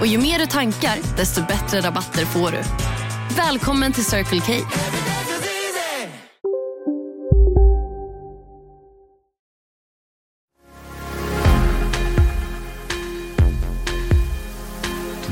Och 0.00 0.06
ju 0.06 0.18
mer 0.18 0.38
du 0.38 0.46
tankar, 0.46 0.98
desto 1.16 1.46
bättre 1.46 1.80
rabatter 1.80 2.24
får 2.24 2.50
du. 2.50 2.58
Välkommen 3.36 3.92
till 3.92 4.04
Circle 4.04 4.40
K. 4.40 4.52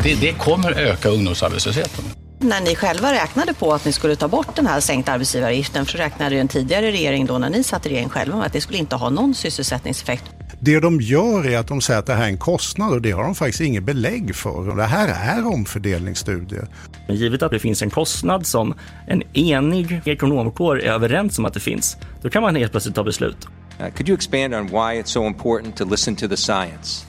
Det, 0.03 0.15
det 0.15 0.33
kommer 0.33 0.73
öka 0.73 1.09
ungdomsarbetslösheten. 1.09 2.05
När 2.39 2.61
ni 2.61 2.77
själva 2.77 3.13
räknade 3.13 3.55
på 3.55 3.73
att 3.73 3.85
ni 3.85 3.93
skulle 3.93 4.17
ta 4.17 4.29
bort 4.29 4.57
den 4.57 4.67
här 4.67 4.81
sänkta 4.81 5.13
arbetsgivaravgiften, 5.13 5.87
för 5.87 5.99
räknade 5.99 6.35
ju 6.35 6.41
en 6.41 6.49
tidigare 6.49 6.93
regering 6.93 7.27
då 7.27 7.39
när 7.39 7.51
ni 7.51 7.65
satt 7.65 7.87
i 7.87 7.89
regering 7.89 8.09
själva 8.09 8.37
med 8.37 8.47
att 8.47 8.53
det 8.53 8.61
skulle 8.61 8.79
inte 8.79 8.97
ha 8.97 9.11
någon 9.11 9.35
sysselsättningseffekt. 9.35 10.25
Det 10.65 10.81
de 10.81 11.01
gör 11.01 11.47
är 11.47 11.59
att 11.59 11.67
de 11.67 11.81
säger 11.81 12.01
att 12.01 12.07
det 12.07 12.15
här 12.15 12.25
är 12.25 12.29
en 12.29 12.39
kostnad 12.39 12.93
och 12.93 13.03
det 13.03 13.11
har 13.11 13.25
de 13.25 13.35
faktiskt 13.35 13.61
inget 13.61 13.83
belägg 13.83 14.35
för. 14.35 14.77
Det 14.77 14.83
här 14.83 15.39
är 15.39 15.47
omfördelningsstudier. 15.47 16.69
Men 17.07 17.17
givet 17.17 17.43
att 17.43 17.51
det 17.51 17.59
finns 17.59 17.83
en 17.83 17.91
kostnad 17.91 18.47
som 18.47 18.75
en 19.07 19.23
enig 19.33 20.01
ekonomkår 20.05 20.81
är 20.81 20.93
överens 20.93 21.39
om 21.39 21.45
att 21.45 21.55
det 21.55 21.61
finns, 21.61 21.97
då 22.23 22.31
kan 22.31 22.43
man 22.43 22.57
helt 22.57 22.71
plötsligt 22.71 22.95
ta 22.95 23.05
beslut. 23.05 23.49
Uh, 23.81 23.91
could 23.97 24.09
you 24.09 24.17
expand 24.17 24.55
on 24.55 24.67
why 24.67 25.03
it's 25.03 25.13
so 25.13 25.27
important 25.27 25.77
to 25.77 25.85
listen 25.85 26.17
to 26.17 26.29
the 26.29 26.37
science? 26.37 27.07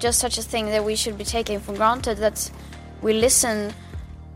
Just 0.00 0.18
such 0.20 0.38
a 0.38 0.42
thing 0.50 0.70
that 0.70 0.86
we 0.86 0.96
should 0.96 1.18
be 1.18 1.24
taking 1.24 1.60
for 1.60 1.76
granted 1.76 2.18
that 2.18 2.52
we 3.02 3.12
listen 3.12 3.72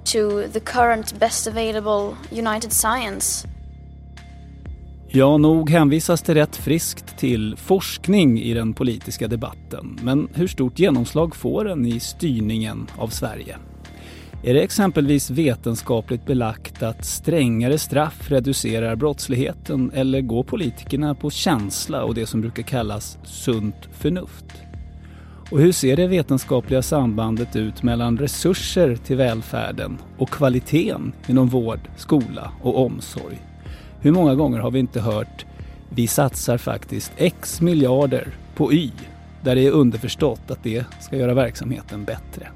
to 0.05 0.43
the 0.53 0.61
current 0.61 1.19
best 1.19 1.47
available 1.47 2.17
United 2.31 2.73
Science. 2.73 3.47
Ja, 5.15 5.37
nog 5.37 5.71
hänvisas 5.71 6.23
det 6.23 6.35
rätt 6.35 6.57
friskt 6.57 7.19
till 7.19 7.57
forskning 7.57 8.41
i 8.41 8.55
den 8.55 8.75
politiska 8.75 9.29
debatten. 9.29 9.99
Men 10.03 10.29
hur 10.35 10.47
stort 10.47 10.79
genomslag 10.79 11.37
får 11.37 11.65
den 11.65 11.87
i 11.87 12.01
styrningen 12.01 12.87
av 12.97 13.09
Sverige? 13.09 13.57
Är 14.43 14.55
det 14.55 14.63
exempelvis 14.63 15.31
vetenskapligt 15.31 16.27
belagt 16.27 16.83
att 16.83 17.05
strängare 17.05 17.79
straff 17.79 18.31
reducerar 18.31 18.97
brottsligheten 18.97 19.91
eller 19.95 20.21
går 20.21 20.45
politikerna 20.45 21.15
på 21.15 21.31
känsla 21.31 22.05
och 22.05 22.15
det 22.15 22.27
som 22.27 22.41
brukar 22.41 22.63
kallas 22.63 23.19
sunt 23.25 23.89
förnuft? 23.93 24.47
Och 25.51 25.61
hur 25.61 25.73
ser 25.73 25.97
det 25.97 26.07
vetenskapliga 26.07 26.83
sambandet 26.83 27.57
ut 27.57 27.83
mellan 27.83 28.19
resurser 28.19 28.97
till 28.97 29.17
välfärden 29.17 29.99
och 30.19 30.31
kvaliteten 30.31 31.13
inom 31.29 31.49
vård, 31.49 31.81
skola 31.97 32.53
och 32.63 32.87
omsorg? 32.87 33.52
Hur 34.03 34.13
många 34.13 34.35
gånger 34.35 34.59
har 34.59 34.71
vi 34.71 34.79
inte 34.79 35.01
hört 35.01 35.47
vi 35.89 36.07
satsar 36.07 36.59
faktiskt 36.59 37.13
X 37.17 37.61
miljarder 37.61 38.29
på 38.55 38.73
Y 38.73 38.91
där 39.43 39.55
det 39.55 39.67
är 39.67 39.71
underförstått 39.71 40.51
att 40.51 40.63
det 40.63 40.85
ska 41.01 41.17
göra 41.17 41.35
verksamheten 41.35 42.05
bättre? 42.05 42.49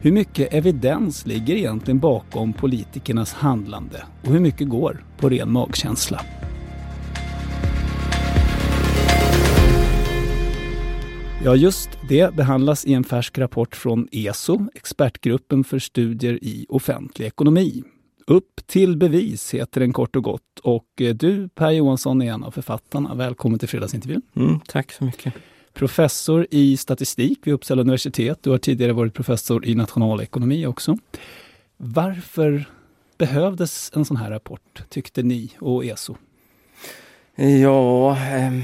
Hur 0.00 0.12
mycket 0.12 0.54
evidens 0.54 1.26
ligger 1.26 1.56
egentligen 1.56 1.98
bakom 1.98 2.52
politikernas 2.52 3.32
handlande 3.32 4.02
och 4.24 4.32
hur 4.32 4.40
mycket 4.40 4.68
går 4.68 5.04
på 5.18 5.28
ren 5.28 5.52
magkänsla? 5.52 6.20
Ja, 11.44 11.56
just 11.56 11.90
det 12.08 12.34
behandlas 12.34 12.84
i 12.84 12.94
en 12.94 13.04
färsk 13.04 13.38
rapport 13.38 13.76
från 13.76 14.08
ESO, 14.12 14.66
Expertgruppen 14.74 15.64
för 15.64 15.78
studier 15.78 16.44
i 16.44 16.66
offentlig 16.68 17.26
ekonomi. 17.26 17.84
Upp 18.28 18.66
till 18.66 18.96
bevis 18.96 19.54
heter 19.54 19.80
den 19.80 19.92
kort 19.92 20.16
och 20.16 20.24
gott. 20.24 20.58
Och 20.62 20.86
eh, 21.00 21.14
du 21.14 21.48
Per 21.48 21.70
Johansson 21.70 22.22
är 22.22 22.32
en 22.32 22.44
av 22.44 22.50
författarna. 22.50 23.14
Välkommen 23.14 23.58
till 23.58 23.68
fredagsintervjun. 23.68 24.22
Mm, 24.36 24.60
tack 24.60 24.92
så 24.92 25.04
mycket. 25.04 25.34
Professor 25.72 26.46
i 26.50 26.76
statistik 26.76 27.46
vid 27.46 27.54
Uppsala 27.54 27.80
universitet. 27.80 28.38
Du 28.42 28.50
har 28.50 28.58
tidigare 28.58 28.92
varit 28.92 29.14
professor 29.14 29.66
i 29.66 29.74
nationalekonomi 29.74 30.66
också. 30.66 30.98
Varför 31.76 32.64
behövdes 33.18 33.92
en 33.94 34.04
sån 34.04 34.16
här 34.16 34.30
rapport, 34.30 34.82
tyckte 34.88 35.22
ni 35.22 35.52
och 35.60 35.84
ESO? 35.84 36.16
Ja, 37.34 38.10
eh, 38.10 38.62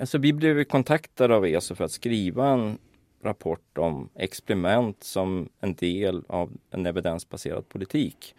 alltså 0.00 0.18
vi 0.18 0.32
blev 0.32 0.64
kontaktade 0.64 1.36
av 1.36 1.46
ESO 1.46 1.74
för 1.74 1.84
att 1.84 1.92
skriva 1.92 2.48
en 2.48 2.78
rapport 3.24 3.78
om 3.78 4.08
experiment 4.14 5.04
som 5.04 5.48
en 5.60 5.74
del 5.74 6.22
av 6.28 6.52
en 6.70 6.86
evidensbaserad 6.86 7.68
politik. 7.68 8.34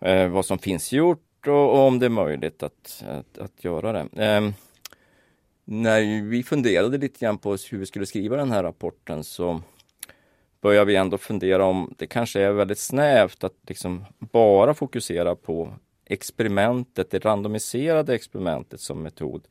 Eh, 0.00 0.28
vad 0.28 0.46
som 0.46 0.58
finns 0.58 0.92
gjort 0.92 1.46
och, 1.46 1.54
och, 1.54 1.78
om 1.78 1.98
det 1.98 2.06
är 2.06 2.10
möjligt 2.10 2.62
att, 2.62 3.04
att, 3.08 3.38
att 3.38 3.64
göra 3.64 3.92
det. 3.92 4.24
Eh, 4.24 4.50
när 5.64 6.22
vi 6.22 6.42
funderade 6.42 6.98
lite 6.98 7.18
grann 7.18 7.38
på 7.38 7.50
hur 7.70 7.78
vi 7.78 7.86
skulle 7.86 8.06
skriva 8.06 8.36
den 8.36 8.50
här 8.50 8.62
rapporten 8.62 9.24
så 9.24 9.62
började 10.60 10.86
vi 10.86 10.96
ändå 10.96 11.18
fundera 11.18 11.64
om 11.64 11.94
det 11.98 12.06
kanske 12.06 12.40
är 12.40 12.52
väldigt 12.52 12.78
snävt 12.78 13.44
att 13.44 13.56
liksom 13.66 14.04
bara 14.18 14.74
fokusera 14.74 15.36
på 15.36 15.74
experimentet, 16.04 17.10
det 17.10 17.24
randomiserade 17.24 18.14
experimentet 18.14 18.80
som 18.80 19.02
metod. 19.02 19.48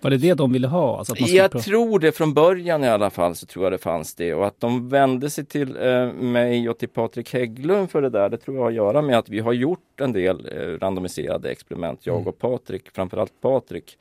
Var 0.00 0.10
det 0.10 0.16
det 0.16 0.34
de 0.34 0.52
ville 0.52 0.66
ha? 0.66 0.98
Alltså 0.98 1.16
jag 1.16 1.62
tror 1.62 1.98
det 1.98 2.12
från 2.12 2.34
början 2.34 2.84
i 2.84 2.88
alla 2.88 3.10
fall 3.10 3.34
så 3.34 3.46
tror 3.46 3.64
jag 3.64 3.72
det 3.72 3.78
fanns 3.78 4.14
det 4.14 4.34
och 4.34 4.46
att 4.46 4.60
de 4.60 4.88
vände 4.88 5.30
sig 5.30 5.44
till 5.44 5.76
eh, 5.76 6.12
mig 6.12 6.68
och 6.68 6.78
till 6.78 6.88
Patrik 6.88 7.32
Hägglund 7.32 7.90
för 7.90 8.02
det 8.02 8.10
där, 8.10 8.28
det 8.28 8.36
tror 8.36 8.56
jag 8.56 8.62
har 8.62 8.68
att 8.68 8.74
göra 8.74 9.02
med 9.02 9.18
att 9.18 9.28
vi 9.28 9.40
har 9.40 9.52
gjort 9.52 10.00
en 10.00 10.12
del 10.12 10.48
eh, 10.52 10.78
randomiserade 10.78 11.50
experiment, 11.50 12.06
jag 12.06 12.16
mm. 12.16 12.28
och 12.28 12.38
Patrik, 12.38 12.90
framförallt 12.92 13.40
Patrik. 13.40 13.98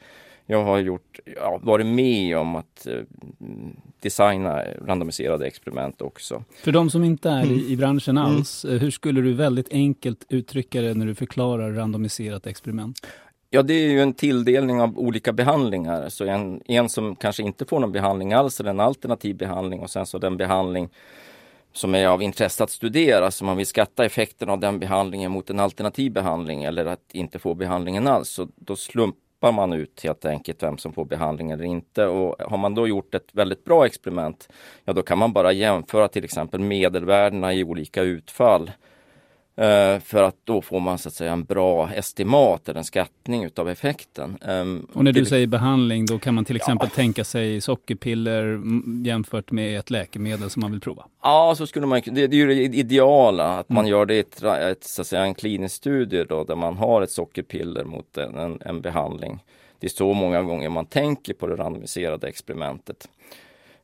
Jag 0.50 0.64
har 0.64 0.78
gjort, 0.80 1.20
ja, 1.36 1.60
varit 1.64 1.86
med 1.86 2.38
om 2.38 2.56
att 2.56 2.88
eh, 2.88 3.00
designa 4.00 4.64
randomiserade 4.86 5.48
experiment 5.48 6.02
också. 6.02 6.44
För 6.64 6.72
de 6.72 6.90
som 6.90 7.04
inte 7.04 7.30
är 7.30 7.52
i, 7.52 7.72
i 7.72 7.78
branschen 7.78 8.18
mm. 8.18 8.32
alls, 8.32 8.66
mm. 8.66 8.80
hur 8.80 8.92
skulle 8.92 9.22
du 9.22 9.34
väldigt 9.34 9.72
enkelt 9.72 10.26
uttrycka 10.30 10.82
det 10.82 10.94
när 10.94 11.06
du 11.06 11.16
förklarar 11.16 11.72
randomiserat 11.72 12.48
experiment? 12.48 13.08
Ja, 13.50 13.62
det 13.62 13.74
är 13.74 13.90
ju 13.90 14.02
en 14.02 14.14
tilldelning 14.14 14.82
av 14.82 15.00
olika 15.00 15.34
behandlingar. 15.34 16.10
Så 16.10 16.26
en, 16.26 16.62
en 16.66 16.90
som 16.90 17.16
kanske 17.16 17.44
inte 17.44 17.66
får 17.66 17.80
någon 17.80 17.92
behandling 17.92 18.34
alls, 18.34 18.60
eller 18.60 18.70
en 18.70 18.80
alternativ 18.80 19.36
behandling 19.36 19.80
och 19.80 19.90
sen 19.90 20.06
så 20.06 20.18
den 20.18 20.38
behandling 20.38 20.90
som 21.74 21.96
är 21.96 22.08
av 22.08 22.22
intresse 22.22 22.64
att 22.64 22.70
studera, 22.70 23.32
så 23.32 23.46
man 23.46 23.58
vill 23.58 23.66
skatta 23.66 24.06
effekten 24.06 24.50
av 24.50 24.60
den 24.60 24.80
behandlingen 24.80 25.32
mot 25.32 25.50
en 25.50 25.60
alternativ 25.60 26.12
behandling 26.12 26.64
eller 26.64 26.86
att 26.86 27.12
inte 27.12 27.40
få 27.40 27.54
behandlingen 27.54 28.08
alls. 28.08 28.30
Så 28.30 28.48
då 28.56 28.76
slumpar 28.76 29.52
man 29.52 29.74
ut 29.74 30.04
helt 30.04 30.26
enkelt 30.26 30.64
vem 30.64 30.78
som 30.78 30.94
får 30.94 31.06
behandling 31.06 31.52
eller 31.52 31.64
inte. 31.64 32.06
Och 32.06 32.52
har 32.52 32.58
man 32.58 32.76
då 32.76 32.88
gjort 32.88 33.16
ett 33.16 33.30
väldigt 33.32 33.64
bra 33.64 33.86
experiment, 33.86 34.50
ja 34.86 34.94
då 34.94 35.02
kan 35.02 35.18
man 35.18 35.34
bara 35.34 35.52
jämföra 35.52 36.08
till 36.08 36.24
exempel 36.24 36.60
medelvärdena 36.60 37.54
i 37.54 37.64
olika 37.64 38.02
utfall 38.02 38.72
för 40.04 40.24
att 40.24 40.36
då 40.44 40.62
får 40.62 40.80
man 40.80 40.98
så 40.98 41.10
att 41.10 41.14
säga 41.14 41.32
en 41.32 41.44
bra 41.44 41.90
estimat 41.90 42.70
eller 42.70 42.78
en 42.78 42.84
skattning 42.84 43.44
utav 43.44 43.70
effekten. 43.70 44.38
Ehm, 44.42 44.88
och 44.94 45.04
när 45.04 45.12
du 45.12 45.26
säger 45.26 45.48
behandling, 45.48 46.06
då 46.06 46.20
kan 46.20 46.36
man 46.36 46.46
till 46.46 46.56
exempel 46.56 46.90
ja. 46.92 46.96
tänka 46.96 47.24
sig 47.24 47.62
sockerpiller 47.62 48.62
jämfört 49.06 49.52
med 49.52 49.80
ett 49.80 49.90
läkemedel 49.90 50.50
som 50.50 50.62
man 50.62 50.72
vill 50.72 50.82
prova? 50.82 51.06
Ja, 51.24 51.54
så 51.58 51.68
skulle 51.68 51.86
man, 51.86 52.02
det, 52.06 52.28
det 52.28 52.36
är 52.36 52.40
ju 52.40 52.48
det 52.48 52.78
ideala 52.78 53.58
att 53.58 53.70
mm. 53.70 53.76
man 53.76 53.88
gör 53.88 54.06
det 54.06 54.16
i 54.16 54.20
ett, 54.20 54.44
ett, 54.44 54.84
så 54.84 55.02
att 55.02 55.08
säga, 55.08 55.22
en 55.22 55.36
klinisk 55.36 55.76
studie 55.76 56.24
då, 56.30 56.44
där 56.44 56.56
man 56.56 56.78
har 56.78 57.02
ett 57.02 57.12
sockerpiller 57.12 57.84
mot 57.84 58.18
en, 58.18 58.38
en, 58.38 58.62
en 58.66 58.82
behandling. 58.82 59.44
Det 59.80 59.88
är 59.88 59.92
så 59.92 60.14
många 60.14 60.42
gånger 60.42 60.70
man 60.70 60.86
tänker 60.86 61.34
på 61.34 61.48
det 61.48 61.56
randomiserade 61.56 62.28
experimentet. 62.28 63.10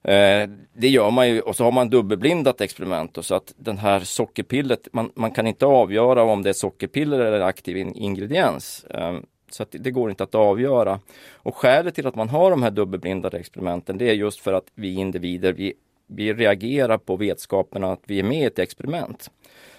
Eh, 0.03 0.49
det 0.73 0.89
gör 0.89 1.11
man 1.11 1.29
ju 1.29 1.41
och 1.41 1.55
så 1.55 1.63
har 1.63 1.71
man 1.71 1.89
dubbelblindat 1.89 2.61
experiment 2.61 3.17
och 3.17 3.25
så 3.25 3.35
att 3.35 3.53
den 3.57 3.77
här 3.77 3.99
sockerpillet, 3.99 4.87
man, 4.91 5.11
man 5.15 5.31
kan 5.31 5.47
inte 5.47 5.65
avgöra 5.65 6.23
om 6.23 6.43
det 6.43 6.49
är 6.49 6.53
sockerpiller 6.53 7.19
eller 7.19 7.39
aktiv 7.39 7.77
in, 7.77 7.95
ingrediens. 7.95 8.83
Eh, 8.83 9.17
så 9.49 9.63
att 9.63 9.75
det 9.79 9.91
går 9.91 10.09
inte 10.09 10.23
att 10.23 10.35
avgöra. 10.35 10.99
Och 11.33 11.55
skälet 11.55 11.95
till 11.95 12.07
att 12.07 12.15
man 12.15 12.29
har 12.29 12.51
de 12.51 12.63
här 12.63 12.71
dubbelblindade 12.71 13.37
experimenten 13.37 13.97
det 13.97 14.09
är 14.09 14.13
just 14.13 14.39
för 14.39 14.53
att 14.53 14.65
vi 14.75 14.93
individer, 14.93 15.53
vi, 15.53 15.73
vi 16.07 16.33
reagerar 16.33 16.97
på 16.97 17.15
vetskapen 17.15 17.83
att 17.83 18.01
vi 18.05 18.19
är 18.19 18.23
med 18.23 18.41
i 18.41 18.45
ett 18.45 18.59
experiment. 18.59 19.31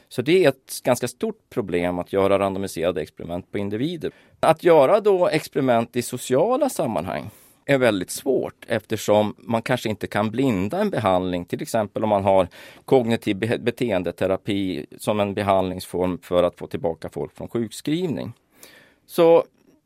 Så 0.09 0.23
det 0.23 0.44
är 0.44 0.49
ett 0.49 0.82
ganska 0.85 1.09
stort 1.09 1.50
problem 1.50 1.99
att 1.99 2.12
göra 2.12 2.38
randomiserade 2.38 3.03
experiment 3.03 3.53
på 3.53 3.59
individer. 3.59 4.12
Att 4.41 4.65
göra 4.65 5.00
då 5.00 5.29
experiment 5.29 5.97
i 5.97 6.03
sociala 6.03 6.69
sammanhang 6.69 7.31
är 7.66 7.78
väldigt 7.78 8.11
svårt 8.11 8.64
eftersom 8.69 9.34
man 9.38 9.62
kanske 9.62 9.88
inte 9.88 10.06
kan 10.06 10.31
blinda 10.31 10.81
en 10.81 10.90
behandling, 10.90 11.44
till 11.44 11.62
exempel 11.62 12.02
om 12.02 12.08
man 12.08 12.25
har 12.25 12.49
kognitiv 12.84 13.37
beteendeterapi 13.61 14.87
som 14.99 15.20
en 15.20 15.34
behandlingsform 15.34 16.19
för 16.22 16.43
att 16.43 16.58
få 16.58 16.66
tillbaka 16.66 17.08
folk 17.08 17.37
från 17.37 17.49
sjukskrivning. 17.49 18.32
Så 19.06 19.44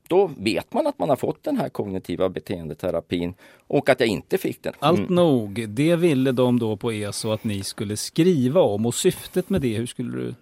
då 0.08 0.30
vet 0.38 0.72
man 0.72 0.86
att 0.86 0.98
man 0.98 1.08
har 1.08 1.16
fått 1.16 1.42
den 1.42 1.56
här 1.56 1.68
kognitiva 1.68 2.28
beteendeterapin 2.28 3.34
och 3.66 3.88
att 3.88 4.00
jag 4.00 4.08
inte 4.08 4.38
fick 4.38 4.62
den. 4.62 4.72
Allt 4.78 4.98
mm. 4.98 5.14
nog, 5.14 5.68
det 5.68 5.96
ville 5.96 6.32
de 6.32 6.58
då 6.58 6.76
på 6.76 6.92
ESO 6.92 7.30
att 7.30 7.44
ni 7.44 7.62
skulle 7.62 7.96
skriva 7.96 8.60
om 8.60 8.86
och 8.86 8.94
syftet 8.94 9.50
med 9.50 9.60
det, 9.60 9.74
hur 9.74 9.86
skulle 9.86 10.16
du 10.16 10.34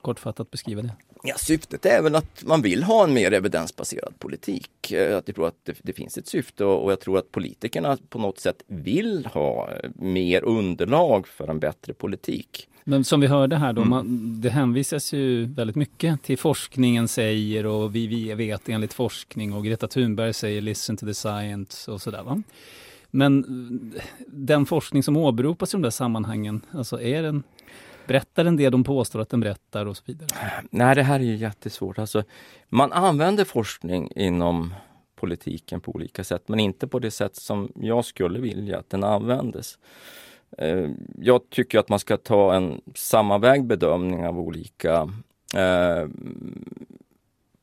kortfattat 0.00 0.50
beskriva 0.50 0.82
det? 0.82 0.92
Ja, 1.24 1.34
syftet 1.38 1.86
är 1.86 2.02
väl 2.02 2.14
att 2.14 2.44
man 2.44 2.62
vill 2.62 2.82
ha 2.82 3.04
en 3.04 3.14
mer 3.14 3.32
evidensbaserad 3.32 4.18
politik. 4.18 4.92
Eh, 4.92 5.16
att 5.16 5.28
jag 5.28 5.34
tror 5.34 5.48
att 5.48 5.64
det, 5.64 5.74
det 5.82 5.92
finns 5.92 6.18
ett 6.18 6.26
syfte 6.26 6.64
och, 6.64 6.92
jag 6.92 7.00
tror 7.00 7.18
att 7.18 7.32
politikerna 7.32 7.98
på 8.08 8.18
något 8.18 8.38
sätt 8.38 8.62
vill 8.66 9.26
ha 9.26 9.70
mer 9.94 10.44
underlag 10.44 11.28
för 11.28 11.48
en 11.48 11.58
bättre 11.58 11.92
politik. 11.92 12.68
Men 12.84 13.04
som 13.04 13.20
vi 13.20 13.26
hörde 13.26 13.56
här 13.56 13.72
då, 13.72 13.80
mm. 13.80 13.90
man, 13.90 14.40
det 14.40 14.50
hänvisas 14.50 15.12
ju 15.12 15.44
väldigt 15.44 15.76
mycket 15.76 16.22
till 16.22 16.38
forskningen 16.38 17.08
säger 17.08 17.66
och 17.66 17.94
vi, 17.94 18.06
vi 18.06 18.34
vet 18.34 18.68
enligt 18.68 18.92
forskning 18.92 19.52
och 19.52 19.64
Greta 19.64 19.88
Thunberg 19.88 20.32
säger 20.32 20.60
listen 20.60 20.96
to 20.96 21.06
the 21.06 21.14
science 21.14 21.90
och 21.90 22.02
sådär. 22.02 22.22
Va? 22.22 22.42
Men 23.10 23.44
den 24.26 24.66
forskning 24.66 25.02
som 25.02 25.16
åberopas 25.16 25.74
i 25.74 25.76
de 25.76 25.82
där 25.82 25.90
sammanhangen, 25.90 26.60
alltså 26.72 27.00
är 27.00 27.22
den 27.22 27.42
Berättar 28.06 28.44
den 28.44 28.56
det 28.56 28.70
de 28.70 28.84
påstår 28.84 29.20
att 29.20 29.28
den 29.28 29.40
berättar 29.40 29.86
och 29.86 29.96
så 29.96 30.02
vidare? 30.06 30.28
Nej, 30.70 30.94
det 30.94 31.02
här 31.02 31.20
är 31.20 31.24
ju 31.24 31.36
jättesvårt. 31.36 31.98
Alltså, 31.98 32.24
man 32.68 32.92
använder 32.92 33.44
forskning 33.44 34.10
inom 34.16 34.74
politiken 35.16 35.80
på 35.80 35.94
olika 35.94 36.24
sätt, 36.24 36.48
men 36.48 36.60
inte 36.60 36.86
på 36.86 36.98
det 36.98 37.10
sätt 37.10 37.36
som 37.36 37.72
jag 37.74 38.04
skulle 38.04 38.40
vilja 38.40 38.78
att 38.78 38.90
den 38.90 39.04
användes. 39.04 39.78
Eh, 40.58 40.90
jag 41.18 41.50
tycker 41.50 41.78
att 41.78 41.88
man 41.88 41.98
ska 41.98 42.16
ta 42.16 42.54
en 42.54 42.80
sammanvägd 42.94 43.66
bedömning 43.66 44.26
av 44.26 44.38
olika 44.38 45.10
eh, 45.54 46.08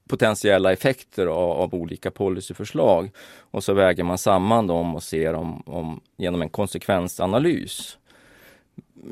potentiella 0.09 0.73
effekter 0.73 1.27
av, 1.27 1.51
av, 1.51 1.75
olika 1.75 2.11
policyförslag. 2.11 3.11
Och 3.51 3.63
så 3.63 3.73
väger 3.73 4.03
man 4.03 4.17
samman 4.17 4.67
dem 4.67 4.95
och 4.95 5.03
ser 5.03 5.33
om, 5.33 5.61
om 5.65 6.01
genom 6.17 6.41
en 6.41 6.49
konsekvensanalys 6.49 7.97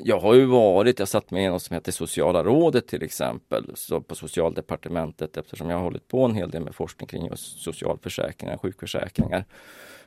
jag 0.04 0.20
har 0.20 0.34
ju 0.34 0.46
varit, 0.46 1.00
jag 1.00 1.08
satt 1.08 1.32
med 1.32 1.46
i 1.46 1.50
något 1.50 1.62
som 1.62 1.74
heter 1.74 1.92
Sociala 1.92 2.44
rådet 2.44 2.88
till 2.88 3.04
exempel, 3.04 3.72
så 3.76 4.02
på 4.02 4.16
Socialdepartementet 4.16 5.38
eftersom 5.38 5.70
jag 5.70 5.78
har 5.78 5.84
hållit 5.84 6.08
på 6.08 6.26
en 6.26 6.36
hel 6.36 6.52
del 6.52 6.64
med 6.64 6.76
forskning 6.76 7.08
kring 7.08 7.26
just 7.26 7.62
socialförsäkringar, 7.62 8.58
sjukförsäkringar. 8.58 9.46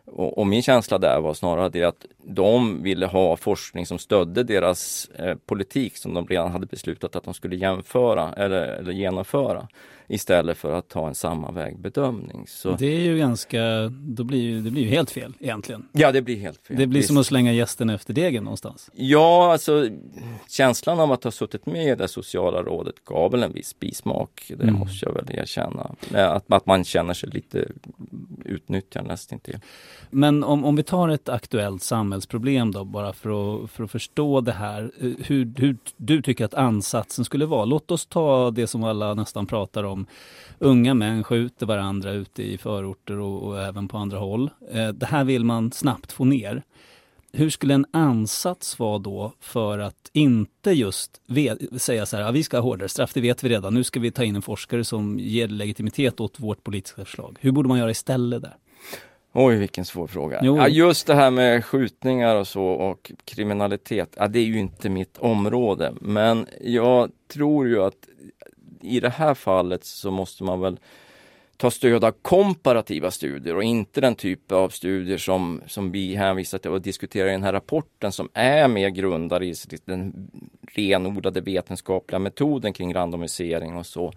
Och, 0.05 0.39
och, 0.39 0.47
min 0.47 0.63
känsla 0.63 0.99
där 0.99 1.21
var 1.21 1.35
snarare 1.35 1.69
det 1.69 1.85
att 1.85 2.07
de 2.19 2.83
ville 2.83 3.07
ha 3.07 3.37
forskning 3.37 3.87
som 3.87 3.99
stödde 3.99 4.43
deras 4.43 5.09
eh, 5.09 5.37
politik 5.47 5.97
som 5.97 6.15
de 6.15 6.27
redan 6.27 6.53
hade 6.53 6.67
beslutat 6.67 7.17
att 7.17 7.25
de 7.25 7.35
skulle 7.35 7.57
jämföra 7.57 8.33
eller, 8.33 8.63
eller 8.63 8.93
genomföra 8.93 9.69
istället 10.11 10.59
för 10.59 10.73
att 10.73 10.89
ta 10.89 11.09
en 11.09 11.15
sammanvägd 11.15 11.81
bedömning. 11.81 12.45
Så... 12.49 12.71
Det 12.71 12.87
är 12.87 13.01
ju 13.01 13.19
ganska, 13.19 13.89
då 13.89 14.25
blir 14.25 14.61
det 14.61 14.71
blir 14.71 14.83
ju 14.83 14.89
helt 14.89 15.11
fel 15.11 15.35
egentligen. 15.41 15.89
Ja, 15.93 16.13
det 16.13 16.23
blir 16.23 16.37
helt 16.37 16.67
fel. 16.67 16.77
Det 16.77 16.87
blir 16.87 17.03
som 17.03 17.17
att 17.17 17.27
slänga 17.27 17.53
gästen 17.53 17.91
efter 17.91 18.15
degen 18.15 18.45
någonstans. 18.45 18.91
Ja, 18.95 19.53
alltså 19.53 19.89
känslan 20.49 21.01
av 21.01 21.13
att 21.13 21.25
ha 21.25 21.31
suttit 21.31 21.67
med 21.67 21.93
i 21.93 21.95
det 21.95 22.09
sociala 22.09 22.63
rådet 22.63 23.05
gav 23.05 23.31
väl 23.31 23.43
en 23.43 23.53
viss 23.53 23.79
bismak. 23.79 24.45
Det 24.49 24.63
mm. 24.63 24.75
måste 24.75 25.07
jag 25.07 25.13
väl 25.15 25.27
erkänna. 25.31 25.95
Att, 26.15 26.53
att 26.53 26.67
man 26.67 26.85
känner 26.85 27.15
sig 27.15 27.31
lite 27.31 27.69
utnyttjad 28.45 29.07
nästintill. 29.07 29.59
Men 30.11 30.45
om, 30.45 30.65
om 30.65 30.77
vi 30.77 30.83
tar 30.83 31.09
ett 31.09 31.29
aktuellt 31.29 31.83
samhällsproblem 31.83 32.73
då, 32.73 32.85
bara 32.85 33.13
för 33.13 33.65
att, 33.65 33.71
för 33.71 33.85
att 33.85 33.91
förstå 33.91 34.41
det 34.41 34.53
här. 34.53 34.91
Hur, 34.99 35.53
hur 35.57 35.77
du 35.97 36.23
tycker 36.23 36.45
att 36.45 36.55
ansatsen 36.55 37.25
skulle 37.25 37.47
vara. 37.47 37.65
Låt 37.65 37.91
oss 37.91 38.07
ta 38.07 38.51
det 38.51 38.67
som 38.67 38.85
alla 38.85 39.15
nästan 39.15 39.47
pratar 39.47 39.85
om. 39.85 40.00
Unga 40.59 40.95
män 40.95 41.25
skjuter 41.25 41.67
varandra 41.67 42.13
ute 42.13 42.43
i 42.43 42.59
förorter 42.59 43.19
och, 43.19 43.43
och 43.43 43.63
även 43.63 43.89
på 43.89 43.99
andra 43.99 44.19
håll. 44.19 44.51
Eh, 44.73 44.89
det 44.89 45.07
här 45.07 45.25
vill 45.25 45.45
man 45.45 45.73
snabbt 45.73 46.13
få 46.13 46.25
ner. 46.25 46.63
Hur 47.33 47.51
skulle 47.51 47.75
en 47.75 47.87
ansats 47.91 48.79
vara 48.79 48.99
då 48.99 49.33
för 49.41 49.79
att 49.79 50.11
inte 50.13 50.71
just 50.71 51.21
säga 51.77 52.07
så 52.07 52.17
här, 52.17 52.25
ja, 52.25 52.31
vi 52.31 52.43
ska 52.43 52.57
ha 52.57 52.63
hårdare 52.63 52.89
straff, 52.89 53.13
det 53.15 53.21
vet 53.21 53.45
vi 53.45 53.49
redan, 53.49 53.75
nu 53.75 53.85
ska 53.85 54.01
vi 54.01 54.11
ta 54.11 54.25
in 54.25 54.37
en 54.37 54.43
forskare 54.43 54.85
som 54.85 55.19
ger 55.19 55.49
legitimitet 55.49 56.21
åt 56.21 56.41
vårt 56.41 56.65
politiska 56.65 57.05
förslag. 57.05 57.37
Hur 57.41 57.53
borde 57.53 57.69
man 57.69 57.79
göra 57.79 57.91
istället 57.91 58.43
där? 58.43 58.57
Oj, 59.33 59.57
vilken 59.57 59.85
svår 59.85 60.07
fråga. 60.07 60.39
Ja, 60.43 60.69
just 60.69 61.07
det 61.07 61.15
här 61.15 61.31
med 61.31 61.65
skjutningar 61.65 62.37
och 62.37 62.47
så 62.47 62.65
och 62.65 63.13
kriminalitet, 63.25 64.15
ja, 64.17 64.29
det 64.29 64.39
är 64.39 64.45
ju 64.45 64.59
inte 64.59 64.89
mitt 64.89 65.19
område. 65.19 65.93
Men 66.01 66.47
jag 66.61 67.11
tror 67.33 67.69
ju 67.69 67.83
att 67.83 68.09
i 68.83 69.01
det 69.01 69.11
här 69.11 69.35
fallet 69.35 69.85
så 69.85 70.11
måste 70.11 70.45
man 70.45 70.61
väl 70.61 70.79
ta 71.61 71.71
stöd 71.71 72.05
av 72.05 72.13
komparativa 72.23 73.11
studier 73.11 73.57
och 73.57 73.63
inte 73.63 74.01
den 74.01 74.15
typ 74.15 74.53
av 74.53 74.69
studier 74.69 75.19
som, 75.19 75.63
som 75.67 75.93
vi 75.93 76.15
hänvisar 76.15 76.59
till 76.59 76.71
och 76.71 76.83
diskuterar 76.83 77.29
i 77.29 77.33
den 77.33 77.43
här 77.43 77.53
rapporten 77.53 78.13
som 78.13 78.29
är 78.33 78.69
mer 78.69 78.89
grundad 78.89 79.43
i 79.43 79.55
den 79.85 80.31
renodlade 80.73 81.41
vetenskapliga 81.41 82.19
metoden 82.19 82.73
kring 82.73 82.95
randomisering 82.95 83.77
och 83.77 83.87
så. 83.87 84.13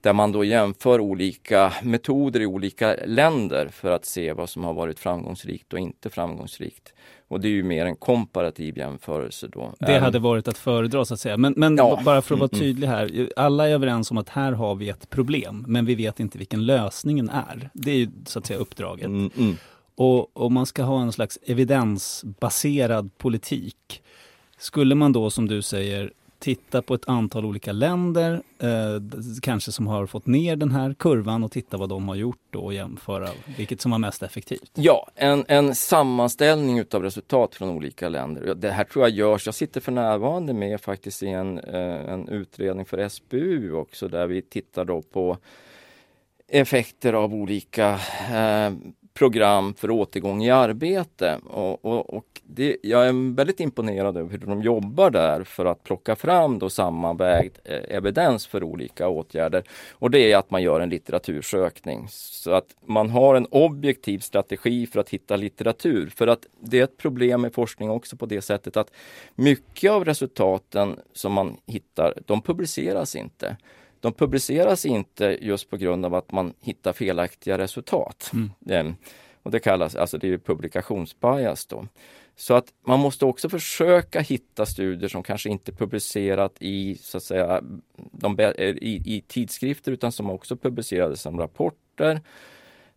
Där 0.00 0.12
man 0.12 0.32
då 0.32 0.44
jämför 0.44 1.00
olika 1.00 1.72
metoder 1.82 2.40
i 2.40 2.46
olika 2.46 2.96
länder 3.06 3.68
för 3.68 3.90
att 3.90 4.04
se 4.04 4.32
vad 4.32 4.48
som 4.48 4.64
har 4.64 4.74
varit 4.74 4.98
framgångsrikt 4.98 5.72
och 5.72 5.78
inte 5.78 6.10
framgångsrikt. 6.10 6.92
Och 7.30 7.40
det 7.40 7.48
är 7.48 7.52
ju 7.52 7.62
mer 7.62 7.86
en 7.86 7.96
komparativ 7.96 8.78
jämförelse 8.78 9.48
då. 9.48 9.74
Det 9.78 9.98
hade 9.98 10.18
varit 10.18 10.48
att 10.48 10.58
föredra 10.58 11.04
så 11.04 11.14
att 11.14 11.20
säga. 11.20 11.36
Men, 11.36 11.54
men 11.56 11.76
ja. 11.76 12.00
bara 12.04 12.22
för 12.22 12.34
att 12.34 12.40
vara 12.40 12.50
mm, 12.52 12.60
mm. 12.62 12.74
tydlig 12.74 12.88
här. 12.88 13.32
Alla 13.36 13.68
är 13.68 13.72
överens 13.72 14.10
om 14.10 14.18
att 14.18 14.28
här 14.28 14.52
har 14.52 14.74
vi 14.74 14.88
ett 14.88 15.10
problem, 15.10 15.64
men 15.68 15.84
vi 15.84 15.94
vet 15.94 16.20
inte 16.20 16.38
vilken 16.38 16.66
lösningen 16.66 17.28
är. 17.28 17.70
Det 17.72 17.90
är 17.90 17.96
ju 17.96 18.08
så 18.26 18.38
att 18.38 18.46
säga 18.46 18.58
uppdraget. 18.58 19.06
Mm, 19.06 19.30
mm. 19.36 19.56
Och 19.94 20.44
om 20.44 20.54
man 20.54 20.66
ska 20.66 20.82
ha 20.82 21.02
en 21.02 21.12
slags 21.12 21.38
evidensbaserad 21.42 23.18
politik, 23.18 24.02
skulle 24.58 24.94
man 24.94 25.12
då 25.12 25.30
som 25.30 25.48
du 25.48 25.62
säger 25.62 26.12
titta 26.40 26.82
på 26.82 26.94
ett 26.94 27.08
antal 27.08 27.44
olika 27.44 27.72
länder, 27.72 28.42
eh, 28.58 28.68
kanske 29.42 29.72
som 29.72 29.86
har 29.86 30.06
fått 30.06 30.26
ner 30.26 30.56
den 30.56 30.70
här 30.70 30.94
kurvan 30.94 31.44
och 31.44 31.52
titta 31.52 31.76
vad 31.76 31.88
de 31.88 32.08
har 32.08 32.14
gjort 32.14 32.40
då 32.50 32.60
och 32.60 32.74
jämföra 32.74 33.28
vilket 33.56 33.80
som 33.80 33.90
var 33.90 33.98
mest 33.98 34.22
effektivt. 34.22 34.70
Ja, 34.74 35.10
en, 35.14 35.44
en 35.48 35.74
sammanställning 35.74 36.78
utav 36.78 37.02
resultat 37.02 37.54
från 37.54 37.70
olika 37.70 38.08
länder. 38.08 38.54
Det 38.54 38.70
här 38.70 38.84
tror 38.84 39.04
jag 39.04 39.10
görs, 39.10 39.46
jag 39.46 39.54
sitter 39.54 39.80
för 39.80 39.92
närvarande 39.92 40.52
med 40.52 40.80
faktiskt 40.80 41.22
i 41.22 41.28
en, 41.28 41.58
eh, 41.58 42.12
en 42.12 42.28
utredning 42.28 42.86
för 42.86 43.08
SBU 43.08 43.72
också 43.72 44.08
där 44.08 44.26
vi 44.26 44.42
tittar 44.42 44.84
då 44.84 45.02
på 45.02 45.36
effekter 46.48 47.12
av 47.12 47.34
olika 47.34 48.00
eh, 48.32 48.72
program 49.14 49.74
för 49.74 49.90
återgång 49.90 50.44
i 50.44 50.50
arbete. 50.50 51.40
Och, 51.46 51.84
och, 51.84 52.14
och 52.14 52.40
det, 52.42 52.76
jag 52.82 53.08
är 53.08 53.34
väldigt 53.34 53.60
imponerad 53.60 54.16
över 54.16 54.30
hur 54.30 54.38
de 54.38 54.62
jobbar 54.62 55.10
där 55.10 55.44
för 55.44 55.66
att 55.66 55.84
plocka 55.84 56.16
fram 56.16 56.58
då 56.58 56.70
sammanvägd 56.70 57.58
eh, 57.64 57.96
evidens 57.96 58.46
för 58.46 58.64
olika 58.64 59.08
åtgärder. 59.08 59.64
Och 59.92 60.10
det 60.10 60.32
är 60.32 60.36
att 60.36 60.50
man 60.50 60.62
gör 60.62 60.80
en 60.80 60.90
litteratursökning. 60.90 62.06
Så 62.10 62.52
att 62.52 62.66
man 62.86 63.10
har 63.10 63.34
en 63.34 63.46
objektiv 63.46 64.18
strategi 64.18 64.86
för 64.86 65.00
att 65.00 65.10
hitta 65.10 65.36
litteratur. 65.36 66.12
För 66.16 66.26
att 66.26 66.46
det 66.60 66.78
är 66.78 66.84
ett 66.84 66.96
problem 66.96 67.40
med 67.40 67.54
forskning 67.54 67.90
också 67.90 68.16
på 68.16 68.26
det 68.26 68.42
sättet 68.42 68.76
att 68.76 68.90
mycket 69.34 69.90
av 69.90 70.04
resultaten 70.04 70.98
som 71.12 71.32
man 71.32 71.56
hittar, 71.66 72.14
de 72.26 72.42
publiceras 72.42 73.16
inte. 73.16 73.56
De 74.00 74.12
publiceras 74.12 74.86
inte 74.86 75.38
just 75.40 75.70
på 75.70 75.76
grund 75.76 76.06
av 76.06 76.14
att 76.14 76.32
man 76.32 76.54
hittar 76.60 76.92
felaktiga 76.92 77.58
resultat. 77.58 78.30
Mm. 78.32 78.50
Ehm, 78.70 78.94
och 79.42 79.50
det 79.50 79.60
kallas, 79.60 79.96
alltså 79.96 80.18
det 80.18 80.28
är 80.28 80.38
publikationsbias 80.38 81.66
då. 81.66 81.86
Så 82.36 82.54
att 82.54 82.66
man 82.86 83.00
måste 83.00 83.24
också 83.24 83.48
försöka 83.48 84.20
hitta 84.20 84.66
studier 84.66 85.08
som 85.08 85.22
kanske 85.22 85.48
inte 85.48 85.72
publicerat 85.72 86.56
i, 86.60 86.98
så 87.00 87.16
att 87.16 87.22
säga, 87.22 87.62
de, 87.96 88.40
i, 88.40 89.16
i 89.16 89.24
tidskrifter 89.28 89.92
utan 89.92 90.12
som 90.12 90.30
också 90.30 90.56
publicerades 90.56 91.20
som 91.20 91.38
rapporter 91.38 92.20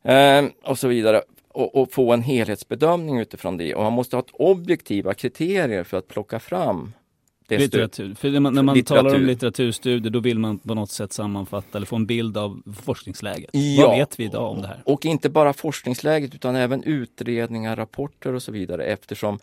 eh, 0.01 0.45
och 0.63 0.79
så 0.79 0.88
vidare. 0.88 1.22
Och, 1.48 1.75
och, 1.75 1.93
få 1.93 2.13
en 2.13 2.22
helhetsbedömning 2.22 3.19
utifrån 3.19 3.57
det. 3.57 3.75
Och 3.75 3.83
man 3.83 3.93
måste 3.93 4.15
ha 4.15 4.24
objektiva 4.33 5.13
kriterier 5.13 5.83
för 5.83 5.98
att 5.98 6.07
plocka 6.07 6.39
fram 6.39 6.93
litteratur. 7.47 8.15
För 8.15 8.29
när 8.31 8.39
man, 8.39 8.53
när 8.53 8.63
man 8.63 8.75
litteratur. 8.75 9.03
talar 9.03 9.15
om 9.19 9.25
litteraturstudier 9.25 10.12
då 10.12 10.19
vill 10.19 10.39
man 10.39 10.59
på 10.59 10.73
något 10.75 10.91
sätt 10.91 11.13
sammanfatta 11.13 11.77
eller 11.77 11.88
få 11.88 11.95
en 11.95 12.05
bild 12.05 12.38
av 12.38 12.62
forskningsläget. 12.83 13.50
Ja. 13.53 13.88
Vad 13.88 13.97
vet 13.97 14.19
vi 14.19 14.23
idag 14.23 14.51
om 14.51 14.62
det 14.62 14.67
här? 14.67 14.81
Och 14.85 15.05
inte 15.05 15.29
bara 15.29 15.53
forskningsläget 15.53 16.35
utan 16.35 16.55
även 16.55 16.83
utredningar, 16.83 17.75
rapporter 17.75 18.33
och 18.33 18.43
så 18.43 18.51
vidare 18.51 18.83
eftersom 18.85 19.39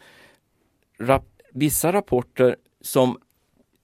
rap 1.00 1.24
vissa 1.52 1.92
rapporter 1.92 2.56
som 2.80 3.18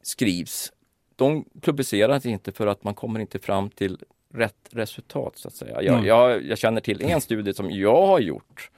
skrivs 0.03 0.73
de 1.17 1.45
publiceras 1.61 2.27
inte 2.27 2.53
för 2.53 2.67
att 2.67 2.85
man 2.85 2.95
kommer 2.95 3.21
inte 3.21 3.39
fram 3.39 3.71
till 3.71 3.99
rätt 4.35 4.69
resultat 4.71 5.33
så 5.39 5.49
att 5.49 5.55
säga. 5.55 5.83
Jag, 5.83 5.95
Mm. 5.95 6.07
jag, 6.07 6.43
jag 6.43 6.59
känner 6.59 6.81
till 6.81 7.03
en 7.03 7.21
studie 7.21 7.55
som 7.55 7.71
jag 7.71 8.07
har 8.07 8.21
gjort 8.21 8.71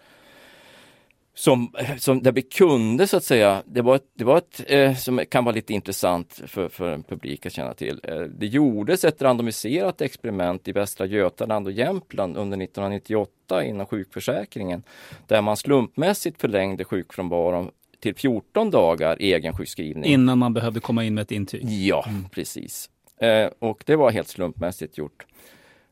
som, 1.39 1.73
som 1.99 2.23
där 2.23 2.33
vi 2.33 2.43
kunde 2.43 3.07
så 3.07 3.17
att 3.17 3.25
säga, 3.25 3.63
det 3.67 3.83
var 3.83 3.97
ett, 3.97 4.07
det 4.15 4.25
var 4.25 4.39
ett 4.39 4.65
eh, 4.67 4.95
som 4.95 5.21
kan 5.29 5.45
vara 5.45 5.55
lite 5.55 5.73
intressant 5.73 6.41
för, 6.47 6.69
för 6.69 6.93
en 6.93 7.03
publik 7.03 7.47
att 7.47 7.53
känna 7.53 7.75
till. 7.75 8.01
Eh, 8.03 8.21
det 8.21 8.47
gjordes 8.47 9.05
ett 9.05 9.23
randomiserat 9.23 10.01
experiment 10.01 10.69
i 10.69 10.73
Västra 10.73 11.07
Götaland 11.07 11.67
och 11.67 11.73
Jämtland 11.73 12.37
under 12.37 12.63
1998 12.63 13.65
inom 13.65 13.87
sjukförsäkringen 13.87 14.83
där 15.27 15.43
man 15.43 15.57
slumpmässigt 15.57 16.41
förlängde 16.41 16.85
sjukfrånvaron 16.85 17.71
till 18.01 18.15
14 18.15 18.71
dagar 18.71 19.17
egen 19.21 19.57
sjukskrivning. 19.57 20.05
Innan 20.05 20.39
man 20.39 20.55
behövde 20.55 20.81
komma 20.81 21.05
in 21.05 21.15
med 21.15 21.23
ett 21.23 21.33
intyg. 21.33 21.65
Ja, 21.65 22.05
precis. 22.31 22.91
Eh, 23.21 23.51
och 23.59 23.83
det 23.87 23.97
var 23.97 24.11
helt 24.11 24.29
slumpmässigt 24.29 24.99
gjort. 24.99 25.27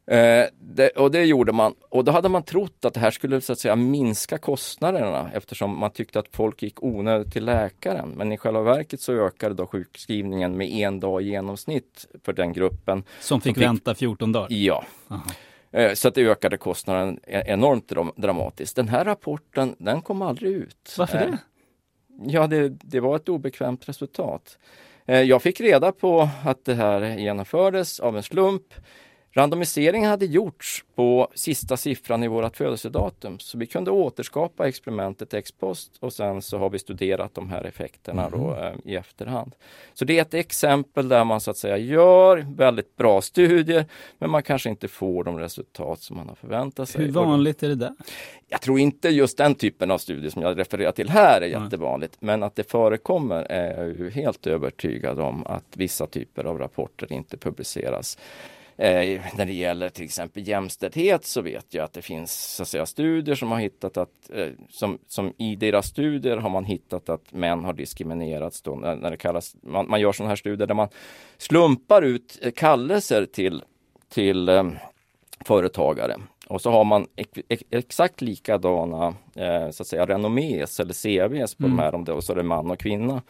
Eh, 0.07 0.45
det, 0.61 0.89
och 0.89 1.11
det 1.11 1.25
gjorde 1.25 1.53
man 1.53 1.75
och 1.89 2.05
då 2.05 2.13
hade 2.13 2.29
man 2.29 2.43
trott 2.43 2.85
att 2.85 2.95
det 2.95 3.01
här 3.01 3.11
skulle 3.11 3.41
så 3.41 3.53
att 3.53 3.59
säga 3.59 3.77
minska 3.77 4.39
kostnaderna 4.39 5.31
eftersom 5.35 5.79
man 5.79 5.91
tyckte 5.91 6.19
att 6.19 6.29
folk 6.33 6.63
gick 6.63 6.83
onödigt 6.83 7.33
till 7.33 7.45
läkaren. 7.45 8.09
Men 8.17 8.33
i 8.33 8.37
själva 8.39 8.63
verket 8.63 9.01
så 9.01 9.13
ökade 9.13 9.55
då 9.55 9.67
sjukskrivningen 9.67 10.57
med 10.57 10.69
en 10.71 11.01
dag 11.01 11.23
i 11.23 11.25
genomsnitt 11.29 12.07
för 12.25 12.33
den 12.33 12.53
gruppen. 12.53 13.05
Som 13.21 13.41
fick 13.41 13.59
vänta 13.59 13.95
14 13.95 14.33
dagar? 14.33 14.47
Ja. 14.51 14.85
Eh, 15.73 15.93
Så 15.95 16.09
att 16.09 16.15
det 16.15 16.23
ökade 16.27 16.57
kostnaden 16.57 17.21
e- 17.27 17.43
enormt 17.47 17.89
dram- 17.89 18.13
dramatiskt. 18.17 18.77
Den 18.77 18.89
här 18.89 19.05
rapporten, 19.05 19.75
den 19.79 20.03
kom 20.03 20.23
aldrig 20.23 20.53
ut. 20.53 20.95
Varför 20.99 21.19
Eh, 21.19 21.27
det? 21.31 21.39
Ja, 22.27 22.47
det, 22.47 22.69
det 22.69 23.01
var 23.01 23.17
ett 23.17 23.29
obekvämt 23.29 23.89
resultat. 23.89 24.59
Eh, 25.07 25.21
Jag 25.23 25.43
fick 25.43 25.61
reda 25.61 25.93
på 25.93 26.29
att 26.45 26.65
det 26.65 26.75
här 26.75 27.17
genomfördes 27.19 28.01
av 28.01 28.17
en 28.17 28.23
slump. 28.23 28.75
Randomiseringen 29.37 30.11
hade 30.11 30.27
gjorts 30.27 30.85
på 30.95 31.29
sista 31.35 31.77
siffran 31.77 32.23
i 32.23 32.29
vårt 32.29 32.57
födelsedatum 32.57 33.39
så 33.39 33.59
vi 33.59 33.67
kunde 33.67 33.91
återskapa 33.91 34.69
experimentet 34.69 35.35
ex 35.35 35.53
post 35.53 35.93
och 36.01 36.13
sen 36.13 36.43
så 36.43 36.59
har 36.59 36.71
vi 36.71 36.79
studerat 36.79 37.35
de 37.35 37.51
här 37.51 37.65
effekterna 37.65 38.31
då, 38.31 38.37
Mhm. 38.39 38.59
eh, 38.59 38.73
i 38.85 38.97
efterhand. 38.97 39.55
Så 39.95 40.05
det 40.05 40.19
är 40.19 40.23
ett 40.23 40.35
exempel 40.35 41.09
där 41.09 41.25
man 41.25 41.41
så 41.41 41.51
att 41.51 41.57
säga 41.57 41.77
gör 41.77 42.47
väldigt 42.57 42.97
bra 42.97 43.21
studier 43.21 43.85
men 44.19 44.31
man 44.31 44.43
kanske 44.43 44.69
inte 44.71 44.89
får 44.89 45.25
de 45.25 45.39
resultat 45.39 46.01
som 46.01 46.17
man 46.17 46.29
har 46.29 46.35
förväntat 46.35 46.89
sig. 46.89 47.05
Hur 47.05 47.13
vanligt 47.13 47.63
är 47.63 47.69
det 47.69 47.75
där? 47.75 47.93
Jag 48.49 48.61
tror 48.61 48.79
inte 48.79 49.09
just 49.09 49.39
den 49.39 49.55
typen 49.55 49.91
av 49.91 49.99
studier 49.99 50.31
som 50.31 50.43
jag 50.43 50.59
refererar 50.59 50.93
till 50.93 51.09
här 51.09 51.41
är 51.41 51.47
jättevanligt. 51.47 52.17
Men 52.21 52.43
att 52.43 52.57
det 52.57 52.71
förekommer 52.71 53.43
är 53.43 53.87
jag 54.01 54.11
helt 54.11 54.47
övertygad 54.47 55.21
om 55.21 55.47
att 55.47 55.65
vissa 55.77 56.07
typer 56.07 56.45
av 56.45 56.59
rapporter 56.59 57.13
inte 57.13 57.37
publiceras. 57.37 58.19
Eh, 58.79 59.21
när 59.37 59.47
det 59.47 59.53
gäller 59.53 59.89
till 59.89 60.05
exempel 60.05 60.49
jämställdhet 60.49 61.25
så 61.25 61.41
vet 61.41 61.75
jag 61.75 61.85
att 61.85 61.93
det 61.93 62.03
finns 62.03 62.55
så 62.57 62.63
att 62.63 62.69
säga, 62.69 62.87
studier 62.87 63.35
som 63.35 63.51
har 63.51 63.59
hittat 63.59 63.97
att, 63.97 64.31
eh, 64.35 64.49
som, 64.71 64.99
som 65.09 65.33
i 65.39 65.57
deras 65.57 65.87
studier 65.87 66.37
har 66.37 66.51
man 66.51 66.65
hittat 66.65 67.09
att 67.09 67.33
män 67.33 67.65
har 67.65 67.73
diskriminerats 67.73 68.63
då, 68.63 68.75
när, 68.77 68.97
när 68.97 69.11
det 69.11 69.17
kallas, 69.17 69.57
man, 69.63 69.89
man 69.91 70.01
gör 70.01 70.13
sådana 70.13 70.29
här 70.29 70.37
studier 70.37 70.67
där 70.67 70.75
man 70.75 70.89
slumpar 71.39 72.03
ut 72.03 72.39
eh, 72.43 72.51
kallelser 72.53 73.27
till, 73.27 73.63
till 74.09 74.49
eh, 74.49 74.65
företagare. 75.45 76.17
Och 76.49 76.61
så 76.63 76.71
har 76.71 76.85
man 76.85 77.07
ex- 77.17 77.41
ex- 77.49 77.65
exakt 77.71 78.21
likadana 78.21 79.15
eh, 79.35 79.71
så 79.71 79.83
att 79.83 79.87
säga 79.87 80.07
renommés 80.07 80.81
eller 80.81 80.95
CVs 80.95 81.55
på 81.55 81.65
Mm. 81.65 81.77
de 81.77 81.83
här, 81.83 81.95
om 81.95 82.05
det, 82.05 82.13
och 82.13 82.25
så 82.25 82.33
är 82.33 82.37
det 82.37 82.43
man 82.43 82.71
och 82.71 82.79
kvinna. 82.79 83.23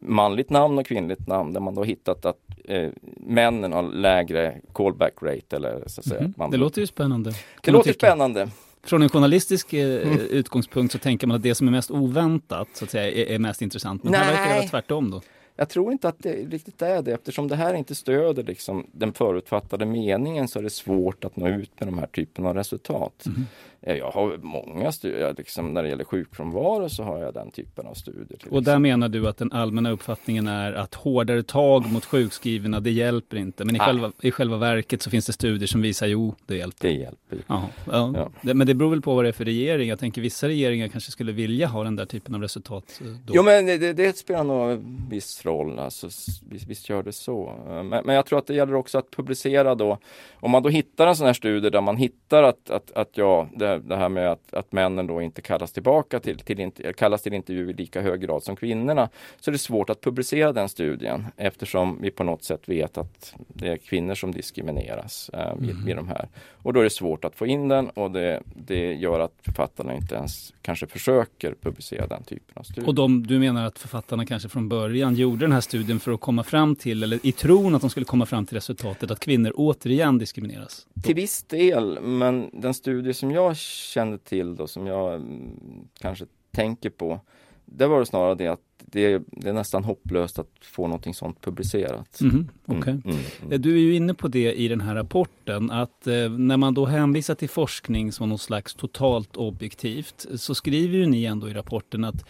Manligt 0.00 0.50
namn 0.50 0.78
och 0.78 0.86
kvinnligt 0.86 1.26
namn 1.28 1.52
där 1.52 1.60
man 1.60 1.74
då 1.74 1.84
hittat 1.84 2.24
att 2.24 2.38
eh, 2.64 2.90
männen 3.16 3.72
har 3.72 3.82
lägre 3.82 4.60
callback 4.72 5.14
rate 5.22 5.56
eller 5.56 5.82
så 5.86 6.00
att 6.00 6.06
säga. 6.06 6.20
Mhm. 6.20 6.34
Man, 6.36 6.50
Det 6.50 6.56
låter 6.56 6.80
ju 6.80 6.86
spännande. 6.86 7.32
det 7.62 7.70
låter 7.70 7.92
tycka. 7.92 8.06
spännande. 8.06 8.48
Från 8.82 9.02
en 9.02 9.08
journalistisk 9.08 9.72
eh, 9.72 10.02
Mm. 10.08 10.18
utgångspunkt 10.30 10.92
så 10.92 10.98
tänker 10.98 11.26
man 11.26 11.36
att 11.36 11.42
det 11.42 11.54
som 11.54 11.66
är 11.68 11.72
mest 11.72 11.90
oväntat 11.90 12.68
så 12.72 12.84
att 12.84 12.90
säga, 12.90 13.10
är, 13.10 13.34
är 13.34 13.38
mest 13.38 13.62
intressant. 13.62 14.04
Men 14.04 14.14
här 14.14 14.24
Nej. 14.26 14.34
verkar 14.36 14.48
det 14.54 14.58
vara 14.60 14.68
tvärtom 14.68 15.10
då. 15.10 15.20
Jag 15.56 15.68
tror 15.68 15.92
inte 15.92 16.08
att 16.08 16.16
det 16.18 16.32
riktigt 16.32 16.82
är 16.82 17.02
det 17.02 17.12
eftersom 17.12 17.48
det 17.48 17.56
här 17.56 17.74
inte 17.74 17.94
stöder 17.94 18.42
liksom 18.42 18.86
den 18.92 19.12
förutfattade 19.12 19.86
meningen 19.86 20.48
så 20.48 20.58
är 20.58 20.62
det 20.62 20.70
svårt 20.70 21.24
att 21.24 21.36
nå 21.36 21.48
ut 21.48 21.70
med 21.80 21.88
de 21.88 21.98
här 21.98 22.06
typen 22.06 22.46
av 22.46 22.54
resultat. 22.54 23.24
Mhm. 23.26 23.46
Eh, 23.82 23.96
Jag 23.96 24.10
har 24.10 24.36
många 24.42 24.92
studier, 24.92 25.34
liksom, 25.38 25.74
när 25.74 25.82
det 25.82 25.88
gäller 25.88 26.04
sjukfrånvaro 26.04 26.88
så 26.88 27.02
har 27.02 27.18
jag 27.18 27.34
den 27.34 27.50
typen 27.50 27.86
av 27.86 27.94
studier. 27.94 28.38
Och 28.50 28.62
där 28.62 28.78
menar 28.78 29.08
du 29.08 29.28
att 29.28 29.36
den 29.36 29.52
allmänna 29.52 29.90
uppfattningen 29.90 30.46
är 30.48 30.72
att 30.72 30.94
hårdare 30.94 31.42
tag 31.42 31.92
mot 31.92 32.04
sjukskrivna, 32.04 32.80
det 32.80 32.90
hjälper 32.90 33.36
inte. 33.36 33.64
Men 33.64 33.76
i 33.76 33.78
Ah. 33.80 33.84
själva, 33.86 34.12
i 34.20 34.30
själva 34.30 34.56
verket 34.56 35.02
så 35.02 35.10
finns 35.10 35.26
det 35.26 35.32
studier 35.32 35.66
som 35.66 35.82
visar 35.82 36.06
jo, 36.06 36.34
det 36.46 36.56
hjälper. 36.56 36.88
Det 36.88 36.94
hjälper. 36.94 37.38
Ja. 37.46 37.68
Ja. 37.90 38.30
Men 38.42 38.66
det 38.66 38.74
beror 38.74 38.90
väl 38.90 39.02
på 39.02 39.14
vad 39.14 39.24
det 39.24 39.28
är 39.28 39.32
för 39.32 39.44
regering. 39.44 39.88
Jag 39.88 39.98
tänker 39.98 40.20
vissa 40.22 40.48
regeringar 40.48 40.88
kanske 40.88 41.10
skulle 41.10 41.32
vilja 41.32 41.66
ha 41.66 41.84
den 41.84 41.96
där 41.96 42.06
typen 42.06 42.34
av 42.34 42.40
resultat. 42.42 43.00
eh, 43.00 43.06
Då. 43.26 43.32
Jo 43.36 43.42
men 43.42 43.66
det, 43.66 43.92
det, 43.92 44.16
spelar 44.16 44.44
nog 44.44 44.70
en 44.70 45.06
viss 45.10 45.44
roll, 45.46 45.78
alltså, 45.78 46.06
visst, 46.50 46.66
visst 46.68 46.88
gör 46.88 47.02
det 47.02 47.12
så. 47.12 47.52
Men, 47.66 47.88
men 47.88 48.14
jag 48.14 48.26
tror 48.26 48.38
att 48.38 48.46
det 48.46 48.54
gäller 48.54 48.74
också 48.74 48.98
att 48.98 49.10
publicera 49.10 49.74
då, 49.74 49.98
om 50.40 50.50
man 50.50 50.62
då 50.62 50.68
hittar 50.68 51.06
en 51.06 51.16
sån 51.16 51.26
här 51.26 51.34
studie 51.34 51.70
där 51.70 51.80
man 51.80 51.96
hittar 51.96 52.42
att, 52.42 52.70
att, 52.70 52.90
att 52.92 53.10
ja, 53.14 53.48
det, 53.56 53.69
det 53.78 53.96
här 53.96 54.08
med 54.08 54.32
att, 54.32 54.54
att 54.54 54.72
männen 54.72 55.06
då 55.06 55.22
inte 55.22 55.42
kallas 55.42 55.72
tillbaka 55.72 56.20
till, 56.20 56.38
till, 56.38 56.70
kallas 56.96 57.22
till 57.22 57.34
intervju 57.34 57.70
i 57.70 57.72
lika 57.72 58.00
hög 58.00 58.20
grad 58.20 58.42
som 58.42 58.56
kvinnorna, 58.56 59.08
så 59.40 59.50
är 59.50 59.52
det 59.52 59.58
svårt 59.58 59.90
att 59.90 60.00
publicera 60.00 60.52
den 60.52 60.68
studien 60.68 61.26
eftersom 61.36 61.98
vi 62.02 62.10
på 62.10 62.24
något 62.24 62.44
sätt 62.44 62.68
vet 62.68 62.98
att 62.98 63.34
det 63.48 63.68
är 63.68 63.76
kvinnor 63.76 64.14
som 64.14 64.32
diskrimineras 64.32 65.30
eh, 65.32 65.54
vid, 65.58 65.74
Mhm. 65.74 65.84
vid 65.86 65.96
de 65.96 66.08
här. 66.08 66.28
Och 66.62 66.72
då 66.72 66.80
är 66.80 66.84
det 66.84 66.90
svårt 66.90 67.24
att 67.24 67.36
få 67.36 67.46
in 67.46 67.68
den 67.68 67.90
och 67.90 68.10
det, 68.10 68.42
det 68.66 68.92
gör 68.94 69.20
att 69.20 69.32
författarna 69.42 69.94
inte 69.94 70.14
ens 70.14 70.52
kanske 70.62 70.86
försöker 70.86 71.54
publicera 71.62 72.06
den 72.06 72.22
typen 72.22 72.54
av 72.54 72.62
studier. 72.62 72.88
Och 72.88 72.94
de, 72.94 73.26
du 73.26 73.38
menar 73.38 73.66
att 73.66 73.78
författarna 73.78 74.26
kanske 74.26 74.48
från 74.48 74.68
början 74.68 75.14
gjorde 75.14 75.44
den 75.44 75.52
här 75.52 75.60
studien 75.60 76.00
för 76.00 76.12
att 76.12 76.20
komma 76.20 76.42
fram 76.44 76.76
till, 76.76 77.02
eller 77.02 77.26
i 77.26 77.32
tron 77.32 77.74
att 77.74 77.80
de 77.80 77.90
skulle 77.90 78.06
komma 78.06 78.26
fram 78.26 78.46
till 78.46 78.56
resultatet 78.56 79.10
att 79.10 79.20
kvinnor 79.20 79.52
återigen 79.54 80.18
diskrimineras? 80.18 80.86
Till 81.02 81.14
viss 81.14 81.42
del, 81.42 82.00
men 82.00 82.50
den 82.52 82.74
studie 82.74 83.14
som 83.14 83.30
jag 83.30 83.56
kände 83.60 84.18
till 84.18 84.56
då, 84.56 84.66
som 84.66 84.86
jag 84.86 85.14
mm, 85.14 85.88
kanske 86.00 86.26
tänker 86.50 86.90
på, 86.90 87.20
det 87.64 87.86
var 87.86 88.00
det 88.00 88.06
snarare 88.06 88.34
det 88.34 88.48
att 88.48 88.60
det, 88.78 89.22
det 89.26 89.48
är 89.48 89.52
nästan 89.52 89.84
hopplöst 89.84 90.38
att 90.38 90.50
få 90.62 90.86
någonting 90.86 91.14
sånt 91.14 91.40
publicerat. 91.40 92.20
Mhm, 92.20 92.48
okej. 92.66 92.92
Mm, 92.92 93.02
mm, 93.04 93.16
mm. 93.40 93.52
Eh, 93.52 93.60
Du 93.60 93.74
är 93.74 93.80
ju 93.80 93.94
inne 93.94 94.14
på 94.14 94.28
det 94.28 94.52
i 94.52 94.68
den 94.68 94.80
här 94.80 94.94
rapporten 94.94 95.70
att 95.70 96.06
eh, 96.06 96.30
när 96.30 96.56
man 96.56 96.74
då 96.74 96.86
hänvisar 96.86 97.34
till 97.34 97.48
forskning 97.48 98.12
som 98.12 98.28
något 98.28 98.40
slags 98.40 98.74
totalt 98.74 99.36
objektivt 99.36 100.26
så 100.34 100.54
skriver 100.54 100.98
ju 100.98 101.06
ni 101.06 101.24
ändå 101.24 101.48
i 101.48 101.54
rapporten 101.54 102.04
att 102.04 102.24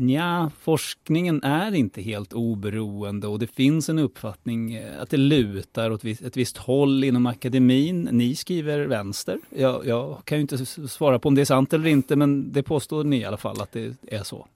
Nja, 0.00 0.50
forskningen 0.60 1.42
är 1.42 1.74
inte 1.74 2.02
helt 2.02 2.32
oberoende 2.32 3.26
och 3.26 3.38
det 3.38 3.46
finns 3.46 3.88
en 3.88 3.98
uppfattning 3.98 4.74
eh, 4.74 5.02
att 5.02 5.10
det 5.10 5.16
lutar 5.16 5.90
åt 5.90 6.04
ett 6.04 6.36
visst 6.36 6.56
håll 6.56 7.04
inom 7.04 7.26
akademin. 7.26 8.08
Ni 8.12 8.34
skriver 8.34 8.80
vänster. 8.86 9.38
Jag, 9.50 9.86
jag 9.86 10.24
kan 10.24 10.38
ju 10.38 10.42
inte 10.42 10.66
svara 10.66 11.18
på 11.18 11.28
om 11.28 11.34
det 11.34 11.40
är 11.40 11.44
sant 11.44 11.72
eller 11.72 11.86
inte 11.88 12.16
men 12.16 12.52
det 12.52 12.62
påstår 12.62 13.04
ni 13.04 13.16
i 13.18 13.24
alla 13.24 13.36
fall 13.36 13.60
att 13.60 13.72
det 13.72 13.96
är 14.06 14.22
så. 14.22 14.46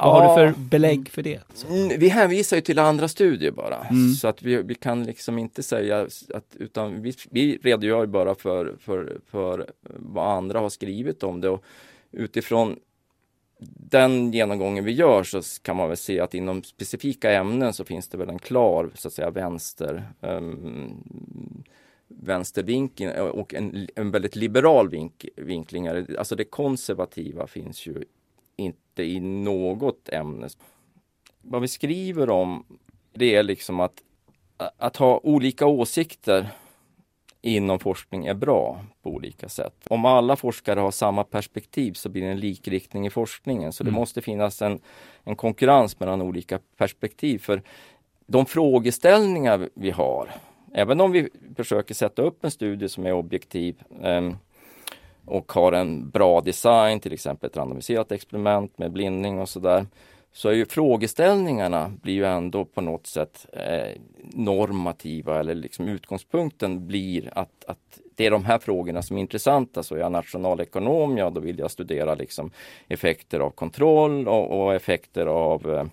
Vad 0.00 0.22
har 0.22 0.28
du 0.46 0.52
för 0.52 0.60
belägg 0.60 1.08
för 1.08 1.22
det? 1.22 1.40
Mm, 1.68 2.00
Vi 2.00 2.08
hänvisar 2.08 2.56
ju 2.56 2.60
till 2.60 2.78
andra 2.78 3.08
studier 3.08 3.50
bara, 3.50 3.76
Mm. 3.90 4.12
så 4.12 4.28
att 4.28 4.42
vi, 4.42 4.62
vi 4.62 4.74
kan 4.74 5.04
liksom 5.04 5.38
inte 5.38 5.62
säga 5.62 6.00
att, 6.34 6.56
utan 6.58 7.02
vi, 7.02 7.14
vi 7.30 7.58
redogör 7.62 8.06
bara 8.06 8.34
för, 8.34 8.76
för, 8.80 9.18
för 9.30 9.66
vad 9.96 10.36
andra 10.36 10.58
har 10.60 10.68
skrivit 10.68 11.22
om 11.22 11.40
det 11.40 11.48
och 11.48 11.64
utifrån 12.12 12.76
den 13.60 14.32
genomgången 14.32 14.84
vi 14.84 14.92
gör 14.92 15.22
så 15.22 15.42
kan 15.62 15.76
man 15.76 15.88
väl 15.88 15.96
se 15.96 16.20
att 16.20 16.34
inom 16.34 16.62
specifika 16.62 17.32
ämnen 17.32 17.72
så 17.72 17.84
finns 17.84 18.08
det 18.08 18.18
väl 18.18 18.28
en 18.28 18.38
klar 18.38 18.90
så 18.94 19.08
att 19.08 19.14
säga 19.14 19.30
vänster 19.30 20.12
um, 20.20 21.64
vänstervinkel 22.08 23.20
och 23.20 23.54
en, 23.54 23.88
en 23.94 24.10
väldigt 24.10 24.36
liberal 24.36 24.88
vink, 24.88 25.26
vinkling. 25.36 25.88
Alltså 25.88 26.36
det 26.36 26.44
konservativa 26.44 27.46
finns 27.46 27.86
ju 27.86 28.04
inte 28.56 29.02
i 29.02 29.20
något 29.20 30.08
ämne. 30.08 30.48
Vad 31.42 31.60
vi 31.60 31.68
skriver 31.68 32.30
om 32.30 32.78
det 33.12 33.34
är 33.34 33.42
liksom 33.42 33.80
att, 33.80 34.02
att 34.56 34.96
ha 34.96 35.20
olika 35.22 35.66
åsikter 35.66 36.48
inom 37.42 37.78
forskning 37.78 38.26
är 38.26 38.34
bra 38.34 38.80
på 39.02 39.10
olika 39.10 39.48
sätt. 39.48 39.74
Om 39.90 40.04
alla 40.04 40.36
forskare 40.36 40.80
har 40.80 40.90
samma 40.90 41.24
perspektiv 41.24 41.92
så 41.92 42.08
blir 42.08 42.22
det 42.22 42.28
en 42.28 42.40
likriktning 42.40 43.06
i 43.06 43.10
forskningen. 43.10 43.72
Så 43.72 43.84
det 43.84 43.90
Mm. 43.90 44.00
måste 44.00 44.22
finnas 44.22 44.62
en, 44.62 44.80
en 45.24 45.36
konkurrens 45.36 46.00
mellan 46.00 46.22
olika 46.22 46.58
perspektiv. 46.76 47.38
För 47.38 47.62
de 48.26 48.46
frågeställningar 48.46 49.68
vi 49.74 49.90
har, 49.90 50.30
även 50.74 51.00
om 51.00 51.12
vi 51.12 51.28
försöker 51.56 51.94
sätta 51.94 52.22
upp 52.22 52.44
en 52.44 52.50
studie 52.50 52.88
som 52.88 53.06
är 53.06 53.12
objektiv 53.12 53.82
ehm, 54.02 54.36
och 55.24 55.52
har 55.52 55.72
en 55.72 56.10
bra 56.10 56.40
design, 56.40 57.00
till 57.00 57.12
exempel 57.12 57.50
ett 57.50 57.56
randomiserat 57.56 58.12
experiment 58.12 58.78
med 58.78 58.92
blindning 58.92 59.38
och 59.38 59.48
sådär, 59.48 59.86
så 60.32 60.48
är 60.48 60.52
ju 60.52 60.66
frågeställningarna 60.66 61.92
blir 62.02 62.14
ju 62.14 62.24
ändå 62.24 62.64
på 62.64 62.80
något 62.80 63.06
sätt 63.06 63.46
eh, 63.52 64.00
normativa 64.22 65.40
eller 65.40 65.54
liksom 65.54 65.88
utgångspunkten 65.88 66.86
blir 66.86 67.30
att, 67.38 67.64
att 67.66 68.00
det 68.16 68.26
är 68.26 68.30
de 68.30 68.44
här 68.44 68.58
frågorna 68.58 69.02
som 69.02 69.16
är 69.16 69.20
intressanta. 69.20 69.82
Så 69.82 69.94
är 69.94 69.98
jag 69.98 70.12
nationalekonom, 70.12 71.16
ja 71.16 71.30
då 71.30 71.40
vill 71.40 71.58
jag 71.58 71.70
studera 71.70 72.14
liksom 72.14 72.50
effekter 72.88 73.40
av 73.40 73.50
kontroll 73.50 74.28
och, 74.28 74.60
och 74.60 74.74
effekter 74.74 75.26
av 75.26 75.74
eh, 75.74 75.84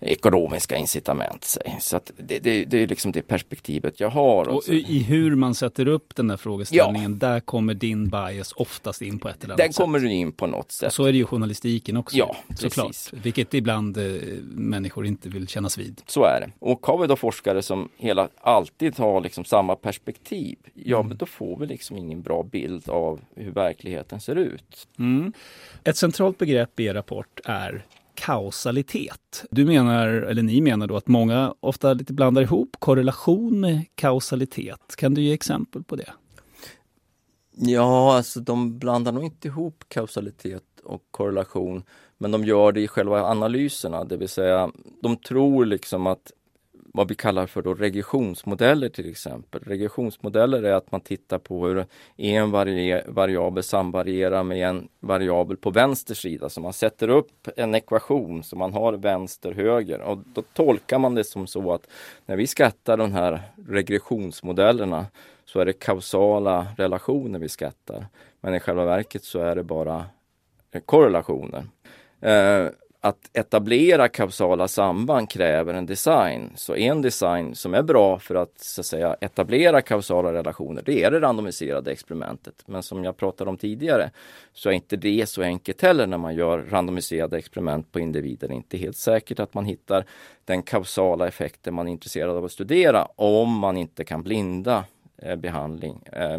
ekonomiska 0.00 0.76
incitament. 0.76 1.58
Så 1.80 1.96
att 1.96 2.10
det, 2.16 2.38
det, 2.38 2.64
det 2.64 2.82
är 2.82 2.86
liksom 2.86 3.12
det 3.12 3.22
perspektivet 3.22 4.00
jag 4.00 4.10
har. 4.10 4.48
Och 4.48 4.68
i 4.68 5.02
hur 5.02 5.34
man 5.34 5.54
sätter 5.54 5.88
upp 5.88 6.16
den 6.16 6.30
här 6.30 6.36
frågeställningen, 6.36 7.18
ja. 7.20 7.28
där 7.28 7.40
kommer 7.40 7.74
din 7.74 8.08
bias 8.08 8.52
oftast 8.56 9.02
in 9.02 9.18
på 9.18 9.28
ett 9.28 9.44
eller 9.44 9.54
annat 9.54 9.60
sätt. 9.60 9.76
Där 9.76 9.84
kommer 9.84 9.98
du 9.98 10.12
in 10.12 10.32
på 10.32 10.46
något 10.46 10.72
sätt. 10.72 10.86
Och 10.86 10.92
så 10.92 11.04
är 11.04 11.12
det 11.12 11.18
ju 11.18 11.24
journalistiken 11.24 11.96
också. 11.96 12.16
Ja, 12.16 12.36
såklart. 12.56 12.86
Precis. 12.86 13.12
Vilket 13.22 13.54
ibland 13.54 13.96
eh, 13.96 14.04
människor 14.42 15.06
inte 15.06 15.28
vill 15.28 15.48
kännas 15.48 15.78
vid. 15.78 16.02
Så 16.06 16.24
är 16.24 16.40
det. 16.40 16.52
Och 16.58 16.86
har 16.86 16.98
vi 16.98 17.06
då 17.06 17.16
forskare 17.16 17.62
som 17.62 17.88
hela, 17.96 18.28
alltid 18.40 18.98
har 18.98 19.20
liksom 19.20 19.44
samma 19.44 19.76
perspektiv, 19.76 20.58
ja 20.74 20.96
mm. 20.96 21.08
men 21.08 21.16
då 21.16 21.26
får 21.26 21.58
vi 21.58 21.66
liksom 21.66 21.96
ingen 21.96 22.22
bra 22.22 22.42
bild 22.42 22.88
av 22.88 23.20
hur 23.34 23.50
verkligheten 23.50 24.20
ser 24.20 24.36
ut. 24.36 24.88
Mm. 24.98 25.32
Ett 25.84 25.96
centralt 25.96 26.38
begrepp 26.38 26.80
i 26.80 26.84
er 26.84 26.94
rapport 26.94 27.40
är 27.44 27.84
kausalitet. 28.16 29.44
Du 29.50 29.64
menar, 29.64 30.08
eller 30.08 30.42
ni 30.42 30.60
menar 30.60 30.86
då 30.86 30.96
att 30.96 31.08
många 31.08 31.54
ofta 31.60 31.92
lite 31.92 32.12
blandar 32.12 32.42
ihop 32.42 32.76
korrelation 32.78 33.60
med 33.60 33.84
kausalitet. 33.94 34.96
Kan 34.96 35.14
du 35.14 35.22
ge 35.22 35.32
exempel 35.32 35.82
på 35.82 35.96
det? 35.96 36.12
Ja, 37.56 38.16
alltså 38.16 38.40
de 38.40 38.78
blandar 38.78 39.12
nog 39.12 39.24
inte 39.24 39.48
ihop 39.48 39.84
kausalitet 39.88 40.62
och 40.84 41.02
korrelation, 41.10 41.82
men 42.18 42.30
de 42.30 42.44
gör 42.44 42.72
det 42.72 42.80
i 42.80 42.88
själva 42.88 43.22
analyserna, 43.22 44.04
det 44.04 44.16
vill 44.16 44.28
säga 44.28 44.70
de 45.02 45.16
tror 45.16 45.64
liksom 45.64 46.06
att 46.06 46.32
vad 46.96 47.08
vi 47.08 47.14
kallar 47.14 47.46
för 47.46 47.62
då 47.62 47.74
regressionsmodeller 47.74 48.88
till 48.88 49.10
exempel. 49.10 49.62
Regressionsmodeller 49.66 50.62
är 50.62 50.72
att 50.72 50.92
man 50.92 51.00
tittar 51.00 51.38
på 51.38 51.66
hur 51.66 51.86
en 52.16 52.50
variabel 53.06 53.62
samvarierar 53.62 54.42
med 54.42 54.68
en 54.68 54.88
variabel 55.00 55.56
på 55.56 55.70
vänster 55.70 56.14
sida. 56.14 56.48
Så 56.48 56.60
man 56.60 56.72
sätter 56.72 57.08
upp 57.08 57.48
en 57.56 57.74
ekvation 57.74 58.42
som 58.42 58.58
man 58.58 58.72
har 58.72 58.92
vänster 58.92 59.52
höger 59.52 60.00
och 60.00 60.18
då 60.34 60.42
tolkar 60.42 60.98
man 60.98 61.14
det 61.14 61.24
som 61.24 61.46
så 61.46 61.72
att 61.72 61.86
när 62.26 62.36
vi 62.36 62.46
skattar 62.46 62.96
de 62.96 63.12
här 63.12 63.42
regressionsmodellerna 63.68 65.06
så 65.44 65.60
är 65.60 65.64
det 65.64 65.72
kausala 65.72 66.66
relationer 66.76 67.38
vi 67.38 67.48
skattar. 67.48 68.06
Men 68.40 68.54
i 68.54 68.60
själva 68.60 68.84
verket 68.84 69.24
så 69.24 69.38
är 69.38 69.56
det 69.56 69.62
bara 69.62 70.04
korrelationer. 70.84 71.64
Eh, 72.20 72.68
att 73.06 73.30
etablera 73.32 74.08
kausala 74.08 74.68
samband 74.68 75.30
kräver 75.30 75.74
en 75.74 75.86
design. 75.86 76.52
Så 76.56 76.76
en 76.76 77.02
design 77.02 77.54
som 77.54 77.74
är 77.74 77.82
bra 77.82 78.18
för 78.18 78.34
att, 78.34 78.60
så 78.60 78.80
att 78.80 78.86
säga, 78.86 79.16
etablera 79.20 79.82
kausala 79.82 80.32
relationer, 80.32 80.82
det 80.84 81.02
är 81.02 81.10
det 81.10 81.20
randomiserade 81.20 81.92
experimentet. 81.92 82.62
Men 82.66 82.82
som 82.82 83.04
jag 83.04 83.16
pratade 83.16 83.50
om 83.50 83.56
tidigare 83.56 84.10
så 84.52 84.68
är 84.68 84.72
inte 84.72 84.96
det 84.96 85.28
så 85.28 85.42
enkelt 85.42 85.82
heller 85.82 86.06
när 86.06 86.18
man 86.18 86.34
gör 86.34 86.58
randomiserade 86.58 87.38
experiment 87.38 87.92
på 87.92 88.00
individer. 88.00 88.48
Det 88.48 88.54
är 88.54 88.56
inte 88.56 88.78
helt 88.78 88.96
säkert 88.96 89.40
att 89.40 89.54
man 89.54 89.64
hittar 89.64 90.04
den 90.44 90.62
kausala 90.62 91.28
effekten 91.28 91.74
man 91.74 91.88
är 91.88 91.92
intresserad 91.92 92.36
av 92.36 92.44
att 92.44 92.52
studera 92.52 93.04
om 93.16 93.58
man 93.58 93.76
inte 93.76 94.04
kan 94.04 94.22
blinda 94.22 94.84
behandling 95.42 96.02
eh, 96.12 96.38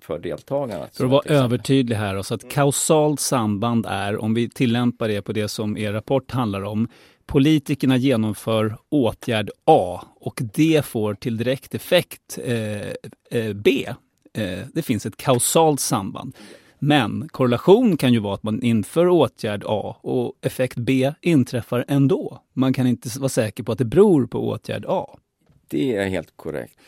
för 0.00 0.18
deltagarna. 0.18 0.86
För 0.92 1.04
att 1.04 1.10
vara 1.10 1.34
övertydlig 1.34 1.96
här, 1.96 2.22
så 2.22 2.34
att 2.34 2.50
kausalt 2.50 3.20
samband 3.20 3.86
är, 3.88 4.16
om 4.22 4.34
vi 4.34 4.48
tillämpar 4.48 5.08
det 5.08 5.22
på 5.22 5.32
det 5.32 5.48
som 5.48 5.76
er 5.76 5.92
rapport 5.92 6.30
handlar 6.30 6.62
om, 6.62 6.88
politikerna 7.26 7.96
genomför 7.96 8.76
åtgärd 8.88 9.50
A 9.64 10.04
och 10.20 10.42
det 10.54 10.84
får 10.84 11.14
till 11.14 11.36
direkt 11.36 11.74
effekt 11.74 12.38
eh, 12.44 12.88
eh, 13.40 13.52
B. 13.54 13.86
Eh, 14.32 14.58
det 14.72 14.82
finns 14.82 15.06
ett 15.06 15.16
kausalt 15.16 15.80
samband. 15.80 16.36
Men 16.78 17.28
korrelation 17.28 17.96
kan 17.96 18.12
ju 18.12 18.18
vara 18.18 18.34
att 18.34 18.42
man 18.42 18.62
inför 18.62 19.08
åtgärd 19.08 19.64
A 19.66 19.96
och 20.00 20.32
effekt 20.42 20.76
B 20.76 21.12
inträffar 21.20 21.84
ändå. 21.88 22.42
Man 22.52 22.72
kan 22.72 22.86
inte 22.86 23.18
vara 23.18 23.28
säker 23.28 23.62
på 23.62 23.72
att 23.72 23.78
det 23.78 23.84
beror 23.84 24.26
på 24.26 24.48
åtgärd 24.48 24.84
A. 24.88 25.18
Det 25.68 25.96
är 25.96 26.08
helt 26.08 26.36
korrekt. 26.36 26.78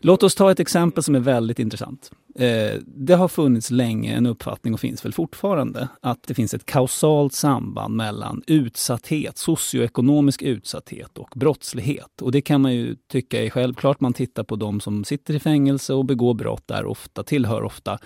Låt 0.00 0.22
oss 0.22 0.34
ta 0.34 0.50
ett 0.50 0.60
exempel 0.60 1.02
som 1.02 1.14
är 1.14 1.20
väldigt 1.20 1.58
intressant. 1.58 2.10
Eh, 2.34 2.80
det 2.86 3.14
har 3.14 3.28
funnits 3.28 3.70
länge 3.70 4.16
en 4.16 4.26
uppfattning 4.26 4.74
och 4.74 4.80
finns 4.80 5.04
väl 5.04 5.12
fortfarande 5.12 5.88
att 6.02 6.22
det 6.22 6.34
finns 6.34 6.54
ett 6.54 6.66
kausalt 6.66 7.32
samband 7.32 7.96
mellan 7.96 8.42
utsatthet, 8.46 9.38
socioekonomisk 9.38 10.42
utsatthet 10.42 11.18
och 11.18 11.28
brottslighet. 11.34 12.22
Och 12.22 12.32
det 12.32 12.40
kan 12.40 12.60
man 12.60 12.74
ju 12.74 12.96
tycka 13.08 13.44
är 13.44 13.50
självklart. 13.50 14.00
Man 14.00 14.12
tittar 14.12 14.44
på 14.44 14.56
de 14.56 14.80
som 14.80 15.04
sitter 15.04 15.34
i 15.34 15.38
fängelse 15.38 15.94
och 15.94 16.04
begår 16.04 16.34
brott 16.34 16.68
där 16.68 16.86
ofta, 16.86 17.22
tillhör 17.22 17.62
ofta 17.62 17.98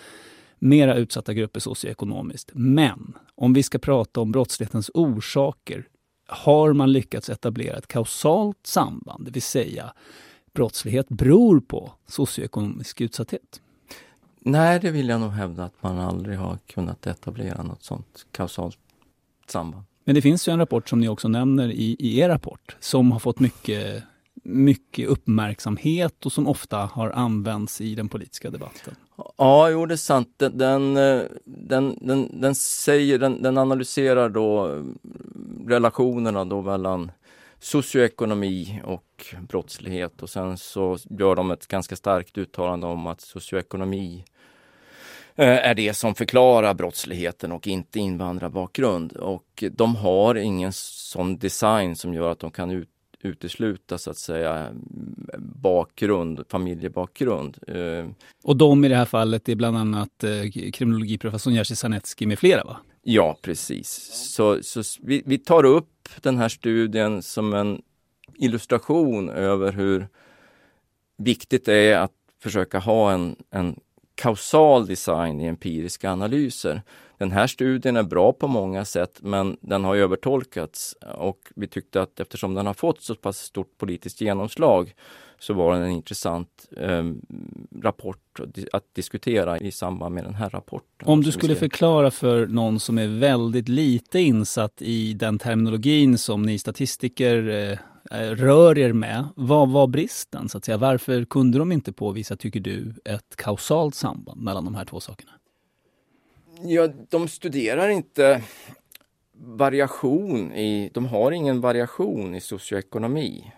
mera 0.59 0.95
utsatta 0.95 1.35
grupper 1.35 1.61
socioekonomiskt. 1.61 2.51
Men 2.55 3.17
om 3.35 3.53
vi 3.53 3.63
ska 3.63 3.79
prata 3.79 4.21
om 4.21 4.33
brottslighetens 4.33 4.91
orsaker 4.95 5.87
har 6.27 6.73
man 6.73 6.93
lyckats 6.93 7.31
etablera 7.31 7.77
ett 7.77 7.89
kausalt 7.89 8.67
samband, 8.67 9.25
det 9.25 9.31
vill 9.31 9.43
säga 9.43 9.93
brottslighet 10.55 11.09
beror 11.09 11.61
på 11.61 11.93
socioekonomisk 12.07 13.01
utsatthet? 13.01 13.61
Nej, 14.41 14.81
det 14.81 14.91
vill 14.91 15.09
jag 15.09 15.21
nog 15.21 15.31
hävda 15.31 15.65
att 15.65 15.83
man 15.83 15.99
aldrig 15.99 16.39
har 16.39 16.59
kunnat 16.67 17.07
etablera 17.07 17.63
något 17.63 17.83
sånt 17.83 18.27
kausalt 18.31 18.79
samband. 19.47 19.85
Men 20.05 20.15
det 20.15 20.23
finns 20.23 20.49
ju 20.49 20.53
en 20.53 20.59
rapport 20.59 20.89
som 20.89 21.01
ni 21.01 21.09
också 21.09 21.29
nämner 21.29 21.69
i, 21.69 21.97
i 21.99 22.21
er 22.21 22.29
rapport 22.29 22.77
som 22.81 23.13
har 23.13 23.19
fått 23.19 23.41
mycket, 23.41 24.03
mycket 24.43 25.09
uppmärksamhet 25.09 26.27
och 26.27 26.33
som 26.33 26.49
ofta 26.49 26.77
har 26.77 27.11
använts 27.11 27.81
i 27.81 27.95
den 27.95 28.09
politiska 28.09 28.51
debatten. 28.51 28.95
Ja, 29.37 29.71
jo 29.71 29.87
det 29.87 29.95
är 29.95 29.97
sant. 29.97 30.35
Den, 30.37 30.59
den, 30.59 30.95
den, 31.45 31.99
den, 32.01 32.41
den 32.41 32.55
säger, 32.55 33.19
den, 33.19 33.43
den 33.43 33.59
analyserar 33.59 34.29
då 34.29 34.83
relationerna 35.67 36.45
då 36.45 36.63
mellan 36.63 37.11
socioekonomi 37.63 38.81
och 38.85 39.35
brottslighet 39.49 40.23
och 40.23 40.31
sen 40.31 40.59
så 40.59 40.99
gör 41.11 41.35
de 41.35 41.51
ett 41.51 41.67
ganska 41.67 41.97
starkt 41.97 42.39
uttalande 42.39 42.87
om 42.87 43.07
att 43.07 43.21
socioekonomi 43.21 44.25
eh, 45.35 45.69
är 45.69 45.75
det 45.75 45.95
som 45.95 46.15
förklarar 46.15 46.75
brottsligheten 46.75 47.53
och 47.53 47.67
inte 47.67 48.01
invandrarbakgrund. 48.01 49.13
Och 49.13 49.65
de 49.73 49.97
har 49.97 50.35
ingen 50.35 50.73
sån 50.73 51.39
design 51.39 51.97
som 51.97 52.15
gör 52.15 52.31
att 52.31 52.39
de 52.39 52.51
kan 52.51 52.71
ut, 52.71 52.89
utesluta 53.21 53.99
så 53.99 54.11
att 54.11 54.19
säga 54.19 54.69
bakgrund, 55.39 56.45
familjebakgrund. 56.49 57.59
Eh, 57.69 58.07
och 58.43 58.57
de 58.57 58.85
i 58.85 58.89
det 58.89 58.97
här 58.97 59.05
fallet 59.05 59.49
är 59.49 59.55
bland 59.55 59.77
annat 59.77 60.25
eh, 60.25 60.71
kriminologiprofessorn 60.73 61.55
Jerzy 61.55 61.75
Sarnecki 61.75 62.27
med 62.27 62.39
flera 62.39 62.65
va? 62.65 62.77
Ja, 63.03 63.37
precis. 63.43 63.89
Så, 64.35 64.63
så 64.63 64.83
vi, 65.03 65.23
vi 65.27 65.39
tar 65.39 65.65
upp 65.65 66.09
den 66.21 66.39
här 66.39 66.49
studien 66.49 67.23
som 67.23 67.55
en 67.55 67.83
illustration 68.35 69.29
över 69.29 69.73
hur 69.73 70.09
viktigt 71.17 71.65
det 71.65 71.75
är 71.75 71.99
att 71.99 72.13
försöka 72.43 72.79
ha 72.79 73.13
en, 73.13 73.37
en 73.51 73.81
kausal 74.15 74.87
design 74.87 75.41
i 75.41 75.47
empiriska 75.47 76.11
analyser. 76.11 76.83
Den 77.19 77.33
här 77.33 77.47
studien 77.47 77.97
är 77.97 78.03
bra 78.03 78.33
på 78.33 78.49
många 78.49 78.85
sätt 78.85 79.19
men 79.23 79.57
den 79.61 79.85
har 79.85 79.97
övertolkats 79.97 80.97
och 81.15 81.39
vi 81.57 81.67
tyckte 81.67 82.03
att 82.03 82.21
eftersom 82.21 82.55
den 82.55 82.67
har 82.67 82.75
fått 82.75 83.01
så 83.01 83.15
pass 83.15 83.39
stort 83.39 83.79
politiskt 83.79 84.21
genomslag 84.21 84.95
så 85.43 85.55
var 85.55 85.75
den 85.75 85.83
en 85.83 85.91
intressant 85.91 86.69
eh, 86.77 87.05
rapport 87.83 88.41
att 88.73 88.95
diskutera 88.95 89.59
i 89.59 89.73
samband 89.73 90.15
med 90.15 90.25
den 90.25 90.35
här 90.35 90.51
rapporten. 90.51 91.09
Om 91.09 91.23
du 91.23 91.33
skulle 91.33 91.57
förklara 91.57 92.11
för 92.11 92.47
någon 92.47 92.81
som 92.81 92.99
är 92.99 93.07
väldigt 93.07 93.69
lite 93.69 94.21
insatt 94.21 94.83
i 94.83 95.15
den 95.15 95.39
terminologin 95.39 96.19
som 96.19 96.43
ni 96.43 96.59
statistiker 96.59 97.49
eh, 98.11 98.19
rör 98.21 98.79
er 98.79 98.93
med. 98.93 99.29
Vad 99.37 99.69
var 99.69 99.87
bristen? 99.87 100.49
så 100.49 100.59
att 100.59 100.65
säga? 100.65 100.77
Varför 100.77 101.25
kunde 101.25 101.59
de 101.59 101.73
inte 101.73 101.93
påvisa, 101.93 102.37
tycker 102.37 102.61
du, 102.61 102.95
ett 103.05 103.37
kausalt 103.37 103.95
samband 103.95 104.43
mellan 104.43 104.65
de 104.65 104.75
här 104.75 104.85
två 104.85 105.01
sakerna? 105.01 105.33
Ja, 106.65 106.89
de 107.11 107.29
studerar 107.29 107.89
inte 107.89 108.43
variation 109.39 110.53
i, 110.53 110.91
de 110.95 111.07
har 111.07 111.33
ingen 111.33 111.61
variation 111.61 112.35
i 112.35 112.41
socioekonomi. 112.41 113.53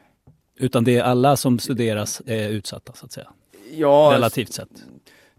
Utan 0.58 0.84
det 0.84 0.96
är 0.96 1.02
alla 1.02 1.36
som 1.36 1.58
studeras 1.58 2.22
är 2.26 2.48
utsatta 2.48 2.92
så 2.92 3.06
att 3.06 3.12
säga? 3.12 3.28
Ja, 3.72 4.10
Relativt 4.14 4.52
sett? 4.52 4.68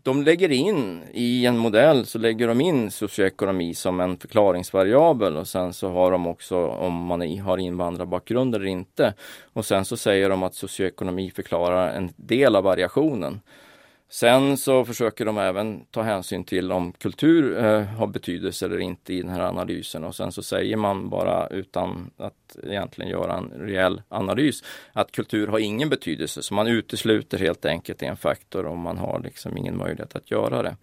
De 0.03 0.23
lägger 0.23 0.51
in 0.51 1.03
i 1.13 1.45
en 1.45 1.57
modell 1.57 2.05
så 2.05 2.17
lägger 2.17 2.47
de 2.47 2.61
in 2.61 2.91
socioekonomi 2.91 3.75
som 3.75 3.99
en 3.99 4.17
förklaringsvariabel 4.17 5.37
och 5.37 5.47
sen 5.47 5.73
så 5.73 5.89
har 5.89 6.11
de 6.11 6.27
också 6.27 6.67
om 6.67 6.93
man 6.93 7.39
har 7.39 7.57
invandrarbakgrund 7.57 8.55
eller 8.55 8.65
inte. 8.65 9.13
Och 9.53 9.65
sen 9.65 9.85
så 9.85 9.97
säger 9.97 10.29
de 10.29 10.43
att 10.43 10.55
socioekonomi 10.55 11.31
förklarar 11.31 11.93
en 11.93 12.13
del 12.15 12.55
av 12.55 12.63
variationen. 12.63 13.41
Sen 14.09 14.57
så 14.57 14.85
försöker 14.85 15.25
de 15.25 15.37
även 15.37 15.85
ta 15.85 16.01
hänsyn 16.01 16.43
till 16.43 16.71
om 16.71 16.91
kultur 16.91 17.57
eh, 17.57 17.83
har 17.83 18.07
betydelse 18.07 18.65
eller 18.65 18.79
inte 18.79 19.13
i 19.13 19.21
den 19.21 19.31
här 19.31 19.39
analysen 19.39 20.03
och 20.03 20.15
sen 20.15 20.31
så 20.31 20.43
säger 20.43 20.77
man 20.77 21.09
bara 21.09 21.47
utan 21.47 22.11
att 22.17 22.57
egentligen 22.63 23.11
göra 23.11 23.37
en 23.37 23.49
reell 23.49 24.01
analys 24.09 24.63
att 24.93 25.11
kultur 25.11 25.47
har 25.47 25.59
ingen 25.59 25.89
betydelse. 25.89 26.43
Så 26.43 26.53
man 26.53 26.67
utesluter 26.67 27.37
helt 27.37 27.65
enkelt 27.65 28.01
en 28.01 28.17
faktor 28.17 28.65
om 28.65 28.79
man 28.79 28.97
har 28.97 29.19
liksom 29.19 29.57
ingen 29.57 29.77
möjlighet 29.77 30.15
att 30.15 30.31
göra 30.31 30.63
det. 30.63 30.75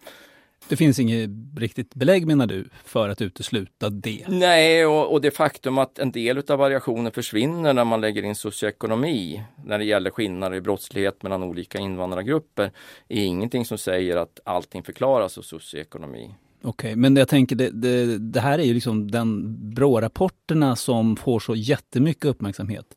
Det 0.69 0.75
finns 0.75 0.99
inget 0.99 1.29
riktigt 1.57 1.95
belägg 1.95 2.27
menar 2.27 2.47
du 2.47 2.69
för 2.85 3.09
att 3.09 3.21
utesluta 3.21 3.89
det? 3.89 4.25
Nej, 4.27 4.85
och, 4.85 5.11
och 5.11 5.21
det 5.21 5.31
faktum 5.31 5.77
att 5.77 5.99
en 5.99 6.11
del 6.11 6.43
av 6.47 6.59
variationen 6.59 7.11
försvinner 7.11 7.73
när 7.73 7.85
man 7.85 8.01
lägger 8.01 8.23
in 8.23 8.35
socioekonomi 8.35 9.43
när 9.65 9.79
det 9.79 9.85
gäller 9.85 10.11
skillnader 10.11 10.57
i 10.57 10.61
brottslighet 10.61 11.23
mellan 11.23 11.43
olika 11.43 11.77
invandrargrupper 11.77 12.71
är 13.07 13.23
ingenting 13.23 13.65
som 13.65 13.77
säger 13.77 14.17
att 14.17 14.39
allting 14.43 14.83
förklaras 14.83 15.37
av 15.37 15.41
socioekonomi. 15.41 16.35
Okej, 16.65 16.89
okay, 16.89 16.95
men 16.95 17.15
jag 17.15 17.27
tänker 17.27 17.55
det, 17.55 17.69
det, 17.69 18.17
det, 18.17 18.39
här 18.39 18.59
är 18.59 18.63
ju 18.63 18.73
liksom 18.73 19.11
den 19.11 19.55
BRÅ-rapporterna 19.73 20.75
som 20.75 21.15
får 21.15 21.39
så 21.39 21.55
jättemycket 21.55 22.25
uppmärksamhet 22.25 22.95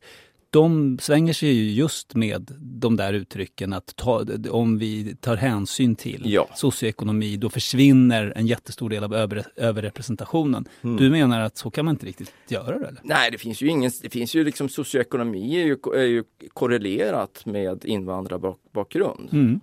de 0.49 0.97
svänger 1.01 1.33
sig 1.33 1.49
ju 1.49 1.71
just 1.71 2.15
med 2.15 2.51
de 2.59 2.95
där 2.95 3.13
uttrycken 3.13 3.73
att 3.73 3.95
ta, 3.95 4.25
om 4.49 4.77
vi 4.77 5.15
tar 5.15 5.35
hänsyn 5.35 5.95
till 5.95 6.21
ja. 6.25 6.47
socioekonomi 6.55 7.37
då 7.37 7.49
försvinner 7.49 8.33
en 8.35 8.47
jättestor 8.47 8.89
del 8.89 9.03
av 9.03 9.13
över, 9.13 9.45
överrepresentationen. 9.55 10.65
Mm. 10.81 10.97
Du 10.97 11.09
menar 11.09 11.41
att 11.41 11.57
så 11.57 11.71
kan 11.71 11.85
man 11.85 11.95
inte 11.95 12.05
riktigt 12.05 12.33
göra 12.47 12.79
det? 12.79 12.87
Eller? 12.87 13.01
Nej, 13.03 13.31
det 13.31 13.37
finns 13.37 13.61
ju 13.61 13.67
ingen, 13.67 13.91
det 14.01 14.09
finns 14.09 14.35
ju 14.35 14.43
liksom 14.43 14.69
socioekonomi 14.69 15.61
är 15.61 15.65
ju, 15.65 15.77
är 15.95 16.05
ju 16.05 16.23
korrelerat 16.53 17.45
med 17.45 17.85
invandrarbakgrund. 17.85 19.29
Mm. 19.31 19.59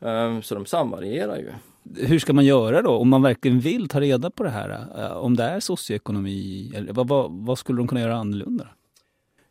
Um, 0.00 0.42
så 0.42 0.54
de 0.54 0.66
samvarierar 0.66 1.36
ju. 1.36 1.50
Hur 1.96 2.18
ska 2.18 2.32
man 2.32 2.44
göra 2.44 2.82
då 2.82 2.90
om 2.90 3.08
man 3.08 3.22
verkligen 3.22 3.60
vill 3.60 3.88
ta 3.88 4.00
reda 4.00 4.30
på 4.30 4.42
det 4.42 4.50
här? 4.50 4.86
Uh, 4.98 5.16
om 5.16 5.36
det 5.36 5.44
är 5.44 5.60
socioekonomi, 5.60 6.72
eller 6.74 6.92
vad, 6.92 7.08
vad, 7.08 7.32
vad 7.32 7.58
skulle 7.58 7.78
de 7.78 7.88
kunna 7.88 8.00
göra 8.00 8.16
annorlunda? 8.16 8.68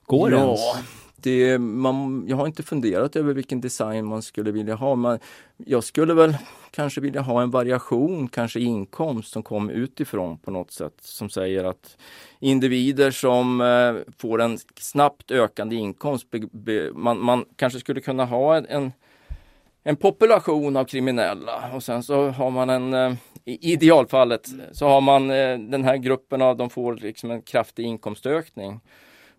Går 0.07 0.31
ja, 0.31 0.37
ens? 0.37 0.61
Det, 1.15 1.57
man, 1.59 2.25
jag 2.27 2.37
har 2.37 2.47
inte 2.47 2.63
funderat 2.63 3.15
över 3.15 3.33
vilken 3.33 3.61
design 3.61 4.05
man 4.05 4.21
skulle 4.21 4.51
vilja 4.51 4.75
ha. 4.75 4.95
Men 4.95 5.19
jag 5.57 5.83
skulle 5.83 6.13
väl 6.13 6.37
kanske 6.71 7.01
vilja 7.01 7.21
ha 7.21 7.41
en 7.41 7.51
variation, 7.51 8.27
kanske 8.27 8.59
inkomst 8.59 9.33
som 9.33 9.43
kommer 9.43 9.73
utifrån 9.73 10.37
på 10.37 10.51
något 10.51 10.71
sätt. 10.71 10.93
Som 11.01 11.29
säger 11.29 11.63
att 11.63 11.97
individer 12.39 13.11
som 13.11 13.61
eh, 13.61 14.13
får 14.17 14.41
en 14.41 14.57
snabbt 14.79 15.31
ökande 15.31 15.75
inkomst, 15.75 16.31
be, 16.31 16.39
be, 16.51 16.91
man, 16.93 17.19
man, 17.19 17.45
kanske 17.55 17.79
skulle 17.79 18.01
kunna 18.01 18.25
ha 18.25 18.57
en, 18.57 18.91
en 19.83 19.95
population 19.95 20.77
av 20.77 20.85
kriminella 20.85 21.71
och 21.73 21.83
sen 21.83 22.03
så 22.03 22.29
har 22.29 22.49
man 22.49 22.69
en, 22.69 22.93
eh, 22.93 23.13
i 23.45 23.71
idealfallet, 23.73 24.47
så 24.71 24.87
har 24.87 25.01
man 25.01 25.31
eh, 25.31 25.57
den 25.57 25.83
här 25.83 25.97
gruppen 25.97 26.41
av, 26.41 26.57
de 26.57 26.69
får 26.69 26.95
liksom 26.95 27.31
en 27.31 27.41
kraftig 27.41 27.85
inkomstökning. 27.85 28.79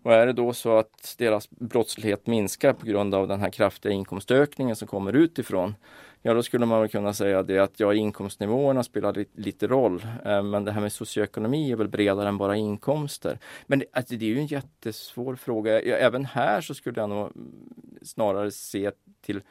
Och 0.03 0.13
är 0.13 0.25
det 0.25 0.33
då 0.33 0.53
så 0.53 0.77
att 0.77 1.15
deras 1.17 1.49
brottslighet 1.49 2.27
minskar 2.27 2.73
på 2.73 2.85
grund 2.85 3.15
av 3.15 3.27
den 3.27 3.39
här 3.39 3.49
kraftiga 3.49 3.91
inkomstökningen 3.91 4.75
som 4.75 4.87
kommer 4.87 5.13
utifrån, 5.13 5.75
ja 6.21 6.33
då 6.33 6.43
skulle 6.43 6.65
man 6.65 6.81
väl 6.81 6.89
kunna 6.89 7.13
säga 7.13 7.43
det 7.43 7.59
att 7.59 7.79
ja, 7.79 7.93
inkomstnivåerna 7.93 8.83
spelar 8.83 9.25
lite 9.35 9.67
roll. 9.67 10.05
Eh, 10.25 10.43
men 10.43 10.65
det 10.65 10.71
här 10.71 10.81
med 10.81 10.91
socioekonomi 10.91 11.71
är 11.71 11.75
väl 11.75 11.87
bredare 11.87 12.29
än 12.29 12.37
bara 12.37 12.55
inkomster. 12.55 13.39
Men 13.67 13.79
det, 13.79 13.85
alltså, 13.91 14.15
det 14.15 14.25
är 14.25 14.29
ju 14.29 14.39
en 14.39 14.47
jättesvår 14.47 15.35
fråga. 15.35 15.81
Även 15.81 16.25
här 16.25 16.61
så 16.61 16.73
skulle 16.73 16.99
jag 16.99 17.09
nog 17.09 17.31
snarare 18.01 18.51
se 18.51 18.91
till 19.21 19.41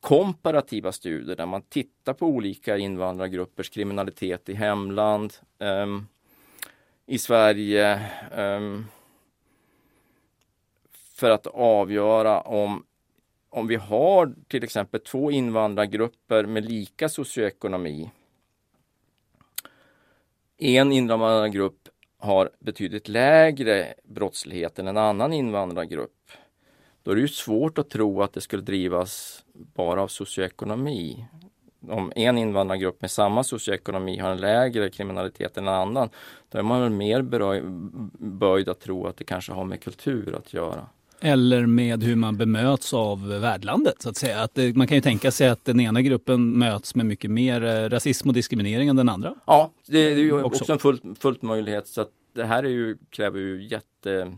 komparativa 0.00 0.92
studier 0.92 1.36
där 1.36 1.46
man 1.46 1.62
tittar 1.62 2.14
på 2.14 2.26
olika 2.26 2.76
invandrargruppers 2.78 3.70
kriminalitet 3.70 4.48
i 4.48 4.54
hemland. 4.54 5.32
Um, 5.58 6.06
i 7.06 7.18
Sverige 7.18 8.00
um, 8.36 8.86
för 11.14 11.30
att 11.30 11.46
avgöra 11.46 12.40
om, 12.40 12.84
om 13.48 13.66
vi 13.66 13.76
har 13.76 14.34
till 14.48 14.64
exempel 14.64 15.00
två 15.00 15.30
invandrargrupper 15.30 16.44
med 16.46 16.64
lika 16.64 17.08
socioekonomi. 17.08 18.10
En 20.58 20.92
invandrargrupp 20.92 21.88
har 22.18 22.50
betydligt 22.58 23.08
lägre 23.08 23.94
brottslighet 24.04 24.78
än 24.78 24.88
en 24.88 24.96
annan 24.96 25.32
invandrargrupp. 25.32 26.30
Då 27.02 27.10
är 27.10 27.14
det 27.14 27.20
ju 27.20 27.28
svårt 27.28 27.78
att 27.78 27.90
tro 27.90 28.22
att 28.22 28.32
det 28.32 28.40
skulle 28.40 28.62
drivas 28.62 29.44
bara 29.52 30.02
av 30.02 30.08
socioekonomi 30.08 31.26
om 31.88 32.12
en 32.16 32.38
invandrargrupp 32.38 33.00
med 33.00 33.10
samma 33.10 33.44
socioekonomi 33.44 34.18
har 34.18 34.30
en 34.30 34.40
lägre 34.40 34.90
kriminalitet 34.90 35.56
än 35.56 35.68
en 35.68 35.74
annan, 35.74 36.08
då 36.48 36.58
är 36.58 36.62
man 36.62 36.80
väl 36.80 36.90
mer 36.90 37.22
böjd 38.38 38.68
att 38.68 38.80
tro 38.80 39.06
att 39.06 39.16
det 39.16 39.24
kanske 39.24 39.52
har 39.52 39.64
med 39.64 39.82
kultur 39.82 40.36
att 40.36 40.54
göra. 40.54 40.86
Eller 41.20 41.66
med 41.66 42.02
hur 42.02 42.16
man 42.16 42.36
bemöts 42.36 42.94
av 42.94 43.28
värdlandet 43.28 44.02
så 44.02 44.08
att 44.08 44.16
säga. 44.16 44.42
Att 44.42 44.58
man 44.74 44.86
kan 44.86 44.96
ju 44.96 45.00
tänka 45.00 45.30
sig 45.30 45.48
att 45.48 45.64
den 45.64 45.80
ena 45.80 46.02
gruppen 46.02 46.58
möts 46.58 46.94
med 46.94 47.06
mycket 47.06 47.30
mer 47.30 47.64
eh, 47.64 47.88
rasism 47.88 48.28
och 48.28 48.34
diskriminering 48.34 48.88
än 48.88 48.96
den 48.96 49.08
andra. 49.08 49.34
Ja, 49.46 49.70
det 49.86 49.98
är 49.98 50.16
ju 50.16 50.42
också, 50.42 50.62
också 50.62 50.72
en 50.72 50.78
fullt, 50.78 51.02
fullt 51.18 51.42
möjlighet. 51.42 51.88
Så 51.88 52.00
att 52.00 52.10
det 52.34 52.44
här 52.44 52.62
är 52.62 52.68
ju, 52.68 52.96
kräver 53.10 53.38
ju 53.38 53.68
jätte 53.68 54.32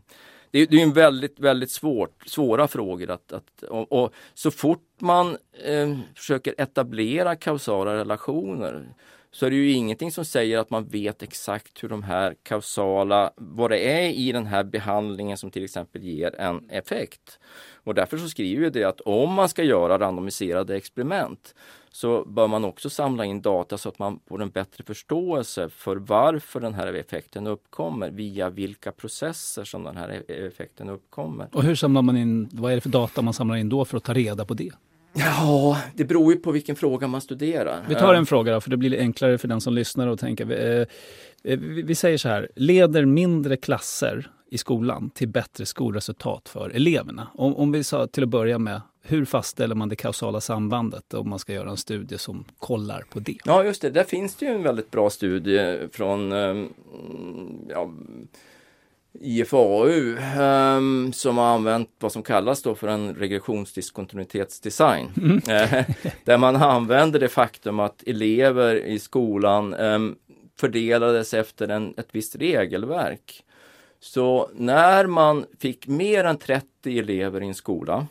det 0.57 0.63
är, 0.63 0.67
det 0.67 0.77
är 0.77 0.83
en 0.83 0.93
väldigt, 0.93 1.41
väldigt 1.41 1.71
svårt, 1.71 2.23
svåra 2.27 2.69
frågor 2.69 3.11
att, 3.11 3.33
att 3.33 3.63
och, 3.63 3.93
och 3.93 4.15
så 4.35 4.51
fort 4.51 4.89
man 4.99 5.37
eh, 5.65 5.99
försöker 6.15 6.55
etablera 6.59 7.37
kausala 7.37 7.95
relationer 7.95 8.89
så 9.37 9.47
är 9.47 9.51
det 9.51 9.57
ju 9.57 9.73
ingenting 9.73 10.13
som 10.13 10.25
säger 10.25 10.59
att 10.59 10.71
man 10.71 10.89
vet 10.89 11.23
exakt 11.23 11.83
hur 11.83 11.89
de 11.89 12.03
här 12.03 12.35
kausala, 12.43 13.31
vad 13.37 13.71
det 13.71 13.79
är 13.79 14.11
i 14.11 14.33
den 14.33 14.47
här 14.47 14.65
behandlingen 14.65 15.37
som 15.37 15.51
till 15.51 15.65
exempel 15.65 16.03
ger 16.03 16.41
en 16.41 16.71
effekt. 16.71 17.39
Och 17.75 17.95
därför 17.95 18.19
så 18.19 18.29
skriver 18.29 18.63
vi 18.63 18.71
det 18.71 18.85
att 18.85 19.01
om 19.01 19.33
man 19.33 19.49
ska 19.49 19.63
göra 19.63 19.99
randomiserade 19.99 20.77
experiment 20.77 21.55
så 21.91 22.25
bör 22.25 22.47
man 22.47 22.65
också 22.65 22.91
samla 22.91 23.25
in 23.25 23.43
data 23.43 23.79
så 23.79 23.89
att 23.89 23.99
man 23.99 24.21
får 24.27 24.43
en 24.43 24.51
bättre 24.51 24.85
förståelse 24.85 25.69
för 25.69 25.97
varför 25.97 26.61
den 26.61 26.75
här 26.75 26.95
effekten 26.95 27.47
uppkommer, 27.47 28.11
via 28.11 28.51
vilka 28.51 28.93
processer 28.93 29.65
som 29.65 29.85
den 29.85 29.97
här 29.97 30.09
e-, 30.29 30.47
effekten 30.47 30.89
uppkommer. 30.89 31.49
Och 31.53 31.63
hur 31.63 31.75
samlar 31.75 32.03
man 32.03 32.17
in, 32.17 32.49
vad 32.53 32.73
är 32.73 32.75
det 32.75 32.81
för 32.81 32.89
data 32.89 33.23
man 33.23 33.35
samlar 33.35 33.57
in 33.57 33.69
då 33.69 33.85
för 33.85 33.97
att 33.97 34.05
ta 34.05 34.15
reda 34.15 34.45
på 34.45 34.55
det? 34.55 34.73
Ja, 35.19 35.79
det 35.95 36.05
beror 36.05 36.33
ju 36.33 36.39
på 36.39 36.53
vilken 36.53 36.77
fråga 36.77 37.07
man 37.07 37.21
studerar. 37.21 37.85
Vi 37.89 37.95
tar 37.95 38.15
en 38.15 38.27
fråga 38.27 38.53
då, 38.53 38.61
för 38.61 38.71
det 38.71 38.77
blir 38.77 38.99
enklare 38.99 39.39
för 39.39 39.49
den 39.49 39.61
som 39.61 39.75
lyssnar 39.75 40.09
att 40.09 40.21
tänka. 40.21 40.45
Eh, 40.45 40.87
eh, 41.45 41.59
vi 41.59 41.95
säger 41.95 42.19
så 42.19 42.29
här, 42.29 42.49
leder 42.57 43.05
mindre 43.05 43.57
klasser 43.57 44.31
i 44.51 44.59
skolan 44.59 45.11
till 45.11 45.29
bättre 45.29 45.67
skolresultat 45.67 46.49
för 46.49 46.71
eleverna? 46.71 47.29
Om, 47.35 47.57
om 47.57 47.73
vi 47.73 47.85
sa 47.85 48.07
till 48.07 48.23
att 48.23 48.29
börja 48.29 48.59
med, 48.59 48.81
hur 49.03 49.25
fastställer 49.25 49.75
man 49.75 49.89
det 49.89 49.97
kausala 49.97 50.41
sambandet 50.41 51.15
om 51.15 51.29
man 51.29 51.39
ska 51.39 51.53
göra 51.53 51.71
en 51.71 51.77
studie 51.77 52.19
som 52.19 52.45
kollar 52.59 53.05
på 53.11 53.21
det? 53.21 53.39
Ja, 53.45 53.65
just 53.65 53.83
det. 53.83 53.91
Där 53.91 54.05
finns 54.05 54.35
det 54.35 54.47
ju 54.47 54.53
en 54.53 54.63
väldigt 54.63 54.91
bra 54.91 55.11
studie 55.11 55.89
från 55.93 56.33
ehm, 56.33 56.69
ja, 57.69 57.91
IFAU 59.21 59.89
um, 59.89 60.19
ehm, 60.19 61.13
som 61.13 61.39
har 61.39 61.47
använt 61.47 61.91
vad 61.99 62.13
som 62.13 62.23
kallas 62.23 62.63
då 62.63 62.75
för 62.75 62.89
en 62.89 63.15
regressionsdiskontinuitetsdesign. 63.15 65.11
Mm. 65.17 65.41
Eh, 65.49 65.85
där 66.25 66.39
man 66.39 66.57
använder 66.57 67.21
det 67.21 67.29
faktum 67.29 67.81
att 67.81 68.03
elever 68.07 68.75
i 68.75 68.99
skolan 68.99 69.75
um, 69.75 70.17
fördelades 70.61 71.35
efter 71.35 71.69
en, 71.69 71.95
ett 71.97 72.09
visst 72.13 72.37
regelverk. 72.37 73.45
Så 74.01 74.51
när 74.55 75.07
man 75.07 75.47
fick 75.59 75.87
mer 75.87 76.25
än 76.25 76.39
30 76.39 76.99
elever 76.99 77.43
i 77.43 77.47
en 77.47 77.55
skola 77.55 78.07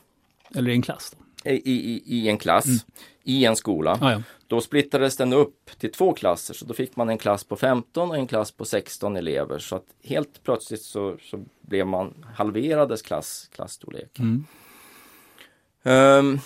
eller 0.55 0.69
i 0.71 0.73
en 0.73 0.81
klass? 0.81 1.15
I, 1.43 1.51
i, 1.51 2.03
I, 2.05 2.29
en 2.29 2.37
klass, 2.37 2.65
mm. 2.65 2.79
i 3.23 3.45
en 3.45 3.55
skola. 3.55 3.97
Ah, 4.01 4.11
ja. 4.11 4.21
Då 4.47 4.61
splittrades 4.61 5.17
den 5.17 5.33
upp 5.33 5.71
till 5.77 5.91
två 5.91 6.13
klasser 6.13 6.53
så 6.53 6.65
då 6.65 6.73
fick 6.73 6.95
man 6.95 7.09
en 7.09 7.17
klass 7.17 7.43
på 7.43 7.55
15 7.55 8.09
och 8.09 8.15
en 8.15 8.27
klass 8.27 8.51
på 8.51 8.65
16 8.65 9.15
elever. 9.15 9.59
Så 9.59 9.75
att 9.75 9.85
helt 10.03 10.43
plötsligt 10.43 10.81
så, 10.81 11.17
så 11.21 11.45
blev 11.61 11.87
man 11.87 12.25
halverades 12.35 13.01
klass, 13.01 13.49
klassstorlek. 13.55 14.19
Mm. 14.19 14.45
Um, 15.83 16.39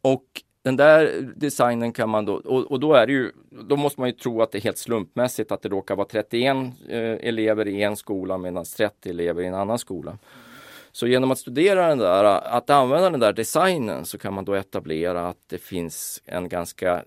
och 0.00 0.42
den 0.62 0.76
där 0.76 1.32
designen 1.36 1.92
kan 1.92 2.10
man 2.10 2.24
då, 2.24 2.34
och, 2.34 2.70
och, 2.70 2.80
då 2.80 2.94
är 2.94 3.06
det 3.06 3.12
ju, 3.12 3.32
då 3.68 3.76
måste 3.76 4.00
man 4.00 4.08
ju 4.08 4.12
tro 4.12 4.42
att 4.42 4.52
det 4.52 4.58
är 4.58 4.62
helt 4.62 4.78
slumpmässigt 4.78 5.52
att 5.52 5.62
det 5.62 5.68
råkar 5.68 5.96
vara 5.96 6.06
31 6.06 6.56
eh, 6.88 6.98
elever 7.00 7.68
i 7.68 7.82
en 7.82 7.96
skola 7.96 8.38
medan 8.38 8.64
30 8.76 9.10
elever 9.10 9.42
i 9.42 9.46
en 9.46 9.54
annan 9.54 9.78
skola. 9.78 10.18
Så 10.96 11.06
genom 11.06 11.30
att 11.30 11.38
studera 11.38 11.88
den 11.88 11.98
där, 11.98 12.24
att 12.24 12.70
använda 12.70 13.10
den 13.10 13.20
där 13.20 13.32
designen 13.32 14.04
så 14.04 14.18
kan 14.18 14.34
man 14.34 14.44
då 14.44 14.54
etablera 14.54 15.28
att 15.28 15.36
det 15.46 15.58
finns 15.58 16.22
en 16.24 16.48
ganska 16.48 17.04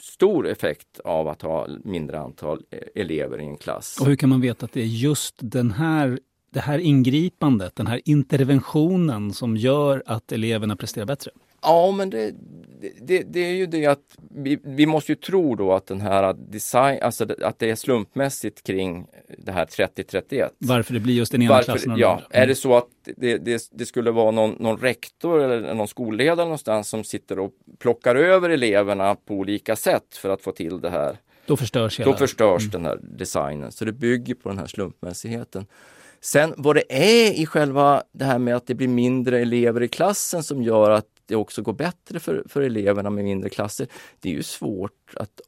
stor 0.00 0.48
effekt 0.48 1.00
av 1.04 1.28
att 1.28 1.42
ha 1.42 1.68
mindre 1.84 2.20
antal 2.20 2.62
eh, 2.70 3.02
elever 3.02 3.40
i 3.40 3.44
en 3.44 3.56
klass. 3.56 3.98
Och 4.00 4.06
hur 4.06 4.16
kan 4.16 4.28
man 4.28 4.40
veta 4.40 4.66
att 4.66 4.72
det 4.72 4.80
är 4.80 4.86
just 4.86 5.34
den 5.38 5.70
här, 5.70 6.18
det 6.50 6.60
här 6.60 6.78
ingripandet, 6.78 7.76
den 7.76 7.86
här 7.86 8.00
interventionen 8.04 9.32
som 9.32 9.56
gör 9.56 10.02
att 10.06 10.32
eleverna 10.32 10.76
presterar 10.76 11.06
bättre? 11.06 11.30
Ja, 11.64 11.90
men 11.90 12.10
det, 12.10 12.34
det, 13.00 13.22
det, 13.22 13.40
är 13.40 13.54
ju 13.54 13.66
det 13.66 13.86
att 13.86 14.16
vi, 14.30 14.58
vi 14.62 14.86
måste 14.86 15.12
ju 15.12 15.16
tro 15.16 15.54
då 15.54 15.72
att 15.72 15.86
den 15.86 16.00
här 16.00 16.32
design, 16.32 16.98
alltså 17.02 17.26
att 17.42 17.58
det 17.58 17.70
är 17.70 17.74
slumpmässigt 17.74 18.62
kring 18.62 19.06
det 19.38 19.52
här 19.52 19.64
3031. 19.64 20.52
Varför 20.58 20.94
det 20.94 21.00
blir 21.00 21.14
just 21.14 21.32
den 21.32 21.42
ena 21.42 21.54
Varför, 21.54 21.72
klassen 21.72 21.96
Ja, 21.96 22.10
andra. 22.10 22.26
är 22.30 22.46
det 22.46 22.54
så 22.54 22.76
att 22.76 22.88
det, 23.16 23.38
det, 23.38 23.68
det 23.72 23.86
skulle 23.86 24.10
vara 24.10 24.30
någon, 24.30 24.50
någon 24.50 24.78
rektor 24.78 25.40
eller 25.40 25.74
någon 25.74 25.88
skolledare 25.88 26.46
någonstans 26.46 26.88
som 26.88 27.04
sitter 27.04 27.38
och 27.38 27.52
plockar 27.78 28.14
över 28.14 28.50
eleverna 28.50 29.14
på 29.14 29.34
olika 29.34 29.76
sätt 29.76 30.16
för 30.16 30.28
att 30.28 30.42
få 30.42 30.52
till 30.52 30.80
det 30.80 30.90
här. 30.90 31.16
Då 31.46 31.56
förstörs 31.56 32.00
hela... 32.00 32.10
Då 32.10 32.16
förstörs 32.16 32.70
den 32.70 32.84
här 32.84 32.98
designen. 33.02 33.72
Så 33.72 33.84
det 33.84 33.92
bygger 33.92 34.34
på 34.34 34.48
den 34.48 34.58
här 34.58 34.66
slumpmässigheten. 34.66 35.66
Sen 36.20 36.54
vad 36.56 36.76
det 36.76 36.84
är 36.88 37.32
i 37.32 37.46
själva 37.46 38.02
det 38.12 38.24
här 38.24 38.38
med 38.38 38.56
att 38.56 38.66
det 38.66 38.74
blir 38.74 38.88
mindre 38.88 39.40
elever 39.40 39.82
i 39.82 39.88
klassen 39.88 40.42
som 40.42 40.62
gör 40.62 40.90
att 40.90 41.06
det 41.26 41.36
också 41.36 41.62
går 41.62 41.72
bättre 41.72 42.18
för, 42.20 42.44
för 42.48 42.60
eleverna 42.62 43.10
med 43.10 43.24
mindre 43.24 43.50
klasser. 43.50 43.86
Det 44.20 44.28
är 44.28 44.32
ju 44.32 44.42
svårt 44.42 44.90
att 45.16 45.40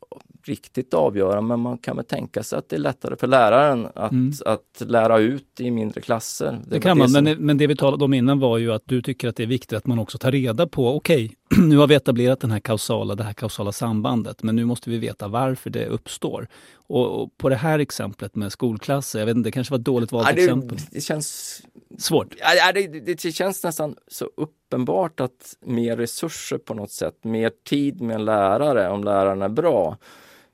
riktigt 0.47 0.95
avgöra 0.95 1.41
men 1.41 1.61
man 1.61 1.79
kan 1.79 1.97
väl 1.97 2.05
tänka 2.05 2.43
sig 2.43 2.59
att 2.59 2.69
det 2.69 2.77
är 2.77 2.81
lättare 2.81 3.17
för 3.17 3.27
läraren 3.27 3.89
att, 3.95 4.13
Mm. 4.13 4.33
att 4.47 4.83
lära 4.87 5.19
ut 5.19 5.61
i 5.61 5.71
mindre 5.71 6.01
klasser. 6.01 6.59
Det 6.67 6.75
var 6.77 6.81
kan 6.81 6.99
man, 6.99 7.09
som- 7.09 7.25
men, 7.25 7.39
men 7.39 7.59
det 7.59 7.67
vi 7.67 7.77
talade 7.77 8.05
om 8.05 8.15
innan 8.15 8.39
var 8.39 8.59
ju 8.59 8.73
att 8.73 8.83
du 8.85 9.03
tycker 9.03 9.29
att 9.29 9.37
det 9.37 9.43
är 9.43 9.47
viktigt 9.47 9.79
att 9.79 9.87
man 9.87 9.99
också 9.99 10.19
tar 10.19 10.33
reda 10.33 10.67
på, 10.67 10.97
okej, 10.97 11.37
nu 11.59 11.77
har 11.77 11.87
vi 11.87 11.95
etablerat 11.95 12.41
den 12.41 12.51
här 12.51 12.61
kausala, 12.61 13.15
det 13.15 13.25
här 13.25 13.33
kausala 13.33 13.73
sambandet, 13.73 14.43
men 14.43 14.57
nu 14.57 14.65
måste 14.65 14.91
vi 14.91 14.99
veta 14.99 15.29
varför 15.29 15.71
det 15.71 15.87
uppstår. 15.87 16.49
Och, 16.89 17.23
och 17.23 17.37
på 17.39 17.49
det 17.49 17.57
här 17.57 17.79
exemplet 17.79 18.37
med 18.37 18.53
skolklasser, 18.53 19.19
jag 19.19 19.27
vet 19.27 19.37
inte, 19.37 19.47
det 19.47 19.53
kanske 19.53 19.73
var 19.73 19.79
ett 19.79 19.85
dåligt 19.85 20.13
valt 20.13 20.29
Ja, 20.29 20.35
det, 20.35 20.43
exempel. 20.43 20.79
det 20.91 21.01
känns 21.01 21.63
Svårt. 21.99 22.35
Ja, 22.57 22.73
det, 22.73 22.87
det, 22.87 23.33
känns 23.33 23.65
nästan 23.65 23.97
så 24.09 24.31
uppenbart 24.37 25.21
att 25.21 25.57
mer 25.61 25.97
resurser 25.97 26.59
på 26.59 26.75
något 26.75 26.91
sätt, 26.91 27.25
mer 27.25 27.53
tid 27.69 28.01
med 28.01 28.15
en 28.15 28.25
lärare 28.25 28.91
om 28.91 29.05
läraren 29.05 29.43
är 29.43 29.49
bra, 29.49 29.99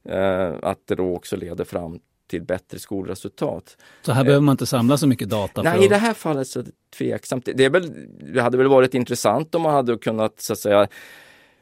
eh, 0.08 0.52
att 0.62 0.78
det 0.86 0.94
då 0.94 1.16
också 1.16 1.36
leder 1.36 1.64
fram 1.64 1.98
till 2.26 2.42
bättre 2.42 2.78
skolresultat. 2.78 3.76
Så 4.02 4.12
här 4.12 4.24
behöver 4.24 4.42
man 4.44 4.52
inte 4.52 4.66
samla 4.66 4.96
så 4.96 5.06
mycket 5.06 5.28
data. 5.28 5.62
Nej, 5.62 5.72
för 5.72 5.84
i 5.84 5.88
det 5.88 5.96
att, 5.96 6.02
här 6.02 6.14
fallet 6.14 6.48
så 6.48 6.60
är 6.60 6.62
det 6.62 6.70
tveksamt. 6.98 7.48
Det, 7.54 7.64
är 7.64 7.70
väl, 7.70 7.92
det 8.34 8.42
hade 8.42 8.58
väl 8.58 8.68
varit 8.68 8.94
intressant 8.94 9.54
om 9.54 9.62
man 9.62 9.74
hade 9.74 9.98
kunnat 9.98 10.40
så 10.40 10.52
att 10.52 10.58
säga 10.58 10.88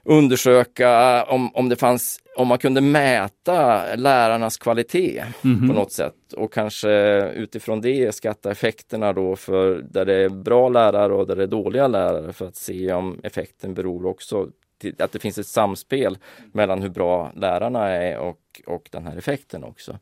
undersöka 0.04 1.24
om, 1.24 1.54
om 1.54 1.68
det 1.68 1.76
fanns, 1.76 2.18
om 2.36 2.48
man 2.48 2.58
kunde 2.58 2.80
mäta 2.80 3.82
lärarnas 3.96 4.56
kvalitet 4.56 5.24
Mhm. 5.42 5.68
på 5.68 5.74
något 5.74 5.92
sätt 5.92 6.32
och 6.36 6.52
kanske 6.52 6.90
utifrån 7.30 7.80
det 7.80 8.14
skatta 8.14 8.50
effekterna 8.50 9.12
då 9.12 9.36
för 9.36 9.74
där 9.90 10.04
det 10.04 10.14
är 10.14 10.28
bra 10.28 10.68
lärare 10.68 11.12
och 11.14 11.26
där 11.26 11.36
det 11.36 11.42
är 11.42 11.46
dåliga 11.46 11.88
lärare 11.88 12.32
för 12.32 12.48
att 12.48 12.56
se 12.56 12.92
om 12.92 13.20
effekten 13.22 13.74
beror 13.74 14.06
också 14.06 14.48
till 14.80 14.94
att 14.98 15.12
det 15.12 15.18
finns 15.18 15.38
ett 15.38 15.46
samspel 15.46 16.18
mellan 16.52 16.82
hur 16.82 16.88
bra 16.88 17.32
lärarna 17.36 17.88
är 17.88 18.18
och, 18.18 18.38
och 18.66 18.88
den 18.92 19.06
här 19.06 19.16
effekten 19.16 19.64
också. 19.64 19.98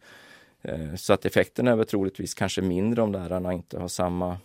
Eh, 0.62 0.94
Så 0.96 1.12
att 1.12 1.24
effekten 1.24 1.68
är 1.68 1.76
väl 1.76 1.86
troligtvis 1.86 2.34
kanske 2.34 2.62
mindre 2.62 3.02
om 3.02 3.12
lärarna 3.12 3.52
inte 3.52 3.78
har 3.78 3.88
samma 3.88 4.36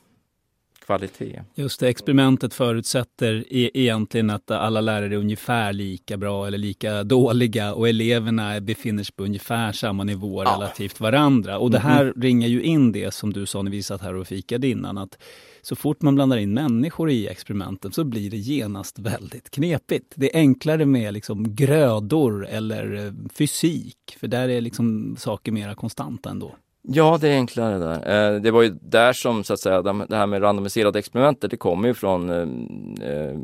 kvalitet. 0.86 1.42
Just 1.56 1.80
det, 1.80 1.90
experimentet 1.90 2.54
förutsätter 2.54 3.46
e- 3.50 3.72
egentligen 3.74 4.30
att 4.30 4.52
alla 4.52 4.82
lärare 4.82 5.14
är 5.14 5.18
ungefär 5.18 5.74
lika 5.74 6.18
bra 6.18 6.48
eller 6.48 6.58
lika 6.58 7.04
dåliga 7.04 7.74
och 7.74 7.90
eleverna 7.90 8.62
befinner 8.62 9.04
sig 9.04 9.16
på 9.16 9.24
ungefär 9.24 9.72
samma 9.72 10.04
nivå 10.04 10.42
relativt 10.42 11.00
varandra. 11.00 11.58
Och 11.58 11.72
det 11.72 11.80
här 11.80 12.14
ringar 12.18 12.48
ju 12.48 12.62
in 12.64 12.92
det 12.92 13.14
som 13.14 13.34
du 13.34 13.46
sa 13.46 13.62
när 13.62 13.72
vi 13.72 13.84
satt 13.84 14.02
här 14.02 14.16
och 14.16 14.28
fikade 14.28 14.68
innan, 14.68 14.98
att 14.98 15.18
så 15.62 15.76
fort 15.76 16.02
man 16.02 16.16
blandar 16.16 16.38
in 16.38 16.54
människor 16.54 17.10
i 17.10 17.28
experimenten 17.28 17.92
så 17.92 18.04
blir 18.04 18.30
det 18.30 18.38
genast 18.38 19.00
väldigt 19.00 19.50
knepigt. 19.50 20.14
Det 20.16 20.36
är 20.36 20.40
enklare 20.40 20.86
med 20.86 21.14
liksom 21.14 21.56
grödor 21.56 22.48
eller 22.48 23.06
eh, 23.06 23.14
fysik, 23.34 24.18
för 24.20 24.28
där 24.28 24.50
är 24.50 24.62
liksom 24.62 25.16
saker 25.20 25.52
mera 25.52 25.76
konstanta 25.76 26.30
ändå. 26.30 26.56
Ja, 26.88 27.18
det 27.22 27.30
är 27.30 27.36
enklare 27.36 27.78
där. 27.78 28.34
Eh, 28.36 28.42
det 28.42 28.52
var 28.52 28.62
ju 28.62 28.70
där 28.82 29.14
som 29.14 29.44
så 29.44 29.54
att 29.54 29.60
säga 29.60 29.82
det 29.82 30.16
här 30.16 30.28
med 30.28 30.42
randomiserade 30.42 31.00
experimenter, 31.00 31.48
det 31.48 31.58
kommer 31.58 31.88
ju 31.88 31.94
från 31.94 32.30
eh, 32.30 33.10
eh 33.10 33.38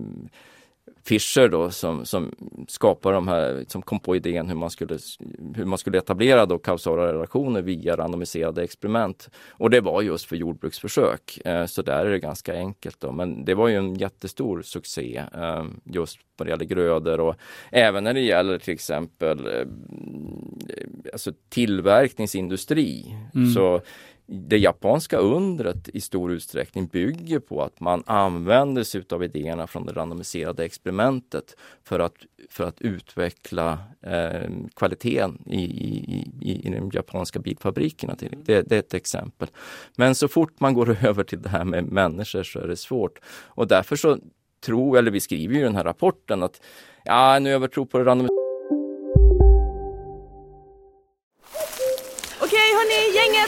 Fischer 1.03 1.47
då 1.47 1.69
som, 1.69 2.05
som 2.05 2.31
skapade 2.67 3.15
de 3.15 3.27
här, 3.27 3.65
som 3.67 3.81
kom 3.81 3.99
på 3.99 4.15
idén 4.15 4.47
hur 4.47 4.55
man 4.55 4.69
skulle, 4.69 4.97
hur 5.55 5.65
man 5.65 5.77
skulle 5.77 5.97
etablera 5.97 6.45
då 6.45 6.57
kausala 6.57 7.13
relationer 7.13 7.62
via 7.62 7.97
randomiserade 7.97 8.63
experiment. 8.63 9.29
Och 9.49 9.69
det 9.69 9.81
var 9.81 10.01
just 10.01 10.25
för 10.25 10.35
jordbruksförsök. 10.35 11.39
Eh, 11.45 11.65
Så 11.65 11.81
där 11.81 12.05
är 12.05 12.12
det 12.12 12.19
ganska 12.19 12.53
enkelt 12.55 12.99
då. 12.99 13.12
Men 13.12 13.45
det 13.45 13.55
var 13.55 13.67
ju 13.67 13.75
en 13.75 13.95
jättestor 13.95 14.62
succé 14.62 15.23
eh, 15.33 15.65
just 15.83 16.19
vad 16.38 16.47
det 16.47 16.51
gäller 16.51 16.65
grödor 16.65 17.19
och 17.19 17.35
även 17.71 18.03
när 18.03 18.13
det 18.13 18.21
gäller 18.21 18.57
till 18.59 18.73
exempel 18.73 19.47
eh, 19.47 19.65
alltså 21.13 21.31
tillverkningsindustri. 21.49 23.15
Mm. 23.35 23.49
Så 23.49 23.81
det 24.31 24.57
japanska 24.57 25.17
undret 25.17 25.89
i 25.89 26.01
stor 26.01 26.31
utsträckning 26.31 26.87
bygger 26.87 27.39
på 27.39 27.61
att 27.61 27.79
man 27.79 28.03
använder 28.05 28.83
sig 28.83 29.03
av 29.11 29.23
idéerna 29.23 29.67
från 29.67 29.85
det 29.85 29.93
randomiserade 29.93 30.65
experimentet 30.65 31.55
för 31.83 31.99
att, 31.99 32.13
för 32.49 32.63
att 32.63 32.81
utveckla 32.81 33.77
eh, 34.01 34.49
kvaliteten 34.75 35.43
i, 35.45 35.63
i, 35.63 36.31
i, 36.41 36.67
i 36.67 36.69
de 36.69 36.89
japanska 36.93 37.39
bilfabrikerna. 37.39 38.15
Till. 38.15 38.37
Det, 38.43 38.61
det 38.61 38.75
är 38.75 38.79
ett 38.79 38.93
exempel. 38.93 39.47
Men 39.95 40.15
så 40.15 40.27
fort 40.27 40.59
man 40.59 40.73
går 40.73 40.97
över 41.05 41.23
till 41.23 41.41
det 41.41 41.49
här 41.49 41.65
med 41.65 41.85
människor 41.85 42.43
så 42.43 42.59
är 42.59 42.67
det 42.67 42.77
svårt. 42.77 43.19
Och 43.27 43.67
därför 43.67 43.95
så 43.95 44.17
tror, 44.65 44.97
eller 44.97 45.11
vi 45.11 45.19
skriver 45.19 45.53
ju 45.53 45.59
i 45.59 45.63
den 45.63 45.75
här 45.75 45.83
rapporten 45.83 46.43
att 46.43 46.61
ja, 47.03 47.35
en 47.35 47.47
övertro 47.47 47.85
på 47.85 47.97
det 47.97 48.03
randomiserade 48.03 48.48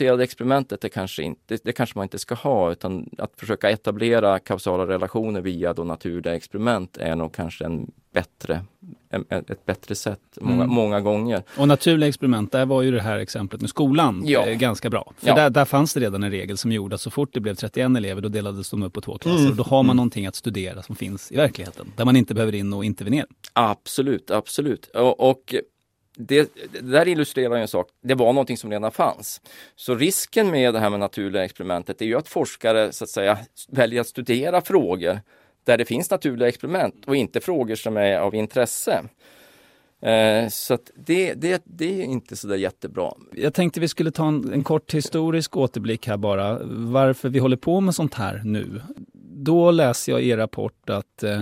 Randomiserade 0.00 0.24
experimentet 0.24 0.80
det 0.80 0.88
kanske, 0.88 1.22
inte, 1.22 1.58
det 1.64 1.72
kanske 1.72 1.98
man 1.98 2.02
inte 2.04 2.18
ska 2.18 2.34
ha 2.34 2.72
utan 2.72 3.08
att 3.18 3.32
försöka 3.36 3.70
etablera 3.70 4.38
kausala 4.38 4.86
relationer 4.86 5.40
via 5.40 5.72
då 5.74 5.84
naturliga 5.84 6.34
experiment 6.36 6.96
är 6.96 7.16
nog 7.16 7.32
kanske 7.34 7.64
en 7.64 7.90
bättre, 8.12 8.64
en, 9.10 9.24
ett 9.30 9.66
bättre 9.66 9.94
sätt 9.94 10.20
många, 10.40 10.54
Mm. 10.64 10.68
många 10.74 11.00
gånger. 11.00 11.42
Och 11.58 11.68
naturliga 11.68 12.08
experiment, 12.08 12.52
där 12.52 12.66
var 12.66 12.82
ju 12.82 12.90
det 12.90 13.02
här 13.02 13.18
exemplet 13.18 13.60
med 13.60 13.70
skolan 13.70 14.22
Ja. 14.26 14.46
eh, 14.46 14.54
ganska 14.58 14.90
bra. 14.90 15.12
För 15.18 15.28
Ja. 15.28 15.34
där, 15.34 15.50
där 15.50 15.64
fanns 15.64 15.94
det 15.94 16.00
redan 16.00 16.22
en 16.22 16.30
regel 16.30 16.56
som 16.56 16.72
gjorde 16.72 16.94
att 16.94 17.00
så 17.00 17.10
fort 17.10 17.30
det 17.32 17.40
blev 17.40 17.54
31 17.54 17.96
elever 17.96 18.22
då 18.22 18.28
delades 18.28 18.70
de 18.70 18.82
upp 18.82 18.92
på 18.92 19.00
två 19.00 19.18
klasser. 19.18 19.38
Mm. 19.38 19.50
Och 19.50 19.56
då 19.56 19.62
har 19.62 19.82
man 19.82 19.86
Mm. 19.86 19.96
någonting 19.96 20.26
att 20.26 20.34
studera 20.36 20.82
som 20.82 20.96
finns 20.96 21.32
i 21.32 21.36
verkligheten. 21.36 21.92
Där 21.96 22.04
man 22.04 22.16
inte 22.16 22.34
behöver 22.34 22.54
in 22.54 22.72
och 22.72 22.84
intervenera. 22.84 23.26
Absolut, 23.52 24.30
absolut. 24.30 24.86
Och, 24.86 25.30
och 25.30 25.54
det, 26.26 26.54
det 26.72 26.80
där 26.80 27.08
illustrerar 27.08 27.56
ju 27.56 27.62
en 27.62 27.68
sak, 27.68 27.88
det 28.02 28.14
var 28.14 28.32
någonting 28.32 28.56
som 28.56 28.70
redan 28.70 28.92
fanns. 28.92 29.40
Så 29.76 29.94
risken 29.94 30.50
med 30.50 30.74
det 30.74 30.80
här 30.80 30.90
med 30.90 31.00
naturliga 31.00 31.44
experimentet 31.44 32.02
är 32.02 32.06
ju 32.06 32.16
att 32.16 32.28
forskare 32.28 32.92
så 32.92 33.04
att 33.04 33.10
säga 33.10 33.38
väljer 33.68 34.00
att 34.00 34.06
studera 34.06 34.60
frågor 34.60 35.20
där 35.64 35.78
det 35.78 35.84
finns 35.84 36.10
naturliga 36.10 36.48
experiment 36.48 37.04
och 37.06 37.16
inte 37.16 37.40
frågor 37.40 37.74
som 37.74 37.96
är 37.96 38.18
av 38.18 38.34
intresse. 38.34 39.02
Eh, 40.02 40.48
så 40.48 40.74
att 40.74 40.90
det, 41.06 41.34
det, 41.34 41.62
det 41.64 42.00
är 42.00 42.04
inte 42.04 42.36
så 42.36 42.48
där 42.48 42.56
jättebra. 42.56 43.12
Jag 43.32 43.54
tänkte 43.54 43.80
vi 43.80 43.88
skulle 43.88 44.10
ta 44.10 44.28
en, 44.28 44.52
en 44.52 44.64
kort 44.64 44.94
historisk 44.94 45.56
återblick 45.56 46.06
här 46.06 46.16
bara. 46.16 46.58
Varför 46.64 47.28
vi 47.28 47.38
håller 47.38 47.56
på 47.56 47.80
med 47.80 47.94
sånt 47.94 48.14
här 48.14 48.42
nu. 48.44 48.82
då 49.34 49.70
läser 49.70 50.12
jag 50.12 50.22
i 50.22 50.28
er 50.28 50.36
rapport 50.36 50.90
att 50.90 51.22
eh, 51.22 51.40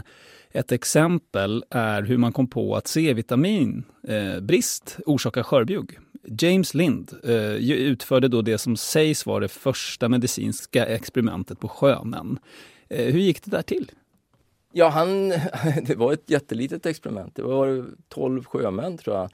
ett 0.52 0.72
exempel 0.72 1.64
är 1.70 2.02
hur 2.02 2.16
man 2.16 2.32
kom 2.32 2.46
på 2.46 2.76
att 2.76 2.86
C-vitaminbrist 2.86 4.96
eh, 4.98 5.02
orsakar 5.06 5.42
skörbjugg. 5.42 5.98
James 6.40 6.74
Lind 6.74 7.12
eh, 7.24 7.70
utförde 7.70 8.28
då 8.28 8.42
det 8.42 8.58
som 8.58 8.76
sägs 8.76 9.26
vara 9.26 9.40
det 9.40 9.48
första 9.48 10.08
medicinska 10.08 10.86
experimentet 10.86 11.60
på 11.60 11.68
sjömän. 11.68 12.38
Eh, 12.88 13.12
hur 13.12 13.20
gick 13.20 13.44
det 13.44 13.50
där 13.50 13.62
till? 13.62 13.92
Ja, 14.72 14.88
han, 14.88 15.28
det 15.82 15.94
var 15.96 16.12
ett 16.12 16.30
jättelitet 16.30 16.86
experiment. 16.86 17.36
Det 17.36 17.42
var 17.42 17.84
12 18.08 18.44
sjömän 18.44 18.98
tror 18.98 19.16
jag. 19.16 19.30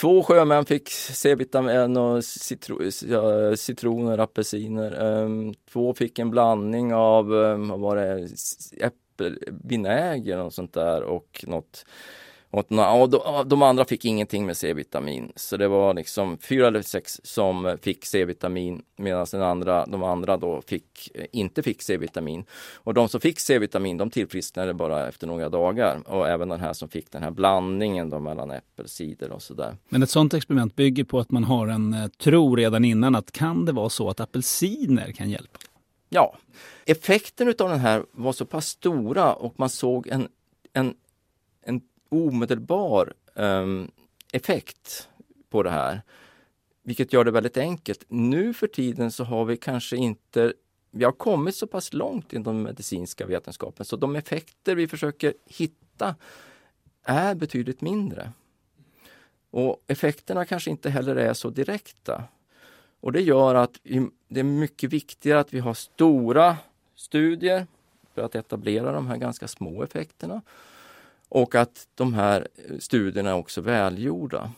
Två 0.00 0.22
sjömän 0.22 0.64
fick 0.64 0.90
C-vitamin 0.90 1.96
och 1.96 2.24
citro, 2.24 2.90
citroner, 3.56 4.18
apelsiner. 4.18 5.22
Ehm, 5.22 5.54
två 5.72 5.94
fick 5.94 6.18
en 6.18 6.30
blandning 6.30 6.94
av, 6.94 7.44
ehm, 7.44 7.68
vad 7.68 7.80
var 7.80 7.96
det, 7.96 8.28
vinäger 9.64 10.38
och 10.38 10.52
sånt 10.52 10.72
där 10.72 11.02
och 11.02 11.44
något 11.46 11.84
och 12.50 13.46
de, 13.46 13.62
andra 13.62 13.84
fick 13.84 14.04
ingenting 14.04 14.46
med 14.46 14.56
C-vitamin. 14.56 15.32
Så 15.36 15.56
det 15.56 15.68
var 15.68 15.94
liksom 15.94 16.38
fyra 16.38 16.66
eller 16.66 16.82
sex 16.82 17.20
som 17.24 17.76
fick 17.82 18.04
C-vitamin 18.04 18.82
medan 18.96 19.26
den 19.30 19.42
andra, 19.42 19.86
de 19.86 20.02
andra 20.02 20.36
då 20.36 20.62
fick, 20.66 21.10
inte 21.32 21.62
fick 21.62 21.82
C-vitamin. 21.82 22.44
Och 22.74 22.94
de 22.94 23.08
som 23.08 23.20
fick 23.20 23.40
C-vitamin 23.40 23.96
de 23.96 24.10
tillfrisknade 24.10 24.74
bara 24.74 25.08
efter 25.08 25.26
några 25.26 25.48
dagar. 25.48 26.02
Och 26.06 26.28
även 26.28 26.48
den 26.48 26.60
här 26.60 26.72
som 26.72 26.88
fick 26.88 27.10
den 27.10 27.22
här 27.22 27.30
blandningen 27.30 28.10
då 28.10 28.20
mellan 28.20 28.50
äppelcider 28.50 29.30
och 29.32 29.42
sådär. 29.42 29.76
Men 29.88 30.02
ett 30.02 30.10
sådant 30.10 30.34
experiment 30.34 30.76
bygger 30.76 31.04
på 31.04 31.18
att 31.18 31.30
man 31.30 31.44
har 31.44 31.68
en 31.68 31.94
eh, 31.94 32.06
tro 32.06 32.56
redan 32.56 32.84
innan 32.84 33.14
att 33.14 33.32
kan 33.32 33.64
det 33.64 33.72
vara 33.72 33.88
så 33.88 34.10
att 34.10 34.20
apelsiner 34.20 35.12
kan 35.12 35.30
hjälpa? 35.30 35.58
Ja, 36.08 36.36
effekten 36.84 37.48
av 37.48 37.54
den 37.68 37.80
här 37.80 38.04
var 38.12 38.32
så 38.32 38.46
pass 38.46 38.66
stora 38.66 39.34
och 39.34 39.58
man 39.58 39.70
såg 39.70 40.08
en, 40.08 40.28
en, 40.72 40.94
en 41.62 41.80
omedelbar 42.08 43.14
um, 43.34 43.90
effekt 44.32 45.08
på 45.50 45.62
det 45.62 45.70
här. 45.70 46.02
Vilket 46.82 47.12
gör 47.12 47.24
det 47.24 47.30
väldigt 47.30 47.56
enkelt. 47.56 48.04
Nu 48.08 48.54
för 48.54 48.66
tiden 48.66 49.12
så 49.12 49.24
har 49.24 49.44
vi 49.44 49.56
kanske 49.56 49.96
inte 49.96 50.52
vi 50.90 51.04
har 51.04 51.12
kommit 51.12 51.56
så 51.56 51.66
pass 51.66 51.92
långt 51.92 52.32
inom 52.32 52.54
den 52.54 52.62
medicinska 52.62 53.26
vetenskapen 53.26 53.86
så 53.86 53.96
de 53.96 54.16
effekter 54.16 54.74
vi 54.74 54.88
försöker 54.88 55.34
hitta 55.46 56.14
är 57.02 57.34
betydligt 57.34 57.80
mindre. 57.80 58.32
Och 59.50 59.84
effekterna 59.86 60.44
kanske 60.44 60.70
inte 60.70 60.90
heller 60.90 61.16
är 61.16 61.34
så 61.34 61.50
direkta. 61.50 62.24
Och 63.06 63.12
det 63.12 63.20
gör 63.20 63.54
att 63.54 63.80
det 64.28 64.40
är 64.40 64.44
mycket 64.44 64.92
viktigare 64.92 65.40
att 65.40 65.54
vi 65.54 65.58
har 65.58 65.74
stora 65.74 66.56
studier 66.94 67.66
för 68.14 68.22
att 68.22 68.34
etablera 68.34 68.92
de 68.92 69.06
här 69.06 69.16
ganska 69.16 69.48
små 69.48 69.82
effekterna. 69.82 70.42
Och 71.28 71.54
att 71.54 71.88
de 71.94 72.14
här 72.14 72.48
studierna 72.78 73.30
är 73.30 73.34
också 73.34 73.60
välgjorda. 73.60 74.52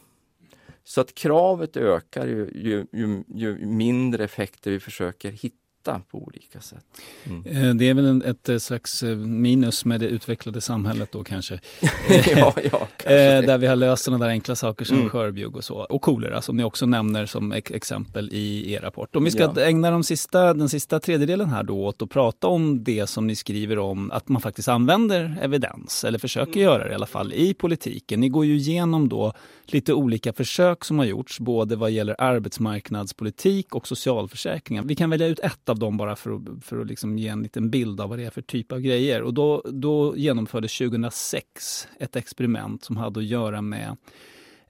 Så 0.84 1.00
att 1.00 1.14
kravet 1.14 1.76
ökar 1.76 2.26
ju, 2.26 2.50
ju, 2.54 2.86
ju, 2.92 3.24
ju 3.28 3.66
mindre 3.66 4.24
effekter 4.24 4.70
vi 4.70 4.80
försöker 4.80 5.30
hitta 5.30 5.56
nytta 5.88 6.00
på 6.10 6.18
olika 6.18 6.60
sätt. 6.60 6.84
Mm. 7.24 7.46
Eh, 7.46 7.74
det 7.74 7.88
är 7.88 7.94
väl 7.94 8.22
ett 8.22 8.48
eh, 8.48 8.58
slags 8.58 9.02
eh, 9.02 9.16
minus 9.16 9.84
med 9.84 10.00
det 10.00 10.06
utvecklade 10.06 10.60
samhället 10.60 11.12
då 11.12 11.24
kanske. 11.24 11.60
ja, 12.36 12.54
ja, 12.72 12.88
kanske 12.96 13.40
där 13.40 13.58
vi 13.58 13.66
har 13.66 13.76
löst 13.76 14.04
sådana 14.04 14.24
där 14.24 14.30
enkla 14.30 14.56
saker 14.56 14.84
som 14.84 14.96
mm. 14.96 15.10
skörbjugg 15.10 15.56
och 15.56 15.64
så. 15.64 15.74
Och 15.76 16.02
kolera 16.02 16.42
som 16.42 16.56
ni 16.56 16.64
också 16.64 16.86
nämner 16.86 17.26
som 17.26 17.52
exempel 17.52 18.28
i 18.32 18.72
er 18.72 18.80
rapport. 18.80 19.16
Om 19.16 19.24
vi 19.24 19.30
ska 19.30 19.52
ja. 19.56 19.60
ägna 19.60 19.90
de 19.90 20.04
sista, 20.04 20.54
den 20.54 20.68
sista 20.68 21.00
tredjedelen 21.00 21.48
här 21.48 21.62
då 21.62 21.86
åt 21.86 22.02
att 22.02 22.10
prata 22.10 22.46
om 22.46 22.84
det 22.84 23.06
som 23.06 23.26
ni 23.26 23.36
skriver 23.36 23.78
om 23.78 24.10
att 24.10 24.28
man 24.28 24.42
faktiskt 24.42 24.68
använder 24.68 25.38
evidens, 25.42 26.04
eller 26.04 26.18
försöker 26.18 26.52
mm. 26.52 26.62
göra 26.62 26.84
det 26.84 26.90
i 26.90 26.94
alla 26.94 27.06
fall, 27.06 27.32
i 27.32 27.54
politiken. 27.54 28.20
Ni 28.20 28.28
går 28.28 28.44
ju 28.44 28.56
igenom 28.56 29.08
då 29.08 29.32
lite 29.72 29.92
olika 29.92 30.32
försök 30.32 30.84
som 30.84 30.98
har 30.98 31.06
gjorts, 31.06 31.40
både 31.40 31.76
vad 31.76 31.90
gäller 31.90 32.16
arbetsmarknadspolitik 32.18 33.74
och 33.74 33.88
socialförsäkringar. 33.88 34.82
Vi 34.82 34.94
kan 34.94 35.10
välja 35.10 35.26
ut 35.26 35.38
ett 35.38 35.68
av 35.68 35.77
dem 35.78 35.96
bara 35.96 36.16
för 36.16 36.30
att, 36.30 36.64
för 36.64 36.80
att 36.80 36.86
liksom 36.86 37.18
ge 37.18 37.28
en 37.28 37.42
liten 37.42 37.70
bild 37.70 38.00
av 38.00 38.08
vad 38.08 38.18
det 38.18 38.24
är 38.24 38.30
för 38.30 38.42
typ 38.42 38.72
av 38.72 38.80
grejer. 38.80 39.22
Och 39.22 39.34
då, 39.34 39.62
då 39.64 40.16
genomfördes 40.16 40.78
2006 40.78 41.88
ett 41.98 42.16
experiment 42.16 42.84
som 42.84 42.96
hade 42.96 43.20
att 43.20 43.26
göra 43.26 43.62
med 43.62 43.96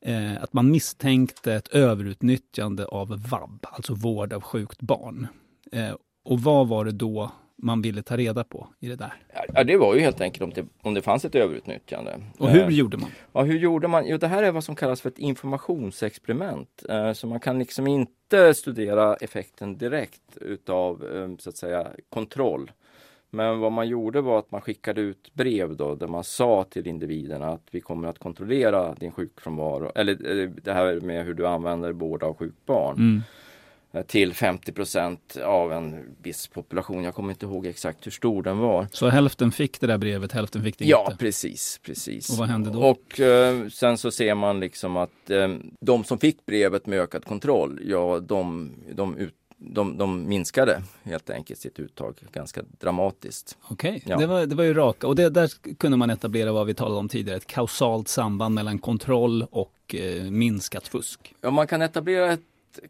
eh, 0.01 0.43
att 0.43 0.53
man 0.53 0.71
misstänkte 0.71 1.55
ett 1.55 1.69
överutnyttjande 1.69 2.87
av 2.87 3.29
vab, 3.31 3.67
alltså 3.71 3.95
vård 3.95 4.33
av 4.33 4.41
sjukt 4.41 4.83
barn. 4.83 5.27
Eh, 5.73 5.95
och 6.25 6.41
vad 6.41 6.69
var 6.69 6.85
det 6.85 6.93
då 6.93 7.31
man 7.63 7.83
ville 7.83 8.03
ta 8.03 8.17
reda 8.17 8.45
på 8.45 8.69
i 8.81 8.89
det 8.89 8.97
där? 8.97 9.13
Ja, 9.55 9.65
det 9.65 9.77
var 9.77 9.95
ju 9.95 10.01
helt 10.01 10.21
enkelt 10.21 10.43
om 10.43 10.51
det, 10.51 10.67
om 10.83 10.95
det 10.95 11.03
fanns 11.03 11.25
ett 11.25 11.35
överutnyttjande. 11.35 12.21
Och 12.39 12.51
hur 12.51 12.63
eh, 12.63 12.69
gjorde 12.69 12.97
man? 12.97 13.11
Ja, 13.33 13.43
hur 13.43 13.59
gjorde 13.59 13.89
man? 13.89 14.05
Jo, 14.07 14.17
det 14.17 14.29
här 14.29 14.43
är 14.43 14.53
vad 14.53 14.65
som 14.65 14.77
kallas 14.77 15.01
för 15.01 15.09
ett 15.09 15.19
informationsexperiment. 15.19 16.85
Eh, 16.89 17.13
så 17.13 17.27
man 17.27 17.41
kan 17.41 17.59
liksom 17.59 17.87
inte 17.87 18.13
inte 18.33 18.55
studera 18.55 19.15
effekten 19.15 19.79
direkt 19.79 20.37
utav 20.41 21.05
eh, 21.17 21.37
så 21.39 21.51
att 21.51 21.57
säga 21.57 21.87
kontroll. 22.11 22.71
Men 23.31 23.61
vad 23.61 23.73
man 23.73 23.89
gjorde 23.89 24.21
var 24.21 24.39
att 24.39 24.51
man 24.51 24.61
skickade 24.61 25.01
ut 25.01 25.35
brev 25.35 25.77
då 25.77 25.95
där 25.95 26.07
man 26.07 26.25
sa 26.25 26.65
till 26.65 26.87
individerna 26.87 27.49
att 27.49 27.69
vi 27.71 27.81
kommer 27.81 28.09
att 28.09 28.19
kontrollera 28.19 28.95
din 28.95 29.13
sjukfrånvaro 29.13 29.93
eller 29.95 30.41
eh, 30.41 30.51
det 30.51 30.73
här 30.73 31.01
med 31.01 31.25
hur 31.25 31.35
du 31.35 31.47
använder 31.47 31.93
vård 31.93 32.23
av 32.23 32.35
sjukt 32.35 32.67
barn. 32.67 32.97
Mm. 32.97 33.23
Eh, 33.93 34.03
till 34.03 34.33
50% 34.33 35.43
av 35.43 35.73
en 35.73 36.17
viss 36.23 36.47
population. 36.47 37.05
Jag 37.05 37.15
kommer 37.15 37.31
inte 37.31 37.47
ihåg 37.47 37.67
exakt 37.67 38.07
hur 38.07 38.11
stor 38.11 38.43
den 38.43 38.59
var. 38.59 38.87
Så 38.93 39.09
hälften 39.09 39.53
fick 39.53 39.81
det 39.81 39.87
där 39.87 39.99
brevet, 39.99 40.33
hälften 40.33 40.63
fick 40.63 40.79
det 40.79 40.85
ja, 40.85 41.01
inte? 41.01 41.13
Ja, 41.13 41.17
precis, 41.19 41.81
precis. 41.83 42.31
Och 42.31 42.37
vad 42.37 42.49
hände 42.49 42.71
då? 42.71 42.83
Och 42.83 43.21
eh, 43.21 43.69
sen 43.69 43.99
så 43.99 44.11
ser 44.11 44.35
man 44.35 44.61
liksom 44.61 44.97
att 44.97 45.31
eh, 45.31 45.49
de 45.81 46.05
som 46.05 46.19
fick 46.19 46.47
brevet 46.47 46.87
med 46.87 47.01
ökad 47.01 47.25
kontroll, 47.25 47.81
ja 47.85 48.21
de, 48.21 48.73
de, 48.93 49.17
ut, 49.17 49.35
de, 49.57 49.99
de 49.99 50.29
minskade 50.29 50.83
helt 51.03 51.31
enkelt 51.31 51.61
sitt 51.61 51.79
uttag 51.79 52.15
ganska 52.33 52.63
dramatiskt. 52.81 53.57
Okej, 53.63 53.91
okay. 53.91 54.03
ja. 54.07 54.17
det, 54.17 54.27
var, 54.27 54.47
det 54.47 54.55
var 54.55 54.65
ju 54.65 54.75
raka. 54.75 55.07
Och 55.07 55.17
det, 55.17 55.31
där 55.31 55.75
kunde 55.75 55.97
man 55.97 56.11
etablera 56.11 56.53
vad 56.53 56.67
vi 56.67 56.75
talade 56.75 56.99
om 56.99 57.09
tidigare, 57.09 57.37
ett 57.37 57.47
kausalt 57.47 58.09
samband 58.09 58.55
mellan 58.55 58.79
kontroll 58.79 59.47
och 59.51 59.95
eh, 59.95 60.23
minskat 60.23 60.89
fusk. 60.89 61.35
Ja, 61.41 61.51
man 61.51 61.67
kan 61.67 61.83
etablera 61.83 62.33
ett 62.33 62.41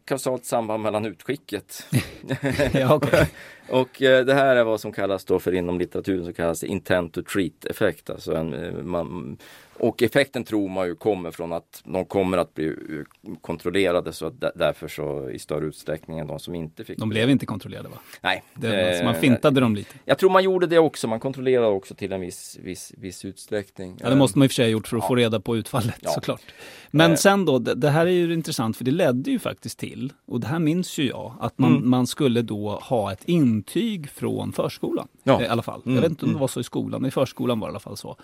kausalt 0.05 0.45
samband 0.45 0.83
mellan 0.83 1.05
utskicket. 1.05 1.87
ja, 2.73 2.95
okay. 2.95 3.25
och 3.69 4.01
eh, 4.01 4.25
det 4.25 4.33
här 4.33 4.55
är 4.55 4.63
vad 4.63 4.81
som 4.81 4.91
kallas 4.91 5.25
då 5.25 5.39
för 5.39 5.53
inom 5.53 5.79
litteraturen 5.79 6.25
så 6.25 6.33
kallas 6.33 6.63
intent 6.63 7.13
to 7.13 7.21
treat 7.23 7.65
effekt. 7.65 8.09
Alltså 8.09 8.35
en, 8.35 8.53
eh, 8.53 8.73
man, 8.73 9.37
och 9.79 10.03
effekten 10.03 10.43
tror 10.43 10.69
man 10.69 10.87
ju 10.87 10.95
kommer 10.95 11.31
från 11.31 11.53
att 11.53 11.81
de 11.85 12.05
kommer 12.05 12.37
att 12.37 12.53
bli 12.53 12.67
eh, 12.67 13.33
kontrollerade 13.41 14.13
så 14.13 14.25
att 14.25 14.33
därför 14.55 14.87
så 14.87 15.29
i 15.29 15.39
större 15.39 15.65
utsträckning 15.65 16.19
än 16.19 16.27
de 16.27 16.39
som 16.39 16.55
inte 16.55 16.83
fick. 16.83 16.99
De 16.99 17.09
blev 17.09 17.29
inte 17.29 17.45
kontrollerade 17.45 17.89
va? 17.89 17.97
Nej. 18.21 18.43
Det, 18.53 18.89
alltså, 18.89 19.03
man 19.03 19.15
fintade 19.15 19.59
dem 19.59 19.75
lite. 19.75 19.95
Jag 20.05 20.17
tror 20.17 20.29
man 20.29 20.43
gjorde 20.43 20.67
det 20.67 20.79
också. 20.79 21.07
Man 21.07 21.19
kontrollerade 21.19 21.67
också 21.67 21.95
till 21.95 22.11
en 22.11 22.21
viss, 22.21 22.57
viss, 22.61 22.93
viss 22.97 23.25
utsträckning. 23.25 23.97
Ja 23.99 24.09
det 24.09 24.15
måste 24.15 24.37
man 24.37 24.45
i 24.45 24.47
och 24.47 24.51
för 24.51 24.55
sig 24.55 24.65
ha 24.65 24.69
gjort 24.69 24.87
för 24.87 24.97
att 24.97 25.03
ja. 25.03 25.07
få 25.07 25.15
reda 25.15 25.39
på 25.39 25.57
utfallet 25.57 25.99
ja. 26.01 26.09
såklart. 26.09 26.41
Men 26.91 27.11
eh. 27.11 27.17
sen 27.17 27.45
då, 27.45 27.59
det, 27.59 27.89
här 27.89 28.05
är 28.05 28.11
ju 28.11 28.33
intressant 28.33 28.77
för 28.77 28.83
det 28.83 28.91
ledde 28.91 29.31
ju 29.31 29.39
faktiskt 29.39 29.79
till, 29.79 30.13
och 30.25 30.39
det 30.39 30.47
här 30.47 30.59
minns 30.59 30.97
ju 30.97 31.07
jag, 31.07 31.35
att 31.39 31.57
man, 31.57 31.75
mm. 31.75 31.89
man 31.89 32.07
skulle 32.07 32.41
då 32.41 32.71
ha 32.71 33.11
ett 33.11 33.23
intyg 33.25 34.09
från 34.09 34.53
förskolan. 34.53 35.07
Ja. 35.23 35.43
I 35.43 35.47
alla 35.47 35.61
fall. 35.61 35.81
Mm. 35.85 35.95
Jag 35.95 36.01
vet 36.01 36.11
inte 36.11 36.25
om 36.25 36.29
det 36.29 36.33
mm. 36.33 36.39
var 36.41 36.47
så 36.47 36.59
i 36.59 36.63
skolan, 36.63 37.01
men 37.01 37.07
i 37.07 37.11
förskolan 37.11 37.59
var 37.59 37.67
det 37.67 37.71
i 37.71 37.73
alla 37.73 37.79
fall 37.79 37.97
så. 37.97 38.17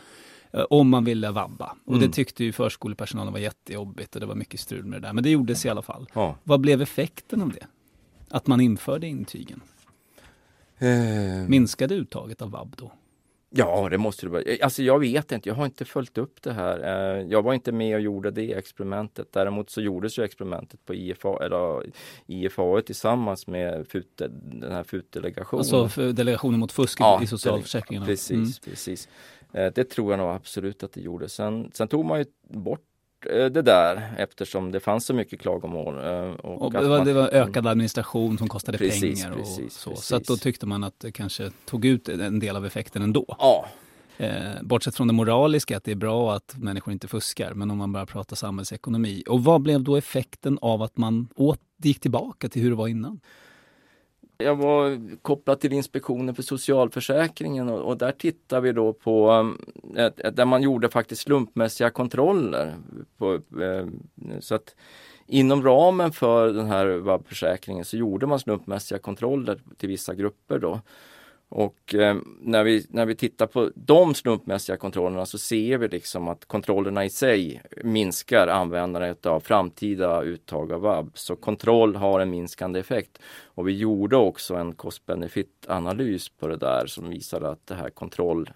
Eh, 0.55 0.65
om 0.69 0.89
man 0.89 1.03
ville 1.03 1.31
vabba. 1.31 1.75
Och 1.85 1.93
mm. 1.93 2.07
det 2.07 2.13
tyckte 2.13 2.43
ju 2.43 2.51
förskolepersonalen 2.51 3.33
var 3.33 3.39
jättejobbigt 3.39 4.15
och 4.15 4.21
det 4.21 4.27
var 4.27 4.35
mycket 4.35 4.59
strul 4.59 4.85
med 4.85 5.01
det 5.01 5.07
där. 5.07 5.13
Men 5.13 5.23
det 5.23 5.29
gjordes 5.29 5.65
i 5.65 5.69
alla 5.69 5.81
fall. 5.81 6.07
Ja. 6.13 6.35
Vad 6.43 6.59
blev 6.59 6.81
effekten 6.81 7.41
av 7.41 7.49
det? 7.49 7.67
Att 8.29 8.47
man 8.47 8.61
införde 8.61 9.07
intygen? 9.07 9.61
Eh. 10.77 11.47
Minskade 11.47 11.95
uttaget 11.95 12.41
av 12.41 12.51
vab 12.51 12.75
då? 12.77 12.91
Ja, 13.57 13.87
det 13.89 13.97
måste 13.97 14.25
det 14.25 14.29
vara. 14.29 14.43
Alltså 14.61 14.83
jag 14.83 14.99
vet 14.99 15.31
inte, 15.31 15.49
jag 15.49 15.55
har 15.55 15.65
inte 15.65 15.85
följt 15.85 16.17
upp 16.17 16.41
det 16.41 16.53
här. 16.53 16.79
Eh, 17.17 17.25
jag 17.27 17.41
var 17.41 17.53
inte 17.53 17.71
med 17.71 17.95
och 17.95 18.01
gjorde 18.01 18.31
det 18.31 18.53
experimentet. 18.53 19.27
Däremot 19.31 19.69
så 19.69 19.81
gjordes 19.81 20.19
ju 20.19 20.23
experimentet 20.23 20.85
på 20.85 20.93
IFA, 20.93 21.45
eller 21.45 21.85
IFA 22.27 22.81
tillsammans 22.85 23.47
med 23.47 23.87
FUT, 23.87 24.07
den 24.17 24.71
här 24.71 24.83
FUT-delegationen. 24.83 25.75
Alltså 25.75 26.11
delegationen 26.11 26.59
mot 26.59 26.71
fusk 26.71 26.99
ja, 27.01 27.19
i 27.23 27.27
socialförsäkringarna? 27.27 28.05
Precis, 28.05 28.31
mm. 28.31 28.51
precis. 28.63 29.09
Eh, 29.55 29.71
det 29.75 29.83
tror 29.83 30.11
jag 30.11 30.17
nog 30.17 30.29
absolut 30.29 30.83
att 30.83 30.93
det 30.93 31.01
gjorde. 31.01 31.29
Sen, 31.29 31.71
sen 31.73 31.87
tog 31.87 32.05
man 32.05 32.19
ju 32.19 32.25
bort 32.49 32.81
eh, 33.29 33.45
det 33.45 33.61
där 33.61 34.15
eftersom 34.17 34.71
det 34.71 34.79
fanns 34.79 35.05
så 35.05 35.13
mycket 35.13 35.39
klagomål. 35.41 35.97
Eh, 35.97 36.31
och, 36.31 36.61
och 36.61 36.71
det, 36.73 36.87
var, 36.87 36.97
man, 36.97 37.07
det, 37.07 37.13
var, 37.13 37.29
ökad 37.33 37.67
administration 37.67 38.37
som 38.37 38.47
kostade 38.47 38.77
precis, 38.77 39.23
pengar. 39.23 39.31
Och 39.31 39.37
precis, 39.37 39.73
så 39.73 39.89
precis. 39.89 40.05
så 40.05 40.15
att 40.15 40.23
då 40.23 40.37
tyckte 40.37 40.65
man 40.65 40.83
att 40.83 40.99
det 40.99 41.11
kanske 41.11 41.51
tog 41.65 41.85
ut 41.85 42.09
en 42.09 42.39
del 42.39 42.55
av 42.55 42.65
effekten 42.65 43.01
ändå. 43.01 43.25
Ja. 43.39 43.65
Eh, 44.17 44.61
bortsett 44.61 44.95
från 44.95 45.07
det 45.07 45.13
moraliska, 45.13 45.77
att 45.77 45.83
det 45.83 45.91
är 45.91 45.95
bra 45.95 46.35
att 46.35 46.55
människor 46.57 46.93
inte 46.93 47.07
fuskar, 47.07 47.53
men 47.53 47.71
om 47.71 47.77
man 47.77 47.91
bara 47.91 48.05
pratar 48.05 48.35
samhällsekonomi. 48.35 49.23
Och 49.27 49.43
vad 49.43 49.61
blev 49.61 49.83
då 49.83 49.95
effekten 49.95 50.59
av 50.61 50.81
att 50.81 50.97
man 50.97 51.27
åt, 51.35 51.59
gick 51.77 51.99
tillbaka 51.99 52.49
till 52.49 52.61
hur 52.61 52.69
det 52.69 52.75
var 52.75 52.87
innan? 52.87 53.19
Jag 54.37 54.55
var 54.55 54.99
kopplad 55.21 55.59
till 55.59 55.73
Inspektionen 55.73 56.35
för 56.35 56.43
socialförsäkringen 56.43 57.69
och, 57.69 57.81
och 57.81 57.97
där 57.97 58.11
tittar 58.11 58.61
vi 58.61 58.71
då 58.71 58.93
på 58.93 59.31
um, 59.31 59.61
där 60.33 60.45
man 60.45 60.61
gjorde 60.61 60.89
faktiskt 60.89 61.21
slumpmässiga 61.21 61.89
kontroller. 61.89 62.75
På, 63.17 63.33
eh, 63.61 63.87
så 64.39 64.55
att 64.55 64.75
inom 65.27 65.63
ramen 65.63 66.11
för 66.11 66.53
den 66.53 66.65
här 66.65 66.85
vab-försäkringen 66.85 67.85
så 67.85 67.97
gjorde 67.97 68.27
man 68.27 68.39
slumpmässiga 68.39 68.99
kontroller 68.99 69.59
till 69.77 69.89
vissa 69.89 70.15
grupper 70.15 70.59
då. 70.59 70.81
Och 71.57 71.95
eh, 71.95 72.17
när, 72.39 72.63
vi, 72.63 72.85
när 72.89 73.05
vi 73.05 73.15
tittar 73.15 73.47
på 73.47 73.71
de 73.75 74.15
slumpmässiga 74.15 74.77
kontrollerna 74.77 75.25
så 75.25 75.37
ser 75.37 75.77
vi 75.77 75.87
liksom 75.87 76.27
att 76.27 76.45
kontrollerna 76.45 77.05
i 77.05 77.09
sig 77.09 77.61
minskar 77.83 78.47
användandet 78.47 79.25
av 79.25 79.39
framtida 79.39 80.21
uttag 80.21 80.71
av 80.71 80.81
vab. 80.81 81.11
Så 81.13 81.35
kontroll 81.35 81.95
har 81.95 82.19
en 82.19 82.29
minskande 82.29 82.79
effekt. 82.79 83.17
Och 83.43 83.67
vi 83.67 83.77
gjorde 83.77 84.17
också 84.17 84.55
en 84.55 84.73
cost-benefit-analys 84.73 86.29
på 86.39 86.47
det 86.47 86.57
där 86.57 86.87
som 86.87 87.09
visade 87.09 87.49
att 87.49 87.67
det 87.67 87.75
här 87.75 87.89
kontroll, 87.89 88.49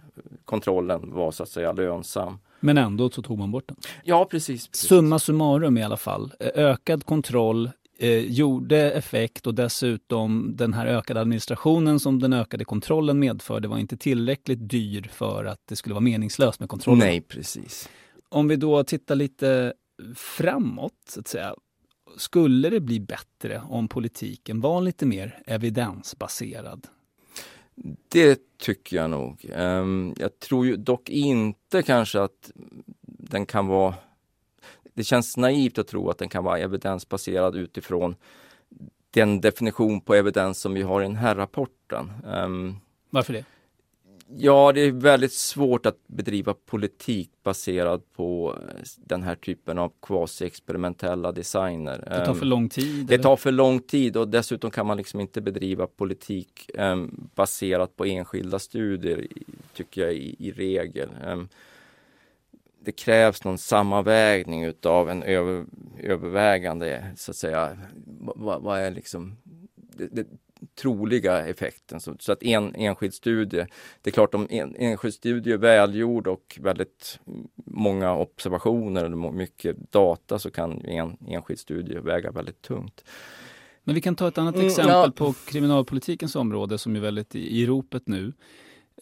kontrollen 0.45 1.13
var 1.13 1.31
så 1.31 1.43
att 1.43 1.49
säga 1.49 1.71
lönsam. 1.71 2.37
Men 2.59 2.77
ändå 2.77 3.09
så 3.09 3.21
tog 3.21 3.39
man 3.39 3.51
bort 3.51 3.67
den? 3.67 3.77
Ja, 4.03 4.25
precis, 4.25 4.67
precis. 4.67 4.89
Summa 4.89 5.19
summarum 5.19 5.77
i 5.77 5.83
alla 5.83 5.97
fall. 5.97 6.33
Ökad 6.39 7.05
kontroll 7.05 7.69
eh, 7.99 8.19
gjorde 8.19 8.91
effekt 8.91 9.47
och 9.47 9.55
dessutom 9.55 10.55
den 10.55 10.73
här 10.73 10.85
ökade 10.85 11.21
administrationen 11.21 11.99
som 11.99 12.19
den 12.19 12.33
ökade 12.33 12.65
kontrollen 12.65 13.19
medförde 13.19 13.67
var 13.67 13.77
inte 13.77 13.97
tillräckligt 13.97 14.69
dyr 14.69 15.09
för 15.11 15.45
att 15.45 15.59
det 15.65 15.75
skulle 15.75 15.93
vara 15.93 16.03
meningslöst 16.03 16.59
med 16.59 16.69
kontrollen. 16.69 16.99
Nej, 16.99 17.21
precis. 17.21 17.89
Om 18.29 18.47
vi 18.47 18.55
då 18.55 18.83
tittar 18.83 19.15
lite 19.15 19.73
framåt, 20.15 20.93
så 21.09 21.19
att 21.19 21.27
säga. 21.27 21.55
Skulle 22.17 22.69
det 22.69 22.79
bli 22.79 22.99
bättre 22.99 23.61
om 23.69 23.87
politiken 23.87 24.61
var 24.61 24.81
lite 24.81 25.05
mer 25.05 25.41
evidensbaserad? 25.45 26.87
Det 28.09 28.39
tycker 28.57 28.97
jag 28.97 29.09
nog. 29.09 29.49
Ehm, 29.55 30.13
jag 30.17 30.39
tror 30.39 30.65
ju 30.65 30.75
dock 30.75 31.09
inte 31.09 31.81
kanske 31.81 32.21
att 32.21 32.51
den 33.01 33.45
kan 33.45 33.67
vara 33.67 33.95
det 34.99 35.03
känns 35.03 35.37
naivt 35.37 35.77
att 35.77 35.87
tro 35.87 36.09
att 36.09 36.17
den 36.17 36.29
kan 36.29 36.43
vara 36.43 36.59
evidensbaserad 36.59 37.55
utifrån 37.55 38.15
den 39.11 39.41
definition 39.41 40.01
på 40.01 40.15
evidens 40.15 40.59
som 40.59 40.73
vi 40.73 40.81
har 40.81 41.01
i 41.01 41.03
den 41.03 41.15
här 41.15 41.35
rapporten. 41.35 42.11
Um, 42.25 42.77
Varför 43.09 43.33
det? 43.33 43.45
Ja, 44.37 44.71
det 44.71 44.81
är 44.81 44.91
väldigt 44.91 45.33
svårt 45.33 45.85
att 45.85 46.07
bedriva 46.07 46.53
politik 46.53 47.31
baserad 47.43 48.01
på 48.15 48.55
eh, 48.61 48.83
den 48.97 49.23
här 49.23 49.35
typen 49.35 49.77
av 49.77 49.91
quasi-experimentella 50.01 51.31
designer. 51.31 52.03
Det 52.09 52.25
tar 52.25 52.33
för 52.33 52.41
ehm, 52.41 52.49
lång 52.49 52.69
tid? 52.69 53.05
Det 53.05 53.13
eller? 53.13 53.23
tar 53.23 53.35
för 53.35 53.51
lång 53.51 53.79
tid 53.79 54.17
och 54.17 54.27
dessutom 54.27 54.71
kan 54.71 54.85
man 54.85 54.97
liksom 54.97 55.19
inte 55.19 55.41
bedriva 55.41 55.87
politik 55.87 56.69
um, 56.73 57.29
baserat 57.35 57.95
på 57.95 58.05
enskilda 58.05 58.59
studier, 58.59 59.27
tycker 59.73 60.01
jag 60.01 60.13
i, 60.13 60.35
i 60.39 60.51
regel. 60.51 61.09
Um, 61.27 61.49
det 62.79 62.91
krävs 62.91 63.43
någon 63.43 63.57
sammanvägning 63.57 64.63
utav 64.63 65.09
en 65.09 65.23
över, 65.23 65.65
övervägande, 65.99 67.11
så 67.17 67.31
att 67.31 67.37
säga, 67.37 67.77
vad, 68.35 68.61
vad 68.61 68.79
är 68.79 68.91
liksom 68.91 69.37
det, 69.75 70.07
det, 70.11 70.25
troliga 70.81 71.45
effekten. 71.47 71.99
Så, 71.99 72.15
så, 72.19 72.31
att 72.31 72.43
en 72.43 72.75
enskild 72.75 73.13
studie, 73.13 73.65
det 74.01 74.09
är 74.09 74.11
klart 74.11 74.35
om 74.35 74.47
en 74.49 74.75
enskild 74.75 75.13
studie 75.13 75.51
är 75.51 75.57
välgjord 75.57 76.27
och 76.27 76.59
väldigt 76.61 77.19
många 77.65 78.15
observationer 78.15 79.05
eller 79.05 79.31
mycket 79.31 79.91
data 79.91 80.39
så 80.39 80.51
kan 80.51 80.85
en 80.85 81.17
enskild 81.27 81.59
studie 81.59 81.99
väga 81.99 82.31
väldigt 82.31 82.61
tungt. 82.61 83.03
Men 83.83 83.95
vi 83.95 84.01
kan 84.01 84.15
ta 84.15 84.27
ett 84.27 84.37
annat 84.37 84.55
mm, 84.55 84.67
exempel 84.67 84.93
ja. 84.93 85.11
på 85.15 85.33
kriminalpolitikens 85.33 86.35
område 86.35 86.77
som 86.77 86.95
är 86.95 86.99
väldigt 86.99 87.35
i, 87.35 87.61
i 87.61 87.65
ropet 87.65 88.07
nu. 88.07 88.33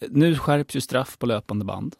Nu 0.09 0.35
skärps 0.35 0.75
ju 0.75 0.81
straff 0.81 1.17
på 1.17 1.25
löpande 1.25 1.65
band. 1.65 1.95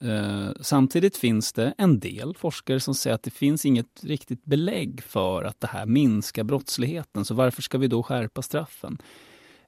Eh, 0.00 0.50
samtidigt 0.60 1.16
finns 1.16 1.52
det 1.52 1.74
en 1.78 2.00
del 2.00 2.34
forskare 2.36 2.80
som 2.80 2.94
säger 2.94 3.14
att 3.14 3.22
det 3.22 3.30
finns 3.30 3.66
inget 3.66 4.04
riktigt 4.04 4.44
belägg 4.44 5.02
för 5.02 5.44
att 5.44 5.60
det 5.60 5.66
här 5.66 5.86
minskar 5.86 6.44
brottsligheten. 6.44 7.24
Så 7.24 7.34
varför 7.34 7.62
ska 7.62 7.78
vi 7.78 7.88
då 7.88 8.02
skärpa 8.02 8.42
straffen? 8.42 8.98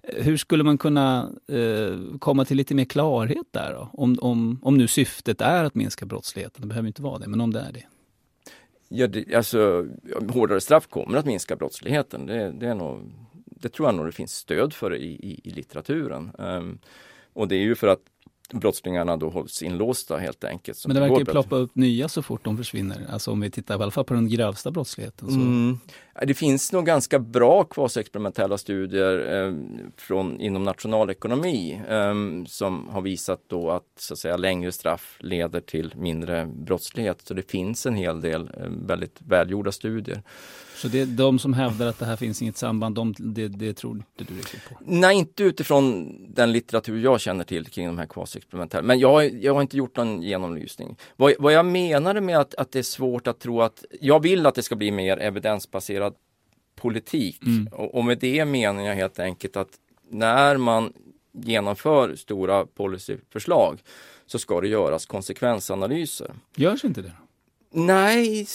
Eh, 0.02 0.24
hur 0.24 0.36
skulle 0.36 0.64
man 0.64 0.78
kunna 0.78 1.30
eh, 1.48 2.18
komma 2.18 2.44
till 2.44 2.56
lite 2.56 2.74
mer 2.74 2.84
klarhet 2.84 3.46
där 3.50 3.74
då? 3.74 3.90
Om, 3.92 4.18
om, 4.20 4.60
om 4.62 4.78
nu 4.78 4.86
syftet 4.88 5.40
är 5.40 5.64
att 5.64 5.74
minska 5.74 6.06
brottsligheten, 6.06 6.62
det 6.62 6.68
behöver 6.68 6.86
inte 6.86 7.02
vara 7.02 7.18
det, 7.18 7.28
men 7.28 7.40
om 7.40 7.52
det 7.52 7.60
är 7.60 7.72
det. 7.72 7.84
Ja, 8.88 9.06
det, 9.06 9.34
alltså, 9.34 9.86
hårdare 10.28 10.60
straff 10.60 10.86
kommer 10.86 11.18
att 11.18 11.26
minska 11.26 11.56
brottsligheten. 11.56 12.26
Det, 12.26 12.52
det, 12.52 12.66
är 12.68 12.74
nog, 12.74 13.12
det 13.44 13.68
tror 13.68 13.88
jag 13.88 13.94
nog 13.94 14.06
det 14.06 14.12
finns 14.12 14.34
stöd 14.34 14.72
för 14.72 14.94
i, 14.94 15.06
i, 15.06 15.40
i 15.44 15.50
litteraturen. 15.50 16.30
Um, 16.38 16.78
och 17.32 17.48
det 17.48 17.56
är 17.56 17.60
ju 17.60 17.74
för 17.74 17.86
att 17.86 18.00
brottslingarna 18.52 19.16
då 19.16 19.30
hålls 19.30 19.62
inlåsta 19.62 20.16
helt 20.16 20.44
enkelt. 20.44 20.86
Men 20.86 20.94
det 20.94 21.00
verkar 21.00 21.18
ju 21.18 21.24
ploppa 21.24 21.56
upp 21.56 21.74
nya 21.74 22.08
så 22.08 22.22
fort 22.22 22.44
de 22.44 22.56
försvinner. 22.56 23.06
Alltså 23.10 23.30
om 23.30 23.40
vi 23.40 23.50
tittar 23.50 23.78
i 23.78 23.82
alla 23.82 23.90
fall 23.90 24.04
på 24.04 24.14
den 24.14 24.28
grövsta 24.28 24.70
brottsligheten. 24.70 25.28
Mm. 25.28 25.78
Det 26.22 26.34
finns 26.34 26.72
nog 26.72 26.86
ganska 26.86 27.18
bra 27.18 27.64
kvasiexperimentella 27.64 28.58
studier 28.58 29.44
eh, 29.44 29.54
från, 29.96 30.40
inom 30.40 30.64
nationalekonomi 30.64 31.80
eh, 31.88 32.14
som 32.46 32.88
har 32.88 33.00
visat 33.00 33.40
då 33.46 33.70
att, 33.70 33.86
så 33.96 34.14
att 34.14 34.18
säga, 34.18 34.36
längre 34.36 34.72
straff 34.72 35.16
leder 35.20 35.60
till 35.60 35.92
mindre 35.96 36.46
brottslighet. 36.46 37.22
Så 37.26 37.34
det 37.34 37.50
finns 37.50 37.86
en 37.86 37.94
hel 37.94 38.20
del 38.20 38.50
eh, 38.56 38.68
väldigt 38.68 39.18
välgjorda 39.18 39.72
studier. 39.72 40.22
Så 40.78 40.88
det 40.88 41.00
är 41.00 41.06
de 41.06 41.38
som 41.38 41.52
hävdar 41.52 41.86
att 41.86 41.98
det 41.98 42.06
här 42.06 42.16
finns 42.16 42.42
inget 42.42 42.56
samband, 42.56 42.94
de, 42.94 43.14
det, 43.18 43.48
det 43.48 43.74
tror 43.74 43.96
inte 43.96 44.32
du 44.32 44.38
riktigt 44.38 44.64
på? 44.68 44.78
Nej, 44.80 45.16
inte 45.16 45.42
utifrån 45.42 46.16
den 46.34 46.52
litteratur 46.52 46.98
jag 46.98 47.20
känner 47.20 47.44
till 47.44 47.66
kring 47.66 47.86
de 47.86 47.98
här 47.98 48.06
kvasiexperimentella. 48.06 48.82
Men 48.82 48.98
jag, 48.98 49.42
jag 49.42 49.54
har 49.54 49.62
inte 49.62 49.76
gjort 49.76 49.96
någon 49.96 50.22
genomlysning. 50.22 50.96
Vad, 51.16 51.32
vad 51.38 51.52
jag 51.52 51.66
menade 51.66 52.20
med 52.20 52.38
att, 52.38 52.54
att 52.54 52.72
det 52.72 52.78
är 52.78 52.82
svårt 52.82 53.26
att 53.26 53.38
tro 53.38 53.62
att, 53.62 53.84
jag 54.00 54.22
vill 54.22 54.46
att 54.46 54.54
det 54.54 54.62
ska 54.62 54.76
bli 54.76 54.90
mer 54.90 55.16
evidensbaserad 55.18 56.14
politik. 56.76 57.42
Mm. 57.46 57.68
Och, 57.72 57.94
och 57.94 58.04
med 58.04 58.18
det 58.18 58.44
menar 58.44 58.82
jag 58.82 58.94
helt 58.94 59.18
enkelt 59.18 59.56
att 59.56 59.70
när 60.10 60.56
man 60.56 60.92
genomför 61.32 62.16
stora 62.16 62.66
policyförslag 62.66 63.78
så 64.26 64.38
ska 64.38 64.60
det 64.60 64.68
göras 64.68 65.06
konsekvensanalyser. 65.06 66.34
Görs 66.56 66.84
inte 66.84 67.02
det? 67.02 67.12
Nej, 67.70 68.46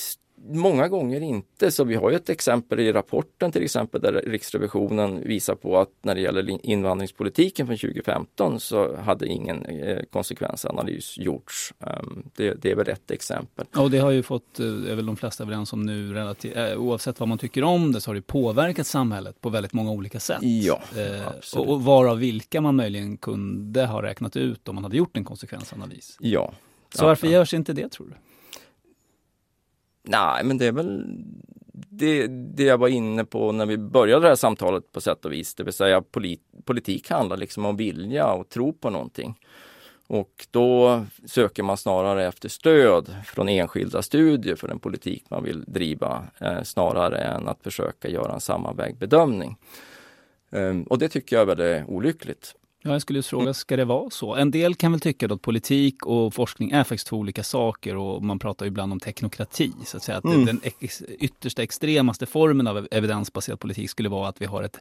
Många 0.46 0.88
gånger 0.88 1.22
inte, 1.22 1.72
så 1.72 1.84
vi 1.84 1.96
har 1.96 2.10
ju 2.10 2.16
ett 2.16 2.30
exempel 2.30 2.80
i 2.80 2.92
rapporten 2.92 3.52
till 3.52 3.64
exempel 3.64 4.02
där 4.02 4.12
Riksrevisionen 4.12 5.24
visar 5.24 5.56
på 5.56 5.78
att 5.78 5.90
när 6.02 6.16
det 6.16 6.22
gäller 6.22 6.66
invandringspolitiken 6.66 7.68
från 7.68 7.78
2015 7.78 8.60
så 8.60 8.96
hade 8.96 9.28
ingen 9.28 9.66
eh, 9.66 10.00
konsekvensanalys 10.12 11.18
gjorts. 11.18 11.74
Um, 11.80 12.30
det, 12.36 12.54
det, 12.54 12.72
är 12.72 12.76
väl 12.76 12.90
ett 12.90 13.12
exempel. 13.12 13.66
Ja, 13.74 13.82
och 13.82 13.92
det 13.92 13.98
har 13.98 14.12
ju 14.12 14.24
fått, 14.24 14.60
eh, 14.60 14.66
är 14.66 14.96
väl 14.96 15.06
de 15.06 15.16
flesta 15.16 15.44
överens 15.44 15.74
om 15.74 15.82
nu, 15.86 16.14
relativ, 16.14 16.58
eh, 16.58 16.78
oavsett 16.78 17.20
vad 17.20 17.30
man 17.30 17.38
tycker 17.38 17.64
om 17.64 17.92
det 17.92 18.02
så 18.02 18.10
har 18.10 18.16
det 18.16 18.22
påverkat 18.22 18.88
samhället 18.88 19.42
på 19.42 19.50
väldigt 19.50 19.74
många 19.74 19.92
olika 19.92 20.20
sätt. 20.20 20.42
Ja, 20.42 20.82
absolut. 21.28 21.68
Och, 21.68 21.84
varav 21.84 22.18
vilka 22.18 22.62
man 22.62 22.76
möjligen 22.76 23.18
kunde 23.18 23.86
ha 23.86 24.02
räknat 24.02 24.36
ut 24.36 24.68
om 24.68 24.76
man 24.76 24.84
hade 24.84 24.98
gjort 24.98 25.18
en 25.18 25.24
konsekvensanalys. 25.24 26.18
Ja. 26.20 26.54
Så 26.96 27.06
varför 27.06 27.28
görs 27.28 27.54
inte 27.54 27.74
det 27.74 27.90
tror 27.90 28.08
du? 28.08 28.14
Nej, 30.04 30.44
men 30.44 30.58
det 30.58 30.66
är 30.66 30.72
väl 30.72 31.06
det, 31.90 32.28
det 32.28 32.64
jag 32.64 32.78
var 32.78 32.88
inne 32.88 33.26
på 33.26 33.52
när 33.52 33.66
vi 33.66 33.78
började 33.78 34.22
det 34.22 34.28
här 34.28 34.36
samtalet 34.36 34.92
på 34.92 35.02
sätt 35.02 35.26
och 35.26 35.32
vis. 35.32 35.56
Det 35.56 35.64
vill 35.64 35.74
säga 35.74 36.02
polit, 36.02 36.42
politik 36.66 37.10
handlar 37.10 37.38
liksom 37.38 37.66
om 37.66 37.78
vilja 37.78 38.28
och 38.28 38.50
tro 38.50 38.74
på 38.74 38.90
någonting. 38.90 39.40
Och 40.08 40.48
då 40.52 41.06
söker 41.26 41.64
man 41.64 41.78
snarare 41.78 42.28
efter 42.28 42.50
stöd 42.50 43.16
från 43.26 43.50
enskilda 43.50 44.02
studier 44.02 44.56
för 44.56 44.68
den 44.68 44.80
politik 44.80 45.26
man 45.30 45.44
vill 45.44 45.64
driva 45.68 46.28
eh, 46.40 46.64
snarare 46.64 47.18
än 47.18 47.48
att 47.48 47.64
försöka 47.64 48.10
göra 48.10 48.34
en 48.34 48.42
sammanvägd 48.42 48.98
bedömning. 48.98 49.58
Ehm, 50.52 50.84
och 50.84 50.98
det 50.98 51.10
tycker 51.10 51.36
jag 51.36 51.42
är 51.42 51.56
väldigt 51.56 51.90
olyckligt. 51.90 52.56
Ja, 52.86 52.92
jag 52.92 53.02
skulle 53.02 53.20
just 53.20 53.30
fråga, 53.30 53.44
mm. 53.44 53.54
ska 53.54 53.78
det 53.78 53.86
vara 53.86 54.10
så? 54.10 54.36
En 54.36 54.52
del 54.52 54.76
kan 54.76 54.92
väl 54.92 55.02
tycka 55.02 55.26
att 55.26 55.42
politik 55.42 56.06
och 56.06 56.34
forskning 56.34 56.72
är 56.72 56.84
faktiskt 56.84 57.08
två 57.08 57.18
olika 57.18 57.44
saker 57.44 57.96
och 57.96 58.24
man 58.24 58.40
pratar 58.40 58.66
ibland 58.66 58.94
om 58.94 59.00
teknokrati. 59.00 59.72
Så 59.86 59.98
att 59.98 60.04
säga 60.04 60.18
att 60.18 60.24
mm. 60.24 60.46
den 60.46 60.62
ex 60.64 61.02
yttersta 61.02 61.64
extremaste 61.64 62.26
formen 62.26 62.68
av 62.68 62.88
evidensbaserad 62.92 63.60
politik 63.60 63.90
skulle 63.90 64.10
vara 64.10 64.28
att 64.28 64.42
vi 64.42 64.46
har 64.46 64.64
ett 64.64 64.80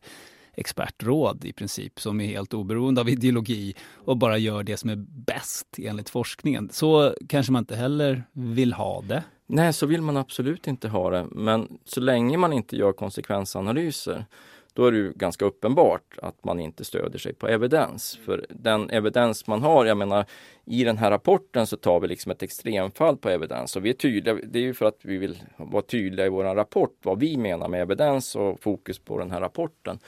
expertråd 0.54 1.44
i 1.44 1.52
princip 1.52 2.00
som 2.00 2.20
är 2.20 2.26
helt 2.26 2.54
oberoende 2.54 3.00
av 3.00 3.08
ideologi 3.08 3.74
och 3.94 4.16
bara 4.16 4.38
gör 4.38 4.62
det 4.62 4.76
som 4.76 4.90
är 4.90 4.96
bäst 5.08 5.66
enligt 5.78 6.10
forskningen. 6.10 6.68
Så 6.72 7.14
kanske 7.28 7.52
man 7.52 7.60
inte 7.62 7.76
heller 7.76 8.24
vill 8.32 8.72
ha 8.72 9.02
det. 9.02 9.24
Nej, 9.46 9.72
så 9.72 9.86
vill 9.86 10.02
man 10.02 10.16
absolut 10.16 10.66
inte 10.66 10.88
ha 10.88 11.10
det. 11.10 11.26
Men 11.30 11.78
så 11.84 12.00
länge 12.00 12.36
man 12.36 12.52
inte 12.52 12.76
gör 12.76 12.92
konsekvensanalyser 12.92 14.26
då 14.72 14.86
är 14.86 14.92
det 14.92 14.98
ju 14.98 15.12
ganska 15.12 15.44
uppenbart 15.44 16.18
att 16.22 16.44
man 16.44 16.60
inte 16.60 16.84
stöder 16.84 17.18
sig 17.18 17.34
på 17.34 17.48
evidens. 17.48 18.18
För 18.24 18.46
den 18.48 18.90
evidens 18.90 19.46
man 19.46 19.62
har, 19.62 19.84
jag 19.84 19.96
menar 19.96 20.24
i 20.64 20.84
den 20.84 20.98
här 20.98 21.10
rapporten 21.10 21.66
så 21.66 21.76
tar 21.76 22.00
vi 22.00 22.08
liksom 22.08 22.32
ett 22.32 22.42
extremfall 22.42 23.16
på 23.16 23.28
evidens 23.28 23.76
och 23.76 23.84
vi 23.84 23.90
är 23.90 23.94
tydliga, 23.94 24.38
det 24.44 24.58
är 24.58 24.62
ju 24.62 24.74
för 24.74 24.86
att 24.86 24.98
vi 25.02 25.18
vill 25.18 25.42
vara 25.56 25.82
tydliga 25.82 26.26
i 26.26 26.28
vår 26.28 26.44
rapport 26.44 26.98
vad 27.02 27.20
vi 27.20 27.36
menar 27.36 27.68
med 27.68 27.82
evidens 27.82 28.36
och 28.36 28.62
fokus 28.62 28.98
på 28.98 29.18
den 29.18 29.30
här 29.30 29.40
rapporten. 29.40 29.98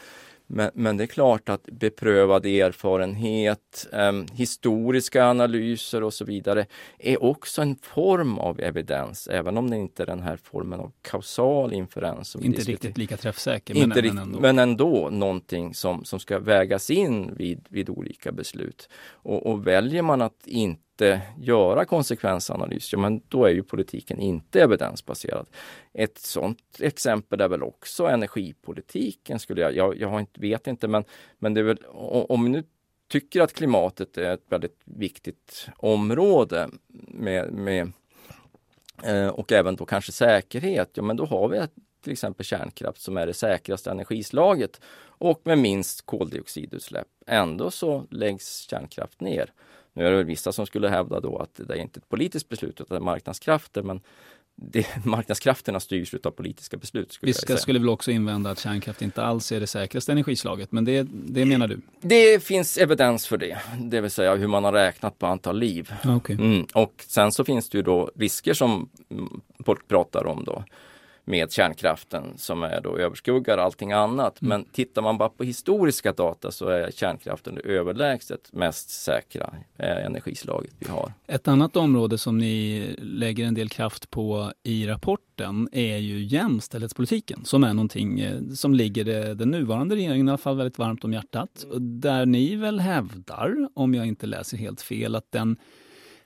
Men, 0.54 0.70
men, 0.74 0.96
det 0.96 1.04
är 1.04 1.06
klart 1.06 1.48
att 1.48 1.64
beprövad 1.64 2.46
erfarenhet, 2.46 3.86
eh, 3.92 4.12
historiska 4.32 5.26
analyser 5.26 6.02
och 6.02 6.14
så 6.14 6.24
vidare 6.24 6.66
är 6.98 7.22
också 7.22 7.62
en 7.62 7.76
form 7.76 8.38
av 8.38 8.60
evidens, 8.60 9.28
även 9.28 9.56
om 9.58 9.70
det 9.70 9.76
inte 9.76 10.02
är 10.02 10.06
den 10.06 10.22
här 10.22 10.36
formen 10.36 10.80
av 10.80 10.92
kausal 11.02 11.72
inferens. 11.72 12.36
inte 12.36 12.62
riktigt 12.62 12.98
lika 12.98 13.16
träffsäker, 13.16 13.76
inte 13.76 14.02
men, 14.02 14.18
ändå. 14.18 14.40
men 14.40 14.58
ändå 14.58 15.08
någonting 15.10 15.74
som, 15.74 16.04
som 16.04 16.20
ska 16.20 16.38
vägas 16.38 16.90
in 16.90 17.34
vid, 17.36 17.66
vid 17.68 17.90
olika 17.90 18.32
beslut. 18.32 18.88
Och, 19.12 19.46
och 19.46 19.66
väljer 19.66 20.02
man 20.02 20.22
att 20.22 20.46
inte 20.46 20.84
inte 20.94 21.20
göra 21.38 21.84
konsekvensanalys, 21.84 22.92
ja, 22.92 22.98
men 22.98 23.22
då 23.28 23.44
är 23.44 23.50
ju 23.50 23.62
politiken 23.62 24.20
inte 24.20 24.62
evidensbaserad. 24.62 25.46
Ett 25.92 26.18
sådant 26.18 26.58
exempel 26.78 27.40
är 27.40 27.48
väl 27.48 27.62
också 27.62 28.06
energipolitiken, 28.06 29.38
skulle 29.38 29.60
jag, 29.60 29.76
jag, 29.76 29.96
jag 30.00 30.20
inte, 30.20 30.40
vet 30.40 30.66
inte, 30.66 30.88
men, 30.88 31.04
men 31.38 31.54
det 31.54 31.60
är 31.60 31.64
väl, 31.64 31.78
om 32.28 32.44
vi 32.44 32.50
nu 32.50 32.64
tycker 33.08 33.40
att 33.40 33.52
klimatet 33.52 34.18
är 34.18 34.34
ett 34.34 34.44
väldigt 34.48 34.80
viktigt 34.84 35.68
område 35.76 36.68
med, 37.08 37.52
med 37.52 37.92
eh, 39.04 39.28
och 39.28 39.52
även 39.52 39.76
då 39.76 39.86
kanske 39.86 40.12
säkerhet, 40.12 40.90
ja 40.92 41.02
men 41.02 41.16
då 41.16 41.24
har 41.24 41.48
vi 41.48 41.58
till 42.04 42.12
exempel 42.12 42.46
kärnkraft 42.46 43.00
som 43.00 43.16
är 43.16 43.26
det 43.26 43.34
säkraste 43.34 43.90
energislaget 43.90 44.80
och 45.04 45.40
med 45.44 45.58
minst 45.58 46.06
koldioxidutsläpp. 46.06 47.08
Ändå 47.26 47.70
så 47.70 48.06
läggs 48.10 48.68
kärnkraft 48.70 49.20
ner. 49.20 49.52
Nu 49.92 50.06
är 50.06 50.10
det 50.10 50.24
vissa 50.24 50.52
som 50.52 50.66
skulle 50.66 50.88
hävda 50.88 51.20
då 51.20 51.38
att 51.38 51.60
det 51.68 51.74
är 51.74 51.78
inte 51.78 51.98
ett 51.98 52.08
politiskt 52.08 52.48
beslut 52.48 52.80
utan 52.80 53.04
marknadskrafter 53.04 53.82
men 53.82 54.00
det, 54.56 54.86
marknadskrafterna 55.04 55.80
styrs 55.80 56.14
av 56.14 56.30
politiska 56.30 56.76
beslut. 56.76 57.12
Skulle 57.12 57.30
Vissa 57.30 57.56
skulle 57.56 57.78
väl 57.78 57.88
också 57.88 58.10
invända 58.10 58.50
att 58.50 58.58
kärnkraft 58.58 59.02
inte 59.02 59.22
alls 59.22 59.52
är 59.52 59.60
det 59.60 59.66
säkraste 59.66 60.12
energislaget, 60.12 60.72
men 60.72 60.84
det, 60.84 61.06
det 61.10 61.44
menar 61.44 61.68
du? 61.68 61.80
Det 62.00 62.44
finns 62.44 62.78
evidens 62.78 63.26
för 63.26 63.36
det, 63.36 63.58
det 63.78 64.00
vill 64.00 64.10
säga 64.10 64.34
hur 64.34 64.46
man 64.46 64.64
har 64.64 64.72
räknat 64.72 65.18
på 65.18 65.26
antal 65.26 65.58
liv. 65.58 65.92
Okay. 66.16 66.36
Mm, 66.36 66.66
och 66.74 67.04
sen 67.06 67.32
så 67.32 67.44
finns 67.44 67.68
det 67.68 67.78
ju 67.78 67.82
då 67.82 68.10
risker 68.16 68.54
som 68.54 68.88
folk 69.64 69.88
pratar 69.88 70.26
om 70.26 70.44
då 70.44 70.64
med 71.24 71.52
kärnkraften 71.52 72.24
som 72.36 72.62
är 72.62 72.80
då 72.80 72.98
överskuggar 72.98 73.58
allting 73.58 73.92
annat. 73.92 74.42
Mm. 74.42 74.48
Men 74.48 74.72
tittar 74.72 75.02
man 75.02 75.18
bara 75.18 75.28
på 75.28 75.44
historiska 75.44 76.12
data 76.12 76.50
så 76.50 76.68
är 76.68 76.90
kärnkraften 76.90 77.54
det 77.54 77.60
överlägset 77.60 78.52
mest 78.52 78.90
säkra 78.90 79.54
eh, 79.76 80.06
energislaget 80.06 80.72
vi 80.78 80.90
har. 80.90 81.12
Ett 81.26 81.48
annat 81.48 81.76
område 81.76 82.18
som 82.18 82.38
ni 82.38 82.86
lägger 82.98 83.44
en 83.44 83.54
del 83.54 83.68
kraft 83.68 84.10
på 84.10 84.52
i 84.62 84.86
rapporten 84.86 85.68
är 85.72 85.96
ju 85.96 86.24
jämställdhetspolitiken 86.24 87.44
som 87.44 87.64
är 87.64 87.74
någonting 87.74 88.20
eh, 88.20 88.40
som 88.54 88.74
ligger 88.74 89.04
det, 89.04 89.34
den 89.34 89.50
nuvarande 89.50 89.94
regeringen 89.96 90.28
i 90.28 90.30
alla 90.30 90.38
fall 90.38 90.56
väldigt 90.56 90.78
varmt 90.78 91.04
om 91.04 91.12
hjärtat. 91.12 91.66
Där 91.80 92.26
ni 92.26 92.56
väl 92.56 92.80
hävdar, 92.80 93.68
om 93.74 93.94
jag 93.94 94.06
inte 94.06 94.26
läser 94.26 94.56
helt 94.56 94.82
fel, 94.82 95.14
att 95.14 95.32
den, 95.32 95.56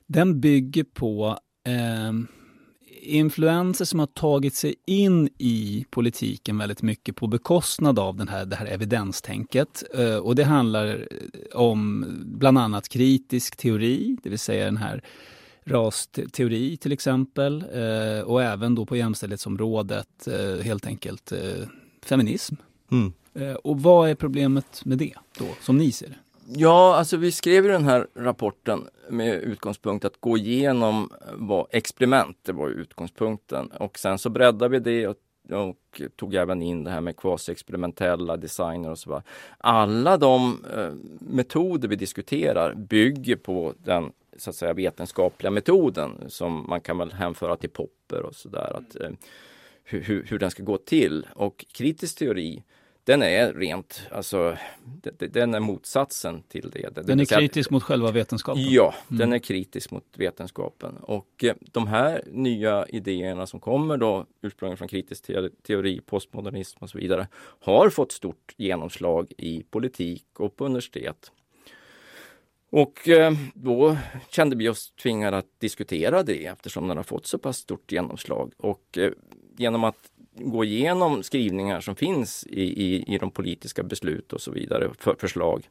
den 0.07 0.41
bygger 0.41 0.85
på 0.85 1.39
eh, 1.67 2.13
influenser 3.03 3.85
som 3.85 3.99
har 3.99 4.07
tagit 4.07 4.55
sig 4.55 4.75
in 4.87 5.29
i 5.39 5.85
politiken 5.91 6.59
väldigt 6.59 6.83
mycket 6.83 7.17
på 7.17 7.27
bekostnad 7.27 7.99
av 7.99 8.17
den 8.17 8.29
här, 8.29 8.47
det 8.47 8.57
här 8.57 8.67
evidenstänket. 8.67 9.85
Eh, 9.95 10.17
och 10.17 10.35
det 10.35 10.45
handlar 10.45 11.09
om 11.55 12.07
bland 12.25 12.59
annat 12.59 12.89
kritisk 12.89 13.57
teori, 13.57 14.17
det 14.23 14.31
vill 14.31 14.39
säga 14.39 14.65
den 14.65 14.77
här 14.77 15.03
rasteori 15.65 16.77
till 16.77 16.93
exempel 16.93 17.65
eh, 17.73 18.21
och 18.21 18.43
även 18.43 18.75
då 18.75 18.87
på 18.87 18.97
jämställdhetsområdet 18.97 20.29
eh, 20.29 20.65
helt 20.65 20.87
enkelt 20.87 21.33
feminism. 22.05 22.55
Mm. 22.91 23.13
Och 23.65 23.83
vad 23.83 24.11
är 24.11 24.15
problemet 24.15 24.85
med 24.85 24.99
det 24.99 25.15
då, 25.39 25.45
som 25.61 25.79
ni 25.79 25.93
ser 25.93 26.09
det? 26.09 26.15
Ja, 26.51 26.95
alltså 26.95 27.17
vi 27.17 27.33
skrev 27.33 27.65
ju 27.65 27.73
den 27.73 27.85
här 27.85 28.07
rapporten 28.15 28.89
med 29.11 29.35
utgångspunkt 29.35 30.05
att 30.05 30.21
gå 30.21 30.37
igenom 30.37 31.11
vad 31.33 31.67
experiment, 31.71 32.37
det 32.43 32.53
var 32.53 32.69
utgångspunkten. 32.69 33.67
Och 33.67 33.99
sen 33.99 34.19
så 34.19 34.31
breddade 34.31 34.69
vi 34.69 34.79
det 34.79 35.09
och, 35.09 35.17
och 35.53 36.03
tog 36.17 36.35
även 36.35 36.63
in 36.63 36.85
det 36.85 36.91
här 36.91 37.01
med 37.01 37.17
kvasiexperimentella 37.17 38.37
designer 38.37 38.91
och 38.91 38.99
så 38.99 39.11
vidare. 39.11 39.23
Alla 39.59 40.17
de 40.17 40.65
eh, 40.77 40.93
metoder 41.21 41.89
vi 41.89 41.97
diskuterar 41.97 42.75
bygger 42.75 43.37
på 43.37 43.75
den 43.79 44.13
så 44.37 44.51
att 44.51 44.57
säga 44.57 44.73
vetenskapliga 44.73 45.51
metoden 45.51 46.25
som 46.29 46.67
man 46.69 46.81
kan 46.81 46.99
väl 46.99 47.13
hänföra 47.13 47.57
till 47.57 47.71
Popper 47.71 48.23
och 48.23 48.35
sådär. 48.35 48.81
Eh, 49.01 49.11
hur, 49.85 50.25
hur 50.29 50.39
den 50.39 50.51
ska 50.51 50.63
gå 50.63 50.79
till. 50.79 51.27
Och 51.35 51.65
kritisk 51.73 52.19
teori 52.19 52.63
den 53.09 53.23
är 53.23 53.53
rent, 53.53 54.03
alltså 54.11 54.57
den 55.19 55.55
är 55.55 55.61
motsatsen 55.61 56.43
till 56.43 56.71
det. 56.71 57.07
Den 57.07 57.21
är 57.21 57.25
kritisk 57.25 57.71
mot 57.71 57.83
själva 57.83 58.11
vetenskapen? 58.11 58.65
Ja, 58.69 58.95
mm. 59.09 59.19
den 59.19 59.33
är 59.33 59.39
kritisk 59.39 59.91
mot 59.91 60.05
vetenskapen. 60.17 60.97
Och 60.97 61.45
eh, 61.45 61.55
de 61.61 61.87
här 61.87 62.23
nya 62.27 62.87
idéerna 62.87 63.47
som 63.47 63.61
kommer 63.61 63.97
då 63.97 64.27
ursprungligen 64.43 64.77
från 64.77 64.89
kritisk 64.89 65.31
teori, 65.67 66.01
postmodernism 66.07 66.79
och 66.81 66.91
så 66.91 66.99
vidare 66.99 67.29
har 67.61 67.91
fått 67.91 68.13
stort 68.13 68.55
genomslag 68.57 69.33
i 69.39 69.63
politik 69.71 70.25
och 70.39 70.57
på 70.57 70.65
universitet. 70.65 71.33
Och 72.71 73.09
eh, 73.09 73.33
då 73.55 73.97
kände 74.31 74.57
vi 74.57 74.69
oss 74.69 74.93
tvingade 75.03 75.37
att 75.37 75.61
diskutera 75.61 76.23
det 76.23 76.47
eftersom 76.47 76.89
den 76.89 76.97
har 76.97 77.05
fått 77.05 77.27
så 77.27 77.39
pass 77.39 77.57
stort 77.57 77.93
genomslag. 77.93 78.53
Och 78.57 78.99
eh, 78.99 79.13
genom 79.57 79.85
att 79.85 80.11
gå 80.39 80.64
igenom 80.64 81.22
skrivningar 81.22 81.80
som 81.80 81.97
finns 81.97 82.47
i, 82.47 82.62
i, 82.62 83.14
i 83.14 83.18
de 83.18 83.30
politiska 83.30 83.82
beslut 83.82 84.32
och 84.32 84.41
så 84.41 84.51
vidare, 84.51 84.91
för, 84.99 85.16
förslag, 85.18 85.68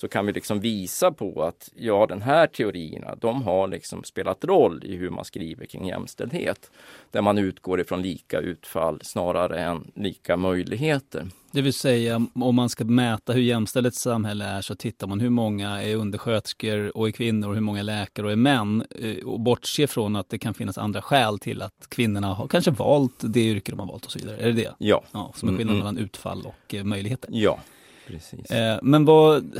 så 0.00 0.08
kan 0.08 0.26
vi 0.26 0.32
liksom 0.32 0.60
visa 0.60 1.12
på 1.12 1.42
att 1.42 1.70
ja, 1.76 2.06
den 2.06 2.22
här 2.22 2.46
teorierna, 2.46 3.14
de 3.14 3.42
har 3.42 3.68
liksom 3.68 4.04
spelat 4.04 4.44
roll 4.44 4.82
i 4.84 4.96
hur 4.96 5.10
man 5.10 5.24
skriver 5.24 5.66
kring 5.66 5.86
jämställdhet. 5.86 6.70
Där 7.10 7.22
man 7.22 7.38
utgår 7.38 7.80
ifrån 7.80 8.02
lika 8.02 8.38
utfall 8.38 9.00
snarare 9.02 9.60
än 9.60 9.90
lika 9.94 10.36
möjligheter. 10.36 11.26
Det 11.52 11.62
vill 11.62 11.72
säga, 11.72 12.26
om 12.34 12.54
man 12.54 12.68
ska 12.68 12.84
mäta 12.84 13.32
hur 13.32 13.42
jämställt 13.42 13.86
ett 13.86 13.94
samhälle 13.94 14.44
är 14.44 14.60
så 14.60 14.74
tittar 14.74 15.06
man 15.06 15.20
hur 15.20 15.30
många 15.30 15.82
är 15.82 15.96
undersköterskor 15.96 16.96
och 16.96 17.08
är 17.08 17.12
kvinnor 17.12 17.48
och 17.48 17.54
hur 17.54 17.60
många 17.60 17.82
läkare 17.82 18.26
och 18.26 18.32
är 18.32 18.36
män. 18.36 18.84
Eh, 18.90 19.26
och 19.26 19.40
bortser 19.40 19.86
från 19.86 20.16
att 20.16 20.28
det 20.28 20.38
kan 20.38 20.54
finnas 20.54 20.78
andra 20.78 21.02
skäl 21.02 21.38
till 21.38 21.62
att 21.62 21.86
kvinnorna 21.88 22.34
har 22.34 22.48
kanske 22.48 22.70
valt 22.70 23.20
det 23.20 23.40
yrke 23.40 23.72
de 23.72 23.78
har 23.80 23.86
valt 23.86 24.04
och 24.04 24.12
så 24.12 24.18
vidare. 24.18 24.36
Är 24.36 24.46
det 24.46 24.52
det? 24.52 24.74
Ja. 24.78 25.02
ja 25.12 25.32
som 25.34 25.48
är 25.48 25.52
skillnaden 25.52 25.80
mm, 25.80 25.86
mm. 25.86 25.94
mellan 25.94 25.98
utfall 26.04 26.46
och 26.46 26.74
eh, 26.74 26.84
möjligheter. 26.84 27.30
Ja, 27.32 27.58
precis. 28.06 28.50
Eh, 28.50 28.78
men 28.82 29.04
vad, 29.04 29.58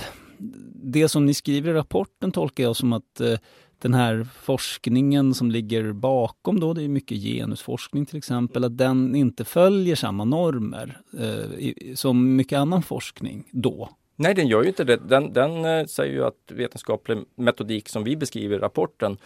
det 0.74 1.08
som 1.08 1.26
ni 1.26 1.34
skriver 1.34 1.70
i 1.70 1.74
rapporten 1.74 2.32
tolkar 2.32 2.64
jag 2.64 2.76
som 2.76 2.92
att 2.92 3.20
eh, 3.20 3.38
den 3.78 3.94
här 3.94 4.26
forskningen 4.42 5.34
som 5.34 5.50
ligger 5.50 5.92
bakom 5.92 6.60
då, 6.60 6.72
det 6.72 6.82
är 6.82 6.88
mycket 6.88 7.18
genusforskning 7.18 8.06
till 8.06 8.18
exempel, 8.18 8.64
att 8.64 8.78
den 8.78 9.14
inte 9.14 9.44
följer 9.44 9.96
samma 9.96 10.24
normer 10.24 11.00
eh, 11.18 11.94
som 11.94 12.36
mycket 12.36 12.58
annan 12.58 12.82
forskning 12.82 13.44
då. 13.50 13.90
Nej, 14.16 14.34
den 14.34 14.48
gör 14.48 14.62
ju 14.62 14.68
inte 14.68 14.84
det. 14.84 14.96
Den, 14.96 15.32
den 15.32 15.64
eh, 15.64 15.86
säger 15.86 16.12
ju 16.12 16.24
att 16.24 16.52
vetenskaplig 16.52 17.18
metodik 17.36 17.88
som 17.88 18.04
vi 18.04 18.16
beskriver 18.16 18.56
i 18.56 18.58
rapporten 18.58 19.18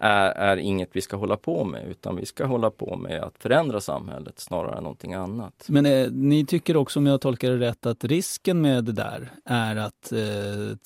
är, 0.00 0.30
är 0.30 0.56
inget 0.56 0.88
vi 0.92 1.00
ska 1.00 1.16
hålla 1.16 1.36
på 1.36 1.64
med 1.64 1.88
utan 1.90 2.16
vi 2.16 2.26
ska 2.26 2.46
hålla 2.46 2.70
på 2.70 2.96
med 2.96 3.22
att 3.22 3.38
förändra 3.38 3.80
samhället 3.80 4.38
snarare 4.38 4.76
än 4.76 4.82
någonting 4.82 5.14
annat. 5.14 5.64
Men 5.68 5.86
eh, 5.86 6.10
ni 6.10 6.46
tycker 6.46 6.76
också, 6.76 6.98
om 6.98 7.06
jag 7.06 7.20
tolkar 7.20 7.50
det 7.50 7.58
rätt, 7.58 7.86
att 7.86 8.04
risken 8.04 8.60
med 8.60 8.84
det 8.84 8.92
där 8.92 9.30
är 9.44 9.76
att 9.76 10.12
eh, 10.12 10.76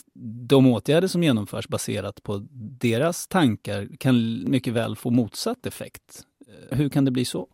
de 0.48 0.66
åtgärder 0.66 1.08
som 1.08 1.22
genomförs 1.22 1.68
baserat 1.68 2.22
på 2.22 2.46
deras 2.80 3.26
tankar 3.26 3.88
kan 3.98 4.44
mycket 4.50 4.72
väl 4.72 4.96
få 4.96 5.10
motsatt 5.10 5.66
effekt. 5.66 6.22
Eh, 6.48 6.78
hur 6.78 6.88
kan 6.88 7.04
det 7.04 7.10
bli 7.10 7.24
så? 7.24 7.48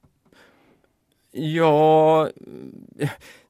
Ja, 1.39 2.29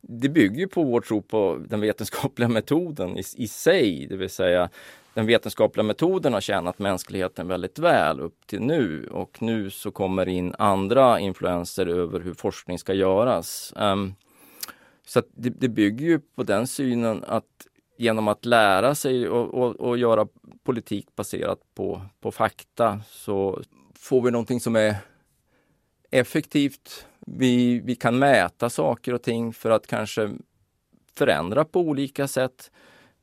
det 0.00 0.28
bygger 0.28 0.66
på 0.66 0.82
vår 0.82 1.00
tro 1.00 1.22
på 1.22 1.64
den 1.68 1.80
vetenskapliga 1.80 2.48
metoden 2.48 3.18
i, 3.18 3.22
i 3.36 3.48
sig, 3.48 4.06
det 4.10 4.16
vill 4.16 4.30
säga 4.30 4.68
den 5.16 5.26
vetenskapliga 5.26 5.84
metoden 5.84 6.32
har 6.32 6.40
tjänat 6.40 6.78
mänskligheten 6.78 7.48
väldigt 7.48 7.78
väl 7.78 8.20
upp 8.20 8.46
till 8.46 8.60
nu 8.60 9.08
och 9.12 9.42
nu 9.42 9.70
så 9.70 9.90
kommer 9.90 10.28
in 10.28 10.54
andra 10.58 11.20
influenser 11.20 11.86
över 11.86 12.20
hur 12.20 12.34
forskning 12.34 12.78
ska 12.78 12.94
göras. 12.94 13.72
Um, 13.76 14.14
så 15.06 15.22
det, 15.34 15.50
det, 15.50 15.68
bygger 15.68 16.06
ju 16.06 16.18
på 16.18 16.42
den 16.42 16.66
synen 16.66 17.24
att 17.26 17.66
genom 17.96 18.28
att 18.28 18.44
lära 18.44 18.94
sig 18.94 19.28
och, 19.28 19.54
och, 19.54 19.76
och, 19.76 19.98
göra 19.98 20.28
politik 20.64 21.16
baserat 21.16 21.58
på, 21.74 22.02
på 22.20 22.32
fakta 22.32 23.00
så 23.10 23.62
får 23.94 24.22
vi 24.22 24.30
någonting 24.30 24.60
som 24.60 24.76
är 24.76 24.96
effektivt. 26.10 27.06
Vi, 27.26 27.80
vi 27.80 27.94
kan 27.94 28.18
mäta 28.18 28.70
saker 28.70 29.14
och 29.14 29.22
ting 29.22 29.52
för 29.52 29.70
att 29.70 29.86
kanske 29.86 30.30
förändra 31.14 31.64
på 31.64 31.80
olika 31.80 32.28
sätt. 32.28 32.70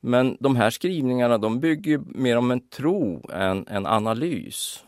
Men 0.06 0.38
de 0.40 0.56
här 0.56 0.70
skrivningarna 0.70 1.38
de 1.38 1.60
bygger 1.60 2.02
mer 2.06 2.38
om 2.38 2.52
en 2.52 2.60
tro 2.70 3.30
än 3.34 3.68
en 3.68 3.86
analys. 3.86 4.84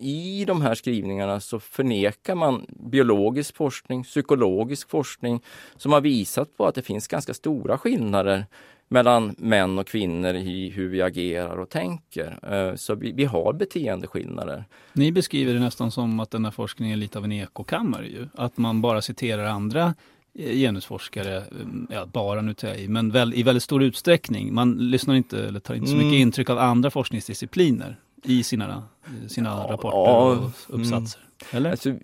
i 0.00 0.44
de 0.44 0.62
här 0.62 0.74
skrivningarna 0.74 1.40
så 1.40 1.60
förnekar 1.60 2.34
man 2.34 2.66
biologisk 2.68 3.56
forskning, 3.56 4.02
psykologisk 4.02 4.90
forskning 4.90 5.40
som 5.76 5.92
har 5.92 6.00
visat 6.00 6.56
på 6.56 6.66
att 6.66 6.74
det 6.74 6.82
finns 6.82 7.08
ganska 7.08 7.34
stora 7.34 7.78
skillnader 7.78 8.46
mellan 8.88 9.34
män 9.38 9.78
och 9.78 9.86
kvinnor 9.86 10.34
i 10.34 10.70
hur 10.70 10.88
vi 10.88 11.02
agerar 11.02 11.56
och 11.56 11.68
tänker. 11.70 12.38
Eh, 12.52 12.76
så 12.76 12.94
vi, 12.94 13.12
vi, 13.12 13.24
har 13.24 13.52
beteendeskillnader. 13.52 14.64
Ni 14.92 15.12
beskriver 15.12 15.54
det 15.54 15.60
nästan 15.60 15.90
som 15.90 16.20
att 16.20 16.30
den 16.30 16.44
här 16.44 16.52
forskningen 16.52 16.92
är 16.92 17.00
lite 17.00 17.18
av 17.18 17.24
en 17.24 17.32
ekokammare 17.32 18.06
ju. 18.06 18.28
Att 18.34 18.56
man 18.56 18.80
bara 18.80 19.02
citerar 19.02 19.44
andra 19.44 19.94
genusforskare, 20.34 21.36
eh, 21.36 21.44
ja, 21.90 22.06
bara 22.06 22.40
nu 22.40 22.54
tar 22.54 22.68
jag 22.68 22.78
i, 22.78 22.88
men 22.88 23.10
väl, 23.10 23.34
i 23.34 23.42
väldigt 23.42 23.62
stor 23.62 23.82
utsträckning. 23.82 24.54
Man 24.54 24.90
lyssnar 24.90 25.14
inte 25.14 25.46
eller 25.46 25.60
tar 25.60 25.74
inte 25.74 25.86
så 25.86 25.96
mycket 25.96 26.08
mm. 26.08 26.20
intryck 26.20 26.50
av 26.50 26.58
andra 26.58 26.90
forskningsdiscipliner 26.90 28.00
i 28.22 28.42
sina, 28.42 28.82
sina 29.28 29.48
ja, 29.50 29.72
rapporter 29.72 29.98
och 29.98 30.32
mm. 30.32 30.52
uppsatser. 30.68 31.20
Mm. 31.20 31.56
Eller? 31.56 31.70
Alltså, 31.70 31.94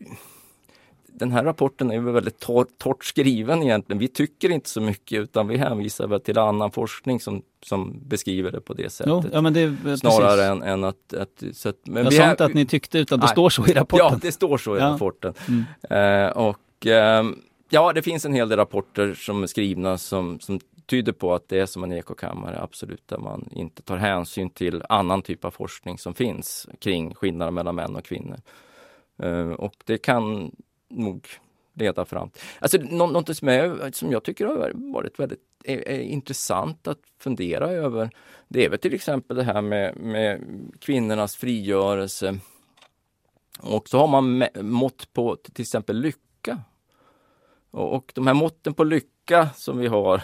den 1.06 1.30
här 1.30 1.44
rapporten 1.44 1.90
är 1.90 2.00
väldigt 2.00 2.38
tor 2.38 2.66
torrt 2.78 3.04
skriven 3.04 3.62
egentligen. 3.62 3.98
Vi 3.98 4.08
tycker 4.08 4.50
inte 4.50 4.68
så 4.68 4.80
mycket 4.80 5.20
utan 5.20 5.48
vi 5.48 5.56
hänvisar 5.56 6.06
väl 6.06 6.20
till 6.20 6.38
annan 6.38 6.70
forskning 6.70 7.20
som, 7.20 7.42
som 7.62 8.00
beskriver 8.06 8.52
det 8.52 8.60
på 8.60 8.74
det 8.74 8.90
sättet. 8.90 9.12
Jo, 9.12 9.24
ja, 9.32 9.40
det, 9.40 9.96
Snarare 9.96 10.44
än, 10.44 10.62
än, 10.62 10.84
att... 10.84 11.14
att, 11.14 11.42
så 11.52 11.68
att 11.68 11.76
men 11.84 12.04
jag 12.04 12.14
sa 12.14 12.30
inte 12.30 12.44
att 12.44 12.54
ni 12.54 12.66
tyckte 12.66 12.98
utan 12.98 13.18
det 13.18 13.26
nej, 13.26 13.32
står 13.32 13.50
så 13.50 13.66
i 13.66 13.72
rapporten. 13.72 14.08
Ja, 14.12 14.18
det 14.22 14.32
står 14.32 14.58
så 14.58 14.76
i 14.76 14.80
ja. 14.80 14.86
rapporten. 14.86 15.34
Mm. 15.48 16.26
Uh, 16.26 16.30
och 16.30 16.86
uh, 16.86 17.32
ja, 17.70 17.92
det 17.92 18.02
finns 18.02 18.24
en 18.24 18.34
hel 18.34 18.48
del 18.48 18.58
rapporter 18.58 19.14
som 19.14 19.42
är 19.42 19.46
skrivna 19.46 19.98
som, 19.98 20.40
som 20.40 20.60
tyder 20.86 21.12
på 21.12 21.34
att 21.34 21.48
det 21.48 21.58
är 21.58 21.66
som 21.66 21.84
en 21.84 21.92
ekokammare, 21.92 22.60
absolut, 22.62 23.08
där 23.08 23.18
man 23.18 23.48
inte 23.52 23.82
tar 23.82 23.96
hänsyn 23.96 24.50
till 24.50 24.82
annan 24.88 25.22
typ 25.22 25.44
av 25.44 25.50
forskning 25.50 25.98
som 25.98 26.14
finns 26.14 26.68
kring 26.78 27.14
skillnader 27.14 27.52
mellan 27.52 27.74
män 27.74 27.96
och 27.96 28.04
kvinnor. 28.04 28.40
Eh, 29.22 29.50
och 29.50 29.74
det 29.84 29.98
kan 29.98 30.56
nog 30.88 31.28
leda 31.74 32.04
fram. 32.04 32.30
Alltså 32.58 32.78
något 32.78 33.36
som, 33.36 33.48
är, 33.48 33.92
som 33.92 34.12
jag 34.12 34.22
tycker 34.22 34.46
har 34.46 34.72
varit 34.74 35.18
väldigt 35.18 35.40
är, 35.64 35.88
är 35.88 36.00
intressant 36.00 36.88
att 36.88 36.98
fundera 37.18 37.70
över. 37.70 38.10
Det 38.48 38.64
är 38.64 38.68
väl 38.68 38.78
till 38.78 38.94
exempel 38.94 39.36
det 39.36 39.42
här 39.42 39.62
med, 39.62 39.96
med 39.96 40.40
kvinnornas 40.80 41.36
frigörelse. 41.36 42.38
Och 43.60 43.88
så 43.88 43.98
har 43.98 44.06
man 44.06 44.44
mått 44.60 45.12
på 45.12 45.36
till 45.36 45.62
exempel 45.62 46.00
lycka. 46.00 46.58
Och, 47.70 47.94
och 47.94 48.12
de 48.14 48.26
här 48.26 48.34
måtten 48.34 48.74
på 48.74 48.84
lycka 48.84 49.48
som 49.56 49.78
vi 49.78 49.86
har, 49.86 50.22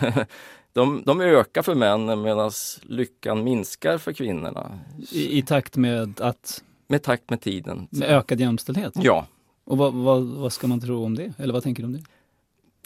de, 0.73 1.03
de 1.07 1.21
ökar 1.21 1.63
för 1.63 1.75
männen 1.75 2.23
medan 2.23 2.51
lyckan 2.83 3.45
minskar 3.45 3.99
för 3.99 4.13
kvinnorna. 4.13 4.79
I, 5.13 5.39
I, 5.39 5.43
takt 5.43 5.77
med 5.77 6.21
att? 6.21 6.63
Med 6.89 7.03
takt 7.03 7.31
med 7.31 7.41
tiden. 7.41 7.89
Med 7.91 8.11
ökad 8.11 8.41
jämställdhet? 8.41 8.93
Ja, 8.97 9.27
och 9.65 9.79
vad, 9.79 9.95
vad, 9.95 10.23
vad, 10.23 10.53
ska 10.53 10.67
man 10.67 10.81
tro 10.81 11.05
om 11.05 11.15
det? 11.15 11.33
Eller 11.39 11.53
vad 11.53 11.63
tänker 11.63 11.83
du 11.83 11.87
om 11.87 11.93
det? 11.93 12.03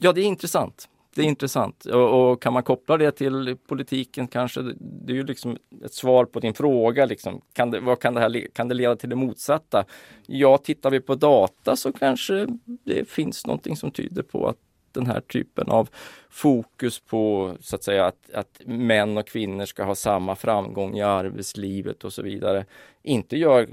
Ja, 0.00 0.12
det 0.12 0.20
är 0.20 0.24
intressant. 0.24 0.88
Det 1.14 1.22
är 1.22 1.26
intressant. 1.26 1.84
Och, 1.84 2.30
och 2.30 2.42
kan 2.42 2.52
man 2.52 2.62
koppla 2.62 2.96
det 2.96 3.10
till 3.10 3.56
politiken 3.68 4.28
kanske, 4.28 4.62
det 4.80 5.12
är 5.12 5.16
ju 5.16 5.26
liksom 5.26 5.56
ett 5.84 5.94
svar 5.94 6.24
på 6.24 6.40
din 6.40 6.54
fråga. 6.54 7.04
Liksom. 7.04 7.40
Kan, 7.52 7.70
det, 7.70 7.80
vad 7.80 8.00
kan, 8.00 8.14
det 8.14 8.20
här, 8.20 8.46
kan 8.52 8.68
det 8.68 8.74
leda 8.74 8.96
till 8.96 9.08
det 9.10 9.16
motsatta? 9.16 9.84
Ja, 10.26 10.58
tittar 10.58 10.90
vi 10.90 11.00
på 11.00 11.14
data 11.14 11.76
så 11.76 11.92
kanske 11.92 12.46
det 12.84 13.08
finns 13.08 13.46
någonting 13.46 13.76
som 13.76 13.90
tyder 13.90 14.22
på 14.22 14.48
att 14.48 14.56
den 14.92 15.06
här 15.06 15.20
typen 15.20 15.68
av 15.68 15.88
fokus 16.30 17.00
på 17.00 17.54
så 17.60 17.76
att 17.76 17.84
säga 17.84 18.06
att, 18.06 18.30
att 18.34 18.60
män 18.64 19.18
och 19.18 19.26
kvinnor 19.26 19.64
ska 19.64 19.84
ha 19.84 19.94
samma 19.94 20.36
framgång 20.36 20.98
i 20.98 21.02
arbetslivet 21.02 22.04
och 22.04 22.12
så 22.12 22.22
vidare 22.22 22.64
inte 23.02 23.36
gör 23.36 23.68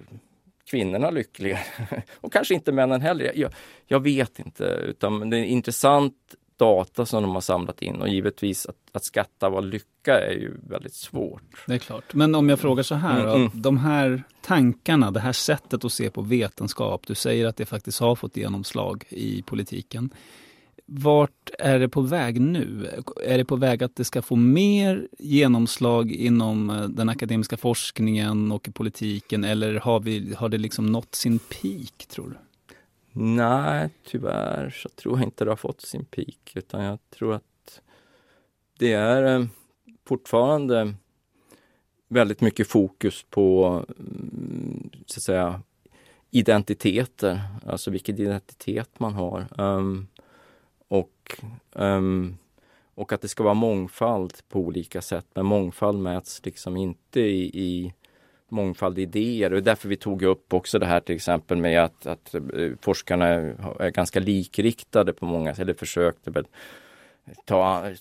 kvinnorna 0.70 1.10
lyckligare. 1.10 1.64
och 2.14 2.34
kanske 2.34 2.54
inte 2.54 2.72
männen 2.72 3.02
heller. 3.02 3.32
Jag, 3.36 3.54
jag, 3.86 4.00
vet 4.00 4.40
inte, 4.40 4.64
utan 4.64 5.30
det 5.30 5.38
är 5.38 5.44
intressant 5.44 6.36
data 6.58 7.06
som 7.06 7.24
de 7.24 7.34
har 7.34 7.42
samlat 7.42 7.82
in 7.82 7.96
och 7.96 8.10
givetvis 8.10 8.66
att, 8.66 8.76
att 8.92 9.04
skatta 9.04 9.50
vad 9.50 9.66
lycka 9.66 10.20
är 10.20 10.34
ju 10.34 10.58
väldigt 10.70 10.94
svårt. 10.94 11.64
Det 11.68 11.74
är 11.74 11.78
klart. 11.78 12.14
Men 12.14 12.36
om 12.36 12.50
jag 12.50 12.60
frågar 12.60 12.84
så 12.84 12.96
här, 12.96 13.22
mm, 13.22 13.36
mm. 13.36 13.52
de 13.54 13.78
här 13.78 14.24
tankarna, 14.42 15.12
det 15.12 15.20
här 15.20 15.34
sättet 15.34 15.86
att 15.86 15.92
se 15.92 16.10
på 16.10 16.22
vetenskap, 16.22 17.08
du 17.08 17.16
säger 17.16 17.46
att 17.46 17.58
det 17.58 17.66
faktiskt 17.66 18.00
har 18.00 18.16
fått 18.16 18.38
genomslag 18.38 19.04
i 19.10 19.42
politiken. 19.42 20.10
Vart 20.90 21.50
är 21.60 21.80
det 21.80 21.90
på 21.90 22.02
väg 22.02 22.42
nu? 22.42 22.90
Är 23.24 23.38
det 23.38 23.46
på 23.46 23.56
väg 23.56 23.84
att 23.84 23.96
det 23.96 24.06
ska 24.06 24.22
få 24.22 24.36
mer 24.36 25.08
genomslag 25.20 26.12
inom 26.12 26.70
eh, 26.70 26.82
den 26.82 27.10
akademiska 27.10 27.58
forskningen 27.58 28.52
och 28.52 28.68
i 28.68 28.72
politiken 28.72 29.44
eller 29.44 29.80
har, 29.80 30.00
vi, 30.00 30.34
har 30.38 30.50
det 30.50 30.58
liksom 30.58 30.92
nått 30.92 31.16
sin 31.16 31.40
peak, 31.40 32.08
tror 32.10 32.30
du? 32.30 32.47
Nej, 33.20 33.90
tyvärr 34.04 34.70
så 34.70 34.90
tror 34.90 35.18
jag 35.18 35.28
inte 35.28 35.46
det 35.46 35.52
har 35.52 35.56
fått 35.56 35.82
sin 35.82 36.06
peak 36.06 36.52
utan 36.56 36.84
jag 36.84 37.00
tror 37.10 37.34
att 37.34 37.82
det 38.80 38.94
är 38.94 39.40
eh, 39.40 39.46
fortfarande 40.06 40.94
väldigt 42.08 42.42
mycket 42.42 42.68
fokus 42.68 43.26
på 43.30 43.66
mm, 44.00 44.90
så 45.06 45.20
att 45.20 45.24
säga 45.24 45.62
identiteter, 46.32 47.42
alltså 47.66 47.92
vilken 47.92 48.16
identitet 48.16 49.00
man 49.00 49.14
har. 49.14 49.48
Um, 49.58 50.08
och, 50.88 51.42
um, 51.72 52.38
och 52.96 53.14
att 53.14 53.22
det 53.22 53.28
ska 53.28 53.44
vara 53.44 53.54
mångfald 53.54 54.34
på 54.50 54.60
olika 54.60 55.02
sätt. 55.02 55.26
Men 55.34 55.46
mångfald 55.46 56.00
mäts 56.00 56.46
liksom 56.46 56.78
inte 56.78 57.20
i, 57.20 57.62
i 57.64 57.94
mångfald 58.50 59.00
idéer. 59.00 59.54
Och 59.54 59.64
därför 59.64 59.90
vi 59.90 59.98
tog 59.98 60.24
upp 60.24 60.54
också 60.54 60.80
det 60.80 60.86
här 60.86 61.00
till 61.00 61.16
exempel 61.16 61.58
med 61.58 61.84
att, 61.84 62.08
att 62.08 62.36
eh, 62.36 62.42
forskarna 62.82 63.26
är 63.26 63.90
ganska 63.90 64.20
likriktade 64.20 65.14
på 65.14 65.26
många 65.26 65.52
eller 65.52 65.74
försökte 65.74 66.44
ta 67.46 67.92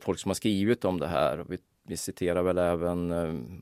folk 0.00 0.18
som 0.18 0.28
har 0.28 0.34
skrivit 0.34 0.84
om 0.84 1.00
det 1.00 1.06
här. 1.06 1.40
Och 1.40 1.52
vi 1.52 1.58
vi 1.86 1.96
citerar 1.96 2.42
väl 2.42 2.58
även 2.58 3.10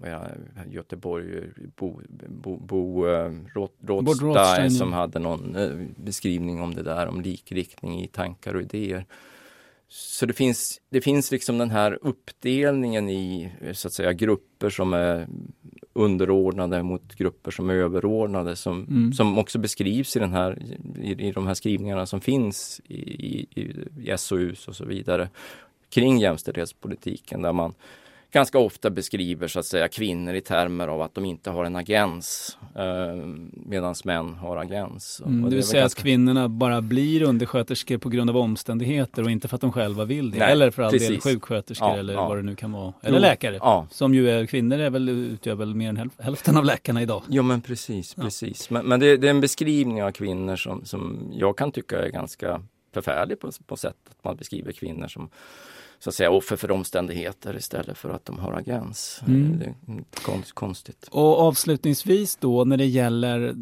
äh, 0.05 0.22
Göteborg, 0.70 1.43
Bo, 1.76 2.01
Bo, 2.28 2.57
Bo 2.57 3.07
äh, 3.07 3.32
Rådstein 3.55 4.70
som 4.70 4.93
hade 4.93 5.18
någon 5.18 5.57
beskrivning 5.97 6.61
om 6.61 6.74
det 6.74 6.82
där, 6.82 7.07
om 7.07 7.20
likriktning 7.20 8.03
i 8.03 8.09
tankar 8.09 8.55
och 8.55 8.62
idéer. 8.62 9.07
Så 9.88 10.26
det 10.26 10.32
finns, 10.32 10.80
det 10.90 11.01
finns 11.01 11.30
liksom 11.30 11.59
den 11.59 11.70
här 11.70 11.99
uppdelningen 12.03 13.11
i 13.11 13.53
så 13.72 13.88
att 13.88 13.95
säga 13.95 14.12
grupper 14.12 14.70
som 14.70 14.93
är 14.93 15.28
underordnade 15.93 16.82
mot 16.82 17.14
grupper 17.14 17.51
som 17.51 17.70
är 17.70 17.74
överordnade 17.74 18.57
som, 18.57 18.86
mm. 18.90 19.12
som 19.12 19.38
också 19.38 19.59
beskrivs 19.59 20.16
i, 20.16 20.18
den 20.18 20.32
här, 20.32 20.62
i, 21.01 21.28
i 21.28 21.32
de 21.32 21.47
här 21.47 21.55
skrivningarna 21.55 22.07
som 22.07 22.20
finns 22.20 22.80
i, 22.88 22.95
i, 22.95 23.86
i 24.05 24.18
SOUs 24.18 24.68
och 24.68 24.76
så 24.76 24.84
vidare 24.84 25.28
kring 25.90 26.18
jämställdhetspolitiken 26.18 27.43
där 27.43 27.53
man 27.53 27.74
ganska 28.33 28.59
ofta 28.59 28.91
beskriver 28.91 29.49
så 29.49 29.59
att 29.59 29.66
säga 29.66 29.89
kvinnor 29.89 30.35
i 30.35 30.41
termer 30.41 30.89
av 30.89 31.03
att 31.03 31.14
de 31.14 31.24
inte 31.24 31.51
har 31.51 31.64
en 31.64 31.76
agens 31.76 32.59
eh, 32.76 33.26
medan 33.55 33.95
män 34.05 34.35
har 34.35 34.57
agens. 34.57 35.22
Mm, 35.26 35.51
det 35.51 35.57
vill 35.57 35.64
säga 35.64 35.80
ganska... 35.80 35.99
att 35.99 36.03
kvinnorna 36.03 36.49
bara 36.49 36.80
blir 36.80 37.22
undersköterskor 37.22 37.99
på 37.99 38.09
grund 38.09 38.30
av 38.30 38.37
omständigheter 38.37 39.22
och 39.22 39.30
inte 39.30 39.49
för 39.49 39.55
att 39.55 39.61
de 39.61 39.72
själva 39.72 40.05
vill 40.05 40.30
det. 40.30 40.39
Nej, 40.39 40.53
eller 40.53 40.70
för 40.70 40.83
all 40.83 40.93
del 40.93 41.20
sjuksköterskor 41.20 41.89
ja, 41.89 41.97
eller 41.97 42.14
ja. 42.14 42.28
vad 42.28 42.37
det 42.39 42.43
nu 42.43 42.57
kan 42.57 42.72
vara. 42.72 42.93
Eller 43.03 43.18
jo, 43.18 43.22
läkare. 43.22 43.57
Ja. 43.61 43.87
Som 43.91 44.14
ju 44.14 44.30
är 44.30 44.47
kvinnor 44.47 44.78
är 44.78 44.91
väl, 44.91 45.09
utgör 45.09 45.55
väl 45.55 45.74
mer 45.74 45.89
än 45.89 46.11
hälften 46.18 46.57
av 46.57 46.64
läkarna 46.64 47.03
idag. 47.03 47.22
Jo 47.28 47.43
men 47.43 47.61
precis, 47.61 48.14
precis. 48.14 48.70
Men, 48.70 48.87
men 48.87 49.01
det, 49.01 49.16
det, 49.16 49.26
är 49.26 49.30
en 49.30 49.41
beskrivning 49.41 50.03
av 50.03 50.11
kvinnor 50.11 50.57
som, 50.57 50.85
som 50.85 51.30
jag 51.33 51.59
kan 51.59 51.72
tycka 51.72 52.03
är 52.03 52.09
ganska 52.09 52.62
förfärlig 52.95 53.41
på, 53.41 53.51
på 53.66 53.76
sätt 53.76 53.97
att 54.11 54.24
man 54.24 54.37
beskriver 54.37 54.72
kvinnor 54.72 55.09
som 55.09 55.30
så 56.03 56.09
att 56.09 56.14
säga 56.14 56.30
offer 56.30 56.57
för 56.57 56.70
omständigheter 56.70 57.57
istället 57.57 57.98
för 57.98 58.11
att 58.11 58.24
de 58.24 58.38
har 58.38 58.53
agens. 58.53 59.20
Mm. 59.26 59.59
Det 59.59 59.64
är 59.64 60.22
konst, 60.24 60.53
konstigt. 60.53 61.09
Och 61.11 61.40
avslutningsvis 61.40 62.36
då 62.36 62.64
när 62.64 62.76
det 62.76 62.86
gäller 62.86 63.53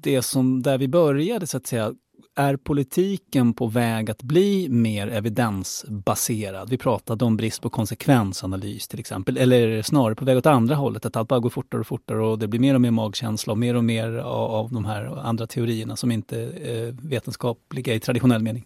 det 0.00 0.22
som 0.22 0.62
där 0.62 0.78
vi 0.78 0.88
började 0.88 1.46
så 1.46 1.56
att 1.56 1.66
säga 1.66 1.94
är 2.36 2.56
politiken 2.56 3.54
på 3.54 3.66
väg 3.66 4.10
att 4.10 4.22
bli 4.22 4.68
mer 4.68 5.08
evidensbaserad? 5.08 6.70
Vi 6.70 6.78
pratade 6.78 7.24
om 7.24 7.36
brist 7.36 7.62
på 7.62 7.70
konsekvensanalys 7.70 8.88
till 8.88 9.00
exempel. 9.00 9.36
Eller 9.36 9.60
är 9.60 9.76
det 9.76 9.82
snarare 9.82 10.14
på 10.14 10.24
väg 10.24 10.36
åt 10.36 10.46
andra 10.46 10.74
hållet? 10.74 11.06
Att 11.06 11.16
allt 11.16 11.28
bara 11.28 11.40
går 11.40 11.50
fortare 11.50 11.80
och 11.80 11.86
fortare 11.86 12.24
och 12.24 12.38
det 12.38 12.48
blir 12.48 12.60
mer 12.60 12.74
och 12.74 12.80
mer 12.80 12.90
magkänsla 12.90 13.52
och 13.52 13.58
mer 13.58 13.74
och 13.76 13.84
mer 13.84 14.12
av, 14.12 14.50
av 14.50 14.72
de 14.72 14.84
här 14.84 15.04
andra 15.04 15.46
teorierna 15.46 15.96
som 15.96 16.10
inte 16.10 16.40
är 16.40 17.08
vetenskapliga 17.08 17.94
i 17.94 18.00
traditionell 18.00 18.42
mening? 18.42 18.64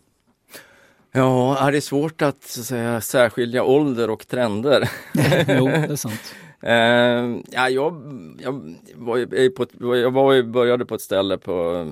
Ja, 1.15 1.59
är 1.69 1.73
det 1.73 1.81
svårt 1.81 2.23
att, 2.23 2.43
så 2.45 2.61
att 2.61 2.67
säga, 2.67 3.01
särskilja 3.01 3.65
ålder 3.65 4.11
och 4.11 4.27
trender? 4.29 4.91
jo, 5.49 5.67
det 5.67 5.73
är 5.73 5.97
sant. 5.97 6.35
Uh, 6.65 7.43
ja, 7.51 7.69
jag, 7.69 7.95
jag, 8.41 8.53
var 8.95 9.49
på, 9.49 9.97
jag 9.97 10.11
var, 10.11 10.43
började 10.43 10.87
på 10.87 10.95
ett 10.95 11.01
ställe 11.01 11.39
på, 11.39 11.87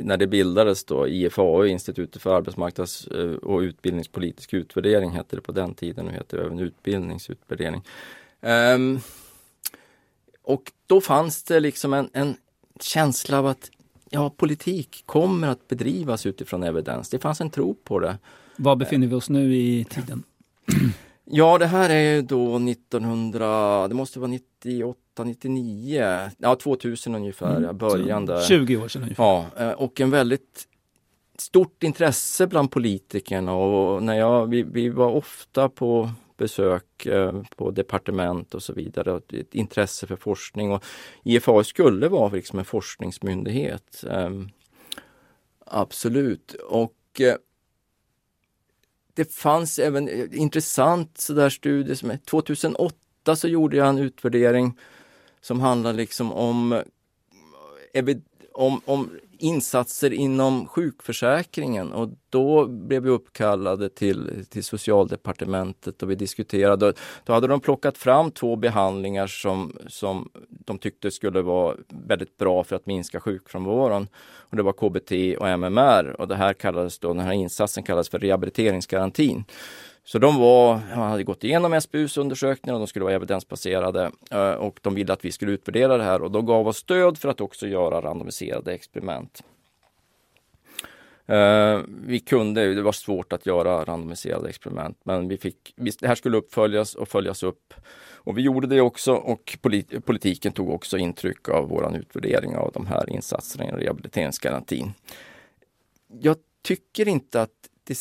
när 0.00 0.16
det 0.16 0.26
bildades 0.26 0.84
då, 0.84 1.08
IFAU, 1.08 1.66
Institutet 1.66 2.22
för 2.22 2.36
arbetsmarknads 2.36 3.06
eh, 3.06 3.30
och 3.30 3.58
utbildningspolitisk 3.58 4.54
utvärdering 4.54 5.10
hette 5.10 5.36
det 5.36 5.42
på 5.42 5.52
den 5.52 5.74
tiden, 5.74 6.06
nu 6.06 6.12
heter 6.12 6.36
det 6.36 6.44
även 6.44 6.58
utbildningsutvärdering. 6.58 7.82
Um, 8.40 9.00
och 10.42 10.72
då 10.86 11.00
fanns 11.00 11.42
det 11.42 11.60
liksom 11.60 11.92
en, 11.92 12.10
en 12.12 12.36
känsla 12.80 13.38
av 13.38 13.46
att 13.46 13.70
ja, 14.10 14.30
politik 14.30 15.02
kommer 15.06 15.48
att 15.48 15.68
bedrivas 15.68 16.26
utifrån 16.26 16.62
evidens. 16.62 17.08
Det 17.10 17.18
fanns 17.18 17.40
en 17.40 17.50
tro 17.50 17.74
på 17.74 17.98
det. 17.98 18.18
Var 18.58 18.76
befinner 18.76 19.06
vi 19.06 19.14
oss 19.14 19.30
nu 19.30 19.56
i 19.56 19.84
tiden? 19.84 20.22
Ja, 21.24 21.58
det 21.58 21.66
här 21.66 21.90
är 21.90 22.22
då 22.22 22.56
1900, 22.56 23.88
det 23.88 23.94
måste 23.94 24.18
vara 24.18 24.30
98, 24.30 25.24
99, 25.24 26.30
ja 26.38 26.54
2000 26.54 27.14
ungefär, 27.14 27.56
mm. 27.56 27.78
början 27.78 28.26
där. 28.26 28.40
20 28.40 28.76
år 28.76 28.88
sedan 28.88 29.02
ungefär. 29.02 29.24
Ja, 29.24 29.46
eh, 29.58 29.70
och 29.70 30.00
en 30.00 30.10
väldigt 30.10 30.68
stort 31.38 31.82
intresse 31.82 32.46
bland 32.46 32.70
politikerna 32.70 33.54
och 33.54 34.02
när 34.02 34.18
jag, 34.18 34.46
vi, 34.46 34.62
vi 34.62 34.88
var 34.88 35.10
ofta 35.10 35.68
på 35.68 36.10
besök 36.36 37.06
eh, 37.06 37.42
på 37.56 37.70
departement 37.70 38.54
och 38.54 38.62
så 38.62 38.72
vidare. 38.72 39.12
Och 39.12 39.34
ett 39.34 39.54
intresse 39.54 40.06
för 40.06 40.16
forskning 40.16 40.72
och 40.72 40.84
IFA 41.24 41.64
skulle 41.64 42.08
vara 42.08 42.32
liksom 42.32 42.58
en 42.58 42.64
forskningsmyndighet. 42.64 44.04
Um, 44.10 44.48
absolut. 45.66 46.52
Och 46.68 46.94
uh, 47.20 47.34
det 49.18 49.34
fanns 49.34 49.78
även 49.78 50.08
eh, 50.08 50.26
intressant 50.32 51.18
sådär 51.18 51.50
studie 51.50 51.96
som 51.96 52.18
2008 52.18 53.36
så 53.36 53.48
gjorde 53.48 53.76
jag 53.76 53.88
en 53.88 53.98
utvärdering 53.98 54.78
som 55.40 55.60
handlar 55.60 55.92
liksom 55.92 56.32
om, 56.32 56.72
eh, 57.92 58.16
om, 58.52 58.80
om 58.84 59.10
insatser 59.38 60.12
inom 60.12 60.66
sjukförsäkringen 60.66 61.92
och 61.92 62.08
då 62.30 62.66
blev 62.66 63.02
vi 63.02 63.10
uppkallade 63.10 63.88
till, 63.88 64.46
till 64.50 64.64
socialdepartementet 64.64 66.02
och 66.02 66.10
vi 66.10 66.14
diskuterade. 66.14 66.92
Då 67.24 67.32
hade 67.32 67.46
de 67.46 67.60
plockat 67.60 67.98
fram 67.98 68.30
två 68.30 68.56
behandlingar 68.56 69.26
som, 69.26 69.76
som 69.88 70.30
de 70.48 70.78
tyckte 70.78 71.10
skulle 71.10 71.42
vara 71.42 71.76
väldigt 71.88 72.36
bra 72.36 72.64
för 72.64 72.76
att 72.76 72.86
minska 72.86 73.20
sjukfrånvaron. 73.20 74.08
Och 74.50 74.56
det 74.56 74.62
var 74.62 74.72
KBT 74.72 75.40
och 75.40 75.48
MMR 75.48 76.20
och 76.20 76.28
det 76.28 76.36
här 76.36 76.52
kallades 76.52 76.98
då, 76.98 77.08
den 77.08 77.26
här 77.26 77.32
insatsen 77.32 77.82
kallades 77.82 78.08
för 78.08 78.18
rehabiliteringsgarantin. 78.18 79.44
Så 80.08 80.18
de 80.18 80.36
var, 80.36 80.80
man 80.96 81.10
hade 81.10 81.24
gått 81.24 81.44
igenom 81.44 81.80
SBUs 81.80 82.16
undersökningar 82.16 82.74
och 82.74 82.80
de 82.80 82.86
skulle 82.86 83.04
vara 83.04 83.14
evidensbaserade 83.14 84.10
eh, 84.30 84.50
och 84.50 84.80
de 84.82 84.94
ville 84.94 85.12
att 85.12 85.24
vi 85.24 85.32
skulle 85.32 85.52
utvärdera 85.52 85.96
det 85.96 86.04
här 86.04 86.22
och 86.22 86.30
de 86.30 86.46
gav 86.46 86.68
oss 86.68 86.76
stöd 86.76 87.18
för 87.18 87.28
att 87.28 87.40
också 87.40 87.66
göra 87.66 88.00
randomiserade 88.00 88.72
experiment. 88.72 89.42
Eh, 91.26 91.80
vi 92.06 92.20
kunde, 92.20 92.74
det 92.74 92.82
var 92.82 92.92
svårt 92.92 93.32
att 93.32 93.46
göra 93.46 93.84
randomiserade 93.84 94.48
experiment, 94.48 94.98
men 95.02 95.28
vi 95.28 95.38
fick, 95.38 95.74
det 95.76 96.06
här 96.06 96.14
skulle 96.14 96.36
uppföljas 96.36 96.94
och 96.94 97.08
följas 97.08 97.42
upp. 97.42 97.74
Och 98.12 98.38
vi 98.38 98.42
gjorde 98.42 98.66
det 98.66 98.80
också 98.80 99.14
och 99.14 99.58
polit, 99.60 100.04
politiken 100.04 100.52
tog 100.52 100.70
också 100.70 100.98
intryck 100.98 101.48
av 101.48 101.68
våran 101.68 101.94
utvärdering 101.94 102.56
av 102.56 102.70
de 102.74 102.86
här 102.86 103.10
insatserna 103.10 103.64
i 103.64 103.84
rehabiliteringsgarantin. 103.84 104.92
Jag 106.20 106.36
tycker 106.62 107.08
inte 107.08 107.42
att 107.42 107.68
det, 107.84 107.98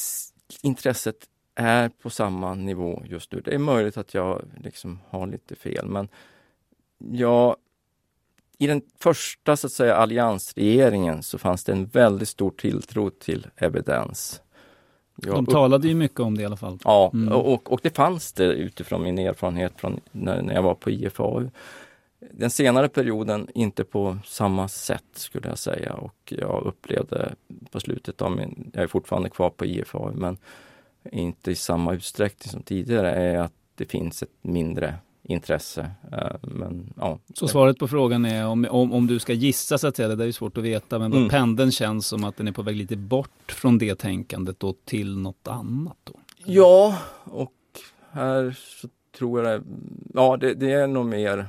intresset 0.64 1.28
är 1.60 1.89
på 1.89 2.10
samma 2.10 2.53
nivå 2.53 3.03
just 3.05 3.32
nu. 3.32 3.41
Det 3.45 3.53
är 3.53 3.60
möjligt 3.60 3.97
att 3.97 4.14
jag 4.14 4.41
liksom 4.58 4.99
har 5.10 5.28
lite 5.28 5.55
fel, 5.55 5.88
men 5.88 6.08
jag 6.97 7.55
i 8.58 8.68
den 8.68 8.82
första 8.99 9.58
så 9.58 9.68
att 9.68 9.74
säga, 9.74 9.95
alliansregeringen 9.95 11.24
så 11.24 11.38
fanns 11.38 11.64
det 11.64 11.72
en 11.72 11.86
väldigt 11.86 12.30
stor 12.30 12.51
tilltro 12.51 13.10
till 13.10 13.47
evidens. 13.55 14.41
Jag 15.16 15.36
De 15.36 15.45
talade 15.45 15.88
ju 15.88 15.95
mycket 15.95 16.20
om 16.20 16.38
det 16.38 16.43
i 16.43 16.45
alla 16.45 16.58
fall. 16.58 16.80
Ja, 16.84 17.12
mm. 17.14 17.34
och, 17.34 17.74
och 17.74 17.80
det 17.84 17.95
fanns 17.95 18.34
det 18.34 18.45
utifrån 18.45 19.03
min 19.03 19.20
erfarenhet 19.20 19.74
från 19.78 19.99
när, 20.12 20.41
när 20.41 20.53
jag 20.53 20.62
var 20.62 20.76
på 20.76 20.89
IFAU. 20.91 21.49
Den 22.20 22.49
senare 22.49 22.89
perioden 22.89 23.47
inte 23.53 23.84
på 23.84 24.18
samma 24.26 24.68
sätt 24.68 25.03
skulle 25.14 25.47
jag 25.49 25.58
säga 25.58 25.93
och 25.93 26.34
jag 26.38 26.64
upplevde 26.66 27.36
på 27.72 27.80
slutet 27.80 28.22
av 28.22 28.32
min, 28.32 28.72
jag 28.74 28.84
är 28.84 28.88
fortfarande 28.88 29.30
kvar 29.30 29.49
på 29.49 29.66
IFAU 29.66 30.14
men 30.14 30.38
inte 31.12 31.51
i 31.51 31.55
samma 31.55 31.93
utsträckning 31.93 32.51
som 32.51 32.64
tidigare, 32.64 33.12
är 33.12 33.38
att 33.38 33.53
det 33.76 33.86
finns 33.86 34.24
ett 34.24 34.30
mindre 34.41 34.95
intresse. 35.24 35.91
Eh, 36.12 36.36
men, 36.41 36.93
ja. 36.97 37.20
Så 37.34 37.47
svaret 37.47 37.80
på 37.80 37.88
frågan 37.88 38.26
är 38.26 38.47
om, 38.47 38.68
om, 38.70 38.93
om 38.93 39.08
du 39.08 39.20
ska 39.20 39.34
gissa 39.34 39.78
så 39.78 39.88
att 39.88 39.95
säga, 39.95 40.16
det 40.16 40.26
är 40.26 40.32
svårt 40.32 40.58
att 40.58 40.64
veta, 40.64 40.99
men 40.99 41.14
mm. 41.14 41.30
pendeln 41.30 41.72
känns 41.72 42.08
som 42.08 42.24
att 42.24 42.38
den 42.38 42.47
är 42.47 42.51
på 42.51 42.62
väg 42.62 42.76
lite 42.76 42.95
bort 42.95 43.51
från 43.51 43.78
det 43.78 43.95
tänkandet 43.95 44.60
då 44.60 44.74
till 44.86 45.18
något 45.18 45.47
annat? 45.47 45.97
Då. 46.03 46.14
Ja, 46.45 46.97
och 47.24 47.53
här 48.12 48.58
så 48.82 48.88
tror 49.18 49.43
jag 49.43 49.62
det, 49.62 49.68
ja 50.14 50.38
det, 50.38 50.53
det 50.53 50.72
är 50.72 50.88
nog 50.88 51.05
mer 51.05 51.47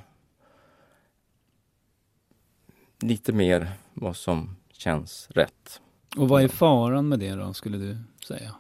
lite 3.01 3.33
mer 3.33 3.73
vad 3.95 4.17
som 4.17 4.57
känns 4.73 5.29
rätt. 5.31 5.81
Och 6.17 6.29
vad 6.29 6.43
är 6.43 6.49
faran 6.49 7.09
med 7.09 7.19
det 7.19 7.35
då, 7.35 7.55
skulle 7.55 7.79
du 7.79 7.97
säga? 8.27 8.55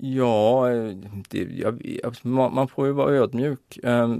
Ja, 0.00 0.70
eh, 0.70 0.96
det, 1.28 1.38
jag, 1.38 1.98
alltså, 2.04 2.28
man 2.28 2.68
får 2.68 2.86
ju 2.86 2.92
vara 2.92 3.14
ödmjuk 3.14 3.78
eh, 3.82 4.16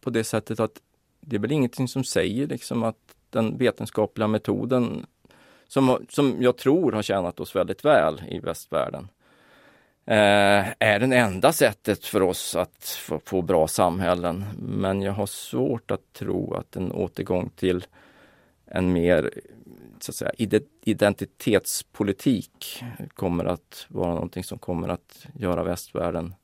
på 0.00 0.10
det 0.10 0.24
sättet 0.24 0.60
att 0.60 0.80
det 1.20 1.36
är 1.36 1.40
väl 1.40 1.52
ingenting 1.52 1.88
som 1.88 2.04
säger 2.04 2.46
liksom 2.46 2.82
att 2.82 2.96
den 3.30 3.58
vetenskapliga 3.58 4.28
metoden 4.28 5.06
som, 5.68 6.06
som 6.08 6.36
jag 6.42 6.56
tror 6.56 6.92
har 6.92 7.02
tjänat 7.02 7.40
oss 7.40 7.56
väldigt 7.56 7.84
väl 7.84 8.22
i 8.28 8.38
västvärlden 8.38 9.08
eh, 10.06 10.66
är 10.78 10.98
det 10.98 11.16
enda 11.16 11.52
sättet 11.52 12.04
för 12.04 12.22
oss 12.22 12.56
att 12.56 12.84
få, 12.84 13.20
få 13.24 13.42
bra 13.42 13.68
samhällen. 13.68 14.44
Men 14.58 15.02
jag 15.02 15.12
har 15.12 15.26
svårt 15.26 15.90
att 15.90 16.12
tro 16.12 16.54
att 16.54 16.76
en 16.76 16.92
återgång 16.92 17.50
till 17.56 17.84
en 18.66 18.92
mer 18.92 19.30
så 20.04 20.10
att 20.10 20.16
säga, 20.16 20.32
identitetspolitik 20.84 22.82
kommer 23.08 23.44
att 23.44 23.86
vara 23.88 24.14
någonting 24.14 24.44
som 24.44 24.58
kommer 24.58 24.88
att 24.88 25.26
göra 25.34 25.62
västvärlden 25.62 26.34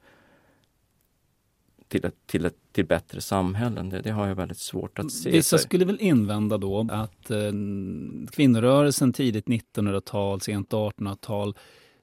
till 1.89 2.05
ett, 2.05 2.15
till 2.27 2.45
ett 2.45 2.57
till 2.73 2.87
bättre 2.87 3.21
samhällen. 3.21 3.89
Det, 3.91 4.01
det 4.01 4.11
har 4.11 4.27
jag 4.29 4.35
väldigt 4.35 4.59
svårt 4.59 4.99
att 4.99 5.13
se. 5.13 5.31
Vissa 5.31 5.59
skulle 5.59 5.85
väl 5.85 6.01
invända 6.01 6.59
då 6.59 6.87
att 6.91 7.31
eh, 7.31 7.53
kvinnorörelsen 8.33 9.13
tidigt 9.13 9.47
1900-tal, 9.47 10.41
sent 10.41 10.71
1800-tal 10.71 11.55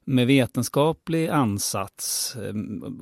med 0.06 0.28
vetenskaplig 0.28 1.28
ansats, 1.28 2.36
eh, 2.36 2.54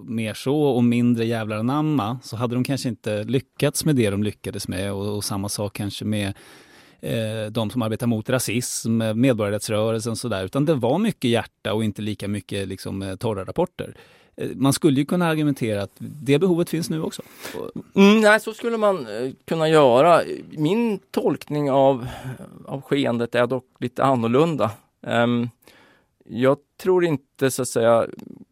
mer 0.06 0.34
så 0.34 0.62
och 0.62 0.84
mindre 0.84 1.26
jävlar 1.26 1.58
anamma, 1.58 2.20
så 2.24 2.36
hade 2.36 2.56
de 2.56 2.64
kanske 2.64 2.89
inte 2.89 3.24
lyckats 3.24 3.86
med 3.86 3.95
det 3.95 4.10
de 4.10 4.24
lyckades 4.24 4.68
med 4.68 4.93
och, 4.93 5.16
och 5.16 5.24
samma 5.24 5.49
sak 5.49 5.74
kanske 5.74 6.06
med 6.06 6.34
eh, 7.04 7.51
de 7.51 7.70
som 7.70 7.82
arbetar 7.82 8.08
mot 8.08 8.30
rasism, 8.30 9.01
eh, 9.01 9.14
medborgarrättsrörelsen 9.14 10.12
och 10.12 10.18
sådär, 10.18 10.45
utan 10.45 10.66
det 10.66 10.74
var 10.74 10.99
mycket 10.99 11.32
hjärta 11.32 11.74
och 11.74 11.84
inte 11.84 12.01
lika 12.01 12.28
mycket 12.28 12.68
liksom, 12.68 13.01
eh, 13.01 13.16
torra 13.16 13.43
rapporter. 13.45 13.97
Eh, 14.36 14.49
man 14.56 14.74
skulle 14.74 14.99
ju 14.99 15.06
kunna 15.06 15.28
argumentera 15.28 15.84
att 15.84 15.95
det 15.99 16.39
behovet 16.39 16.70
finns 16.70 16.89
nu 16.89 17.01
också. 17.01 17.22
Mm, 17.95 18.22
nej, 18.22 18.39
så 18.39 18.54
skulle 18.54 18.78
man 18.78 19.08
kunna 19.45 19.70
göra. 19.70 20.22
Min 20.51 20.99
tolkning 21.12 21.72
av, 21.72 22.08
av 22.66 22.82
skeendet 22.82 23.36
är 23.36 23.47
dock 23.47 23.66
lite 23.80 24.04
annorlunda. 24.04 24.72
Um, 25.01 25.49
jag 26.26 26.58
tror 26.82 27.06
inte 27.06 27.51
så 27.51 27.62
att 27.62 27.68
säga 27.68 28.08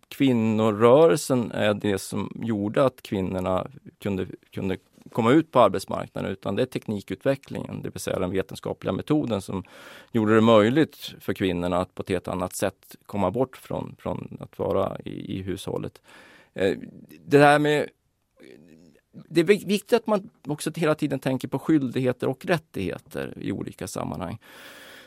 kvinnorörelsen 0.08 1.52
är 1.52 1.74
det 1.74 2.02
som 2.02 2.32
gjorde 2.43 2.86
att 2.86 3.02
kvinnorna 3.02 3.68
kunde, 3.99 4.28
kunde 4.54 4.78
komma 5.12 5.32
ut 5.32 5.52
på 5.52 5.60
arbetsmarknaden 5.60 6.32
utan 6.32 6.56
det 6.56 6.62
är 6.62 6.66
teknikutvecklingen, 6.66 7.82
det 7.82 7.89
vill 7.89 7.99
säga 7.99 8.20
den 8.20 8.32
vetenskapliga 8.32 8.93
metoden 8.93 9.41
som 9.41 9.64
gjorde 10.12 10.36
det 10.36 10.41
möjligt 10.41 11.14
för 11.20 11.34
kvinnorna 11.34 11.78
att 11.78 11.95
på 11.95 12.02
ett 12.02 12.10
helt 12.10 12.28
annat 12.28 12.56
sätt 12.56 12.95
komma 13.06 13.32
bort 13.32 13.58
från, 13.58 13.95
från 13.99 14.38
att 14.39 14.60
vara 14.60 14.97
i, 15.06 15.38
i 15.38 15.41
hushållet. 15.41 16.02
Eh, 16.54 16.78
det 17.26 17.38
här 17.38 17.60
med 17.60 17.89
det 19.14 19.41
är 19.41 19.45
viktigt 19.45 19.93
att 19.93 20.08
man 20.08 20.30
också 20.47 20.72
hela 20.76 20.95
tiden 20.95 21.20
tänker 21.20 21.47
på 21.47 21.60
skyldigheter 21.60 22.28
och 22.28 22.45
rättigheter 22.45 23.34
i 23.41 23.52
olika 23.52 23.88
sammanhang. 23.88 24.38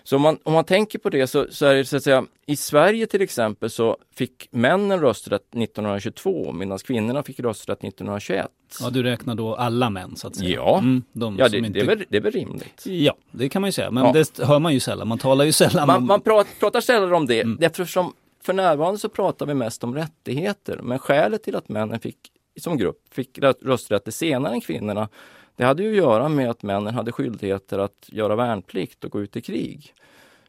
Så 0.07 0.17
om 0.17 0.23
man, 0.23 0.39
om 0.43 0.53
man 0.53 0.65
tänker 0.65 0.99
på 0.99 1.11
det 1.11 1.27
så, 1.27 1.47
så 1.51 1.67
är 1.67 1.75
det 1.75 1.85
så 1.85 1.97
att 1.97 2.03
säga, 2.03 2.25
i 2.47 2.57
Sverige 2.57 3.07
till 3.07 3.23
exempel 3.23 3.71
så 3.71 3.97
fick 4.15 4.49
männen 4.51 5.01
rösträtt 5.01 5.43
1922 5.55 6.53
medan 6.53 6.79
kvinnorna 6.79 7.23
fick 7.23 7.41
rösträtt 7.41 7.85
1921. 7.85 8.51
Ja, 8.81 8.91
du 8.91 9.03
räknar 9.03 9.35
då 9.35 9.55
alla 9.55 9.91
män 9.91 10.17
så 10.17 10.27
att 10.27 10.37
säga? 10.37 10.51
Ja, 10.51 10.79
mm, 10.79 11.03
de 11.13 11.37
ja 11.39 11.49
det, 11.49 11.59
inte... 11.59 11.71
det, 11.71 11.81
är 11.81 11.87
väl, 11.87 12.05
det 12.09 12.17
är 12.17 12.21
väl 12.21 12.33
rimligt. 12.33 12.83
Ja, 12.87 13.15
det 13.31 13.49
kan 13.49 13.63
man 13.63 13.69
ju 13.69 13.73
säga, 13.73 13.91
men 13.91 14.05
ja. 14.05 14.13
det 14.13 14.45
hör 14.45 14.59
man 14.59 14.75
ju 14.75 14.81
sällan. 14.81 15.09
Man 15.09 15.19
talar 15.19 15.45
ju 15.45 15.53
sällan 15.53 15.87
Man, 15.87 15.97
om... 15.97 16.07
man 16.07 16.21
pratar, 16.21 16.51
pratar 16.61 16.81
sällan 16.81 17.13
om 17.13 17.27
det 17.27 17.41
mm. 17.41 17.59
eftersom 17.63 18.13
för 18.43 18.53
närvarande 18.53 18.99
så 18.99 19.09
pratar 19.09 19.47
vi 19.47 19.55
mest 19.55 19.85
om 19.85 19.95
rättigheter. 19.95 20.81
Men 20.83 20.99
skälet 20.99 21.43
till 21.43 21.57
att 21.57 21.69
männen 21.69 22.01
fick 22.01 22.19
som 22.61 22.79
grupp 22.79 22.99
fick 23.11 23.39
rösträtt 23.63 24.15
senare 24.15 24.53
än 24.53 24.61
kvinnorna 24.61 25.09
det 25.57 25.65
hade 25.65 25.83
ju 25.83 25.91
att 25.91 25.97
göra 25.97 26.29
med 26.29 26.51
att 26.51 26.63
männen 26.63 26.95
hade 26.95 27.13
skyldigheter 27.13 27.79
att 27.79 28.07
göra 28.07 28.37
värnplikt 28.37 29.05
och 29.05 29.11
gå 29.11 29.21
ut 29.21 29.37
i 29.37 29.41
krig. 29.41 29.95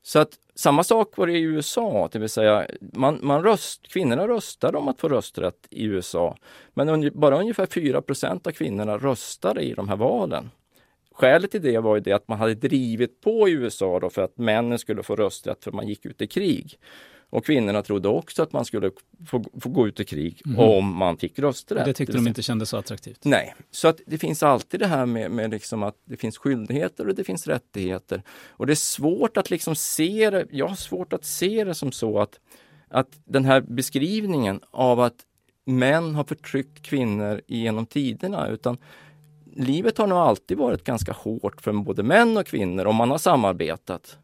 Så 0.01 0.19
att 0.19 0.29
samma 0.55 0.83
sak 0.83 1.17
var 1.17 1.27
det 1.27 1.33
i 1.33 1.41
USA, 1.41 2.09
det 2.11 2.19
vill 2.19 2.29
säga 2.29 2.67
man, 2.79 3.19
man 3.21 3.43
röst, 3.43 3.87
kvinnorna 3.87 4.27
röstade 4.27 4.77
om 4.77 4.87
att 4.87 4.99
få 4.99 5.09
rösträtt 5.09 5.67
i 5.69 5.83
USA. 5.83 6.37
Men 6.73 6.89
un, 6.89 7.11
bara 7.13 7.39
ungefär 7.39 7.65
4% 7.65 8.47
av 8.47 8.51
kvinnorna 8.51 8.97
röstade 8.97 9.61
i 9.61 9.73
de 9.73 9.89
här 9.89 9.95
valen. 9.95 10.51
skälet 11.11 11.51
till 11.51 11.61
det 11.61 11.79
var 11.79 11.95
ju 11.95 12.01
det 12.01 12.13
att 12.13 12.27
man 12.27 12.39
hade 12.39 12.55
drivit 12.55 13.21
på 13.21 13.49
i 13.49 13.51
USA 13.51 13.99
då 13.99 14.09
för 14.09 14.21
att 14.21 14.37
männen 14.37 14.79
skulle 14.79 15.03
få 15.03 15.15
rösträtt 15.15 15.63
för 15.63 15.71
man 15.71 15.87
gick 15.87 16.05
ut 16.05 16.21
i 16.21 16.27
krig. 16.27 16.79
Och 17.29 17.45
kvinnorna 17.45 17.81
trodde 17.81 18.07
också 18.09 18.43
att 18.43 18.53
man 18.53 18.65
skulle 18.65 18.91
få, 19.27 19.43
få 19.61 19.69
gå 19.69 19.87
ut 19.87 19.99
i 19.99 20.05
krig 20.05 20.41
Mhm. 20.45 20.59
om 20.59 20.95
man 20.97 21.17
fick 21.17 21.39
rösträtt. 21.39 21.85
Det 21.85 21.93
tyckte 21.93 22.13
de 22.13 22.27
inte 22.27 22.41
kändes 22.41 22.69
så 22.69 22.77
attraktivt. 22.77 23.25
Nej, 23.25 23.55
så 23.71 23.87
att 23.87 24.01
det 24.05 24.17
finns 24.17 24.43
alltid 24.43 24.79
det 24.79 24.87
här 24.87 25.05
med, 25.05 25.31
med 25.31 25.51
liksom 25.51 25.83
att 25.83 25.95
det 26.05 26.17
finns 26.17 26.37
skyldigheter 26.37 27.07
och 27.07 27.15
det 27.15 27.23
finns 27.23 27.47
rättigheter. 27.47 28.23
Och 28.49 28.67
det 28.67 28.73
är 28.73 28.75
svårt 28.75 29.37
att 29.37 29.49
liksom 29.49 29.75
se 29.75 30.29
det, 30.29 30.47
jag 30.51 30.67
har 30.67 30.75
svårt 30.75 31.13
att 31.13 31.25
se 31.25 31.63
det 31.63 31.73
som 31.75 31.91
så 31.91 32.19
att, 32.19 32.39
att 32.89 33.07
den 33.25 33.45
här 33.45 33.61
beskrivningen 33.61 34.59
av 34.71 34.99
att 34.99 35.15
män 35.65 36.15
har 36.15 36.23
förtryckt 36.23 36.81
kvinnor 36.81 37.41
genom 37.47 37.85
tiderna 37.85 38.47
utan 38.47 38.77
livet 39.55 39.97
har 39.97 40.07
nog 40.07 40.17
alltid 40.17 40.57
varit 40.57 40.83
ganska 40.83 41.11
hårt 41.11 41.61
för 41.61 41.73
både 41.73 42.03
män 42.03 42.37
och 42.37 42.45
kvinnor 42.47 42.85
om 42.85 42.95
man 42.95 43.11
har 43.11 43.17
samarbetat. 43.17 44.17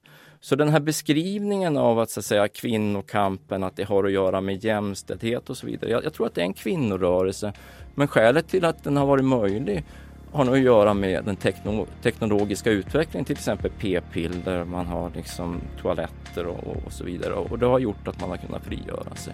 Så 0.44 0.56
den 0.56 0.70
här 0.70 0.80
beskrivningen 0.80 1.78
av 1.78 2.00
att, 2.00 2.10
så 2.10 2.20
att 2.20 2.26
säga, 2.26 2.48
kvinnokampen, 2.48 3.64
att 3.64 3.76
det 3.76 3.84
har 3.84 4.04
att 4.04 4.12
göra 4.12 4.42
med 4.42 4.64
jämställdhet 4.64 5.50
och 5.50 5.58
så 5.58 5.68
vidare. 5.68 5.92
Jag, 5.92 6.06
jag 6.06 6.14
tror 6.14 6.28
att 6.28 6.36
det 6.36 6.42
är 6.42 6.46
en 6.46 6.54
kvinnorörelse. 6.54 7.54
Men 7.96 8.08
skälet 8.08 8.48
till 8.48 8.66
att 8.66 8.84
den 8.84 8.98
har 8.98 9.06
varit 9.06 9.26
möjlig 9.26 9.84
har 10.32 10.46
nog 10.46 10.56
att 10.56 10.62
göra 10.62 10.94
med 10.94 11.26
den 11.26 11.36
tekno, 11.36 11.88
teknologiska 12.04 12.72
utvecklingen, 12.72 13.26
till 13.26 13.36
exempel 13.36 13.72
p-piller, 13.80 14.66
man 14.66 14.86
har 14.86 15.12
liksom 15.16 15.62
toaletter 15.82 16.46
och, 16.46 16.86
och 16.86 16.94
så 16.94 17.04
vidare. 17.04 17.34
Och 17.34 17.60
det 17.60 17.66
har 17.66 17.80
gjort 17.80 18.08
att 18.08 18.22
man 18.22 18.30
har 18.30 18.38
kunnat 18.38 18.64
frigöra 18.64 19.16
sig. 19.16 19.34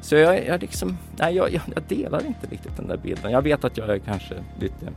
Så 0.00 0.16
jag, 0.16 0.46
jag, 0.46 0.60
liksom, 0.60 0.98
nej, 1.18 1.34
jag, 1.34 1.52
jag, 1.52 1.82
delar 1.88 2.26
inte 2.26 2.46
riktigt 2.50 2.76
den 2.76 2.88
där 2.88 2.96
bilden. 2.96 3.32
Jag 3.32 3.42
vet 3.42 3.64
att 3.64 3.76
jag 3.76 3.88
är 3.88 3.98
kanske 3.98 4.34
lite 4.60 4.88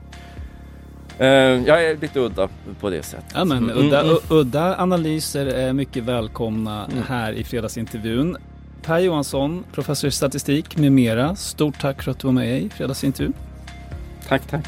jag 1.25 1.85
är 1.85 1.97
lite 2.01 2.19
udda 2.19 2.49
på 2.79 2.89
det 2.89 3.03
sättet. 3.03 3.31
Ja, 3.33 3.45
men 3.45 3.57
Mm, 3.57 3.77
udda, 3.77 4.01
mm. 4.01 4.17
udda 4.29 4.75
analyser 4.77 5.45
är 5.45 5.73
mycket 5.73 6.03
välkomna 6.03 6.87
här 7.07 7.33
i 7.33 7.43
fredagsintervjun. 7.43 8.37
Per 8.81 8.99
Johansson, 8.99 9.63
professor 9.73 10.07
i 10.07 10.11
statistik 10.11 10.77
med 10.77 10.91
mera. 10.91 11.35
Stort 11.35 11.79
tack 11.81 12.03
för 12.03 12.11
att 12.11 12.19
du 12.19 12.27
var 12.27 12.33
med 12.33 12.61
i 12.61 12.69
fredagsintervjun. 12.69 13.33
Tack, 14.27 14.41
tack. 14.49 14.67